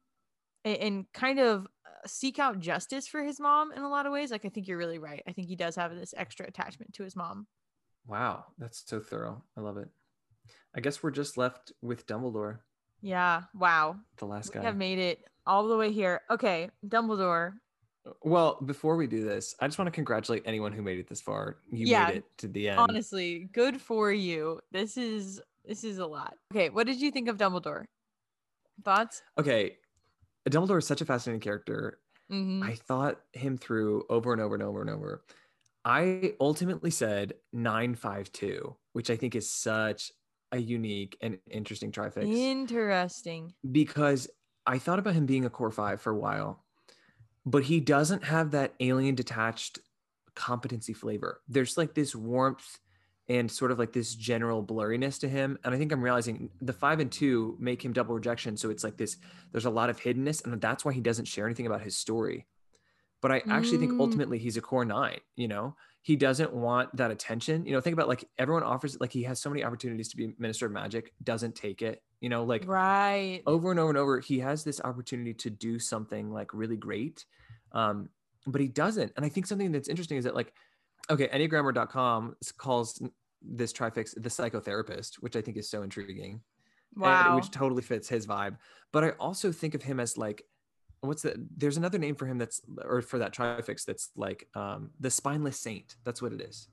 [0.65, 4.13] a- and kind of uh, seek out justice for his mom in a lot of
[4.13, 4.31] ways.
[4.31, 5.23] Like I think you're really right.
[5.27, 7.47] I think he does have this extra attachment to his mom.
[8.07, 9.43] Wow, that's so thorough.
[9.57, 9.89] I love it.
[10.75, 12.61] I guess we're just left with Dumbledore,
[13.01, 13.43] Yeah.
[13.55, 13.97] Wow.
[14.17, 14.63] the last We guy.
[14.67, 16.23] have made it all the way here.
[16.31, 17.55] Okay, Dumbledore.
[18.23, 21.21] Well, before we do this, I just want to congratulate anyone who made it this
[21.21, 21.59] far.
[21.71, 22.79] You Yeah, made it to the end.
[22.79, 24.61] Honestly, good for you.
[24.71, 26.35] This is this is a lot.
[26.55, 27.85] Okay, what did you think of Dumbledore?
[28.85, 29.23] Thoughts?
[29.37, 29.77] Okay.
[30.49, 32.01] Dumbledore is such a fascinating character.
[32.31, 32.63] Mhm.
[32.63, 35.25] I thought him through over and over and over and over.
[35.89, 40.13] I ultimately said 952, which I think is such
[40.53, 43.55] a unique and interesting trifix Interesting.
[43.73, 44.29] because
[44.67, 46.63] I thought about him being a core five for a while,
[47.47, 49.79] but he doesn't have that alien detached
[50.35, 51.41] competency flavor.
[51.49, 52.79] There's like this warmth
[53.31, 55.59] and sort of like this general blurriness to him.
[55.65, 58.59] And I think I'm realizing the five and two make him double rejection.
[58.59, 59.17] So it's like this,
[59.53, 62.47] there's a lot of hiddenness, and that's why he doesn't share anything about his story.
[63.21, 64.01] But I actually think Mm.
[64.01, 67.67] ultimately he's a core nine, you know, he doesn't want that attention.
[67.67, 70.35] You know, think about like everyone offers, like he has so many opportunities to be
[70.39, 73.43] minister of magic, doesn't take it, you know, like right.
[73.47, 77.25] over and over and over he has this opportunity to do something like really great
[77.73, 78.09] um
[78.47, 80.55] but he doesn't and i think something that's interesting is that like
[81.11, 83.03] okay enneagrammer.com calls
[83.43, 87.37] this trifix the psychotherapist which i think is so intriguing and- Wow.
[87.37, 88.57] which totally fits his vibe
[88.93, 90.43] but i also think of him as like
[91.01, 94.91] what's the there's another name for him that's or for that trifix that's like um
[95.01, 96.69] the spineless saint that's what it is.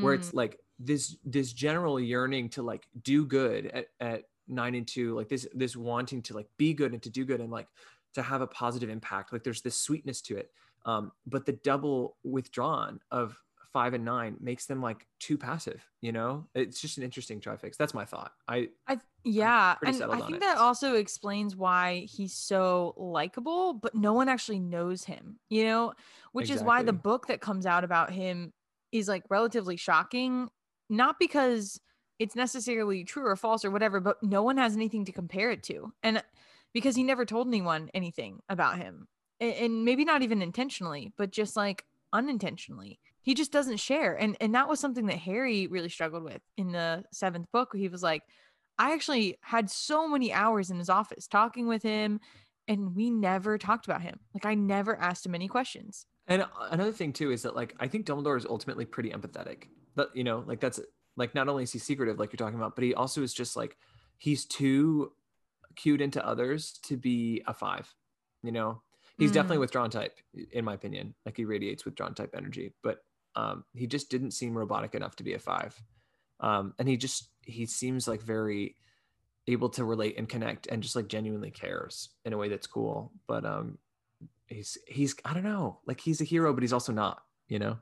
[0.00, 0.18] Where Mm.
[0.18, 5.14] it's like this this general yearning to like do good at, at nine and two
[5.14, 7.68] like this this wanting to like be good and to do good and like
[8.14, 9.32] to have a positive impact.
[9.32, 10.50] Like there's this sweetness to it.
[10.86, 13.36] Um but the double withdrawn of
[13.72, 16.46] five and nine makes them like too passive you know?
[16.54, 18.32] It's just an interesting trifix that's my thought.
[18.46, 24.12] I I yeah, and I think that also explains why he's so likable, but no
[24.14, 25.38] one actually knows him.
[25.50, 25.92] You know,
[26.32, 28.52] which is why the book that comes out about him
[28.92, 30.48] is like relatively shocking,
[30.88, 31.78] not because
[32.18, 35.62] it's necessarily true or false or whatever, but no one has anything to compare it
[35.64, 36.22] to, and
[36.72, 39.08] because he never told anyone anything about him,
[39.40, 42.98] and maybe not even intentionally, but just like unintentionally.
[43.28, 46.72] He just doesn't share, and and that was something that Harry really struggled with in
[46.72, 47.68] the seventh book.
[47.74, 48.22] He was like.
[48.80, 52.20] I actually had so many hours in his office talking with him,
[52.68, 54.20] and we never talked about him.
[54.32, 56.06] Like, I never asked him any questions.
[56.28, 59.64] And another thing too is that like I think Dumbledore is ultimately pretty empathetic.
[59.96, 60.78] But you know, like that's
[61.16, 63.56] like not only is he secretive like you're talking about, but he also is just
[63.56, 63.76] like
[64.16, 65.12] he's too
[65.74, 67.92] cued into others to be a five.
[68.44, 68.82] You know,
[69.18, 69.34] he's Mm.
[69.34, 70.16] definitely withdrawn type
[70.52, 71.14] in my opinion.
[71.26, 73.02] Like he radiates withdrawn type energy, but
[73.38, 75.80] um, he just didn't seem robotic enough to be a five.
[76.40, 78.74] Um, and he just he seems like very
[79.46, 83.12] able to relate and connect and just like genuinely cares in a way that's cool.
[83.28, 83.78] But um,
[84.46, 87.22] he's he's I don't know, like he's a hero, but he's also not.
[87.48, 87.78] You know.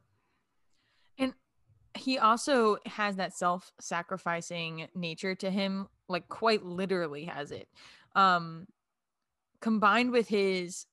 [1.19, 1.33] And
[1.97, 7.69] he also has that self sacrificing nature to him, like, quite literally has it.
[8.15, 8.67] Um,
[9.63, 10.85] combined with his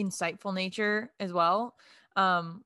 [0.00, 1.74] insightful nature as well.
[2.16, 2.64] Um,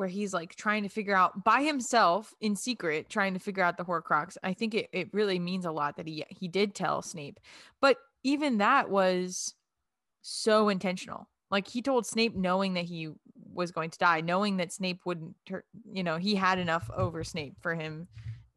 [0.00, 3.76] where he's like trying to figure out by himself in secret, trying to figure out
[3.76, 4.38] the Horcrux.
[4.42, 7.38] I think it, it really means a lot that he he did tell Snape.
[7.82, 9.52] But even that was
[10.22, 11.28] so intentional.
[11.50, 13.10] Like he told Snape knowing that he
[13.52, 15.36] was going to die, knowing that Snape wouldn't
[15.92, 18.08] you know, he had enough over Snape for him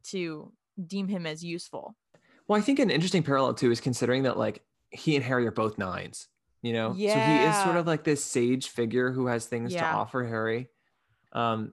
[0.04, 0.50] to
[0.86, 1.94] deem him as useful.
[2.48, 5.50] Well, I think an interesting parallel too is considering that like he and Harry are
[5.52, 6.26] both nines.
[6.62, 7.12] You know, Yeah.
[7.12, 10.70] so he is sort of like this sage figure who has things to offer Harry.
[11.34, 11.72] Um,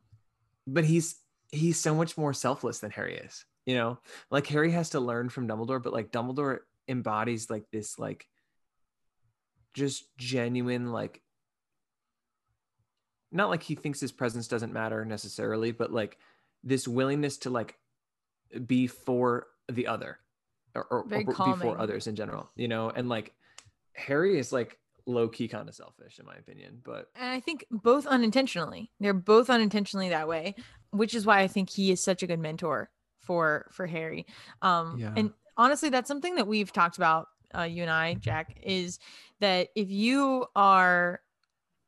[0.68, 1.16] but he's
[1.52, 3.46] he's so much more selfless than Harry is.
[3.66, 8.00] You know, like Harry has to learn from Dumbledore, but like Dumbledore embodies like this
[8.00, 8.28] like
[9.74, 11.22] just genuine like
[13.32, 16.18] not like he thinks his presence doesn't matter necessarily, but like
[16.64, 17.76] this willingness to like
[18.66, 20.20] be for the other
[20.76, 23.34] or, or, or be for others in general, you know, and like
[23.94, 27.66] Harry is like low key kind of selfish in my opinion, but And I think
[27.72, 28.92] both unintentionally.
[29.00, 30.56] They're both unintentionally that way,
[30.92, 34.26] which is why I think he is such a good mentor for for Harry.
[34.62, 35.14] Um Yeah.
[35.16, 38.98] and honestly that's something that we've talked about uh, you and I, Jack, is
[39.42, 41.20] that if you are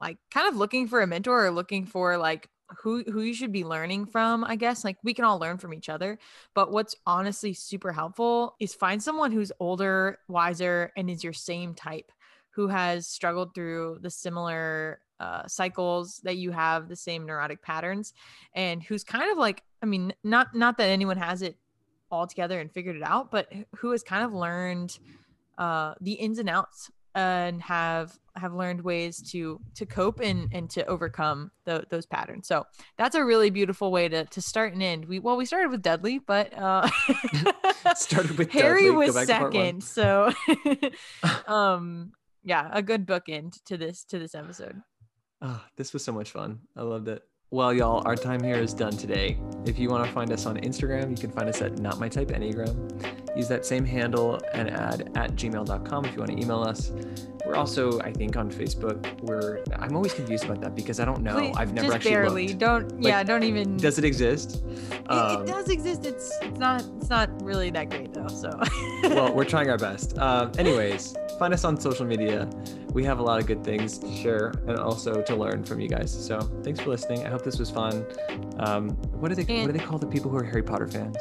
[0.01, 2.49] like kind of looking for a mentor or looking for like
[2.81, 5.73] who who you should be learning from, I guess, like we can all learn from
[5.73, 6.17] each other,
[6.53, 11.73] but what's honestly super helpful is find someone who's older, wiser and is your same
[11.75, 12.11] type
[12.55, 18.13] who has struggled through the similar uh, cycles that you have, the same neurotic patterns,
[18.53, 21.57] and who's kind of like, I mean, not not that anyone has it
[22.11, 24.97] all together and figured it out, but who has kind of learned
[25.57, 30.69] uh, the ins and outs and have have learned ways to to cope and and
[30.71, 32.47] to overcome the, those patterns.
[32.47, 32.65] So
[32.97, 35.05] that's a really beautiful way to to start and end.
[35.05, 36.89] We well we started with Dudley, but uh
[37.95, 39.07] started with Harry Dudley.
[39.07, 39.81] Was back to part one.
[39.81, 39.83] second.
[39.83, 40.31] So
[41.47, 42.13] um
[42.43, 44.81] yeah, a good bookend to this to this episode.
[45.41, 46.59] Ah, this was so much fun.
[46.75, 47.21] I loved it.
[47.51, 49.37] Well, y'all, our time here is done today.
[49.65, 52.09] If you want to find us on Instagram, you can find us at Not My
[52.09, 53.37] Type Enneagram.
[53.37, 56.91] Use that same handle and add at gmail.com if you want to email us.
[57.45, 59.21] We're also, I think, on Facebook.
[59.21, 61.37] We're I'm always confused about that because I don't know.
[61.37, 62.47] Please, I've never just actually barely.
[62.47, 62.59] looked.
[62.59, 64.63] Don't yeah, don't even Does it exist?
[64.91, 66.05] it, Um, it does exist.
[66.05, 68.29] It's it's not it's not really that great though.
[68.29, 68.49] So
[69.03, 70.17] well, we're trying our best.
[70.17, 72.47] Um, anyways, find us on social media.
[72.93, 75.87] We have a lot of good things to share and also to learn from you
[75.89, 76.11] guys.
[76.11, 77.25] So thanks for listening.
[77.25, 78.05] I hope this was fun.
[78.59, 78.89] Um,
[79.19, 81.17] what do they What do they call the people who are Harry Potter fans?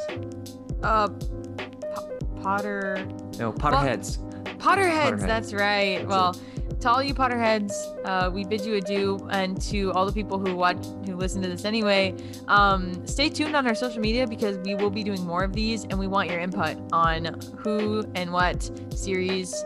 [0.83, 3.07] uh Po- Potter
[3.39, 4.17] No, Potterheads.
[4.57, 5.27] Potterheads, Potterhead.
[5.27, 5.97] that's right.
[5.99, 6.33] That's well,
[6.81, 7.71] to all you Potterheads,
[8.05, 11.47] uh, we bid you adieu, and to all the people who watch, who listen to
[11.47, 12.13] this anyway,
[12.49, 15.85] um, stay tuned on our social media because we will be doing more of these,
[15.85, 19.63] and we want your input on who and what series,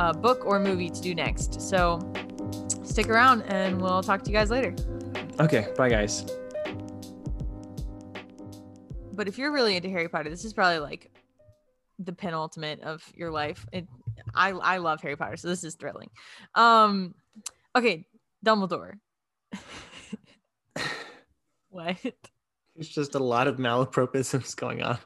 [0.00, 1.60] uh, book or movie to do next.
[1.60, 2.00] So
[2.82, 4.74] stick around, and we'll talk to you guys later.
[5.38, 6.24] Okay, bye guys.
[9.12, 11.10] But if you're really into Harry Potter, this is probably like
[11.98, 13.66] the penultimate of your life.
[13.72, 13.86] It,
[14.34, 16.08] I I love Harry Potter, so this is thrilling.
[16.54, 17.14] Um,
[17.76, 18.06] okay,
[18.44, 18.94] Dumbledore.
[21.68, 21.98] what?
[22.74, 24.98] There's just a lot of malapropisms going on.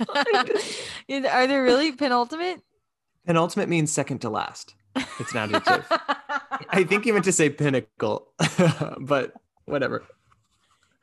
[0.08, 2.62] Are there really penultimate?
[3.28, 4.74] Penultimate means second to last.
[5.20, 5.84] It's an adjective.
[6.70, 8.32] I think you meant to say pinnacle,
[9.00, 9.34] but
[9.66, 10.02] whatever.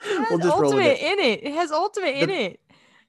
[0.04, 1.02] It We'll just roll with ultimate it.
[1.04, 1.44] in it.
[1.44, 2.60] It has ultimate in it.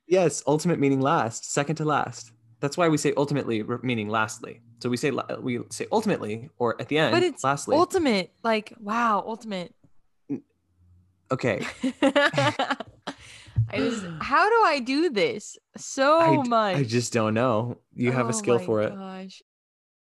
[0.06, 2.30] Yes, ultimate meaning last, second to last.
[2.60, 4.60] That's why we say ultimately meaning lastly.
[4.82, 5.10] So we say
[5.40, 7.74] we say ultimately or at the end, But it's lastly.
[7.74, 9.74] Ultimate, like wow, ultimate.
[11.30, 11.66] okay.
[13.72, 16.76] I just, how do I do this so I much?
[16.76, 17.78] I just don't know.
[17.94, 18.98] You have Oh a skill for it.
[18.98, 19.42] Gosh.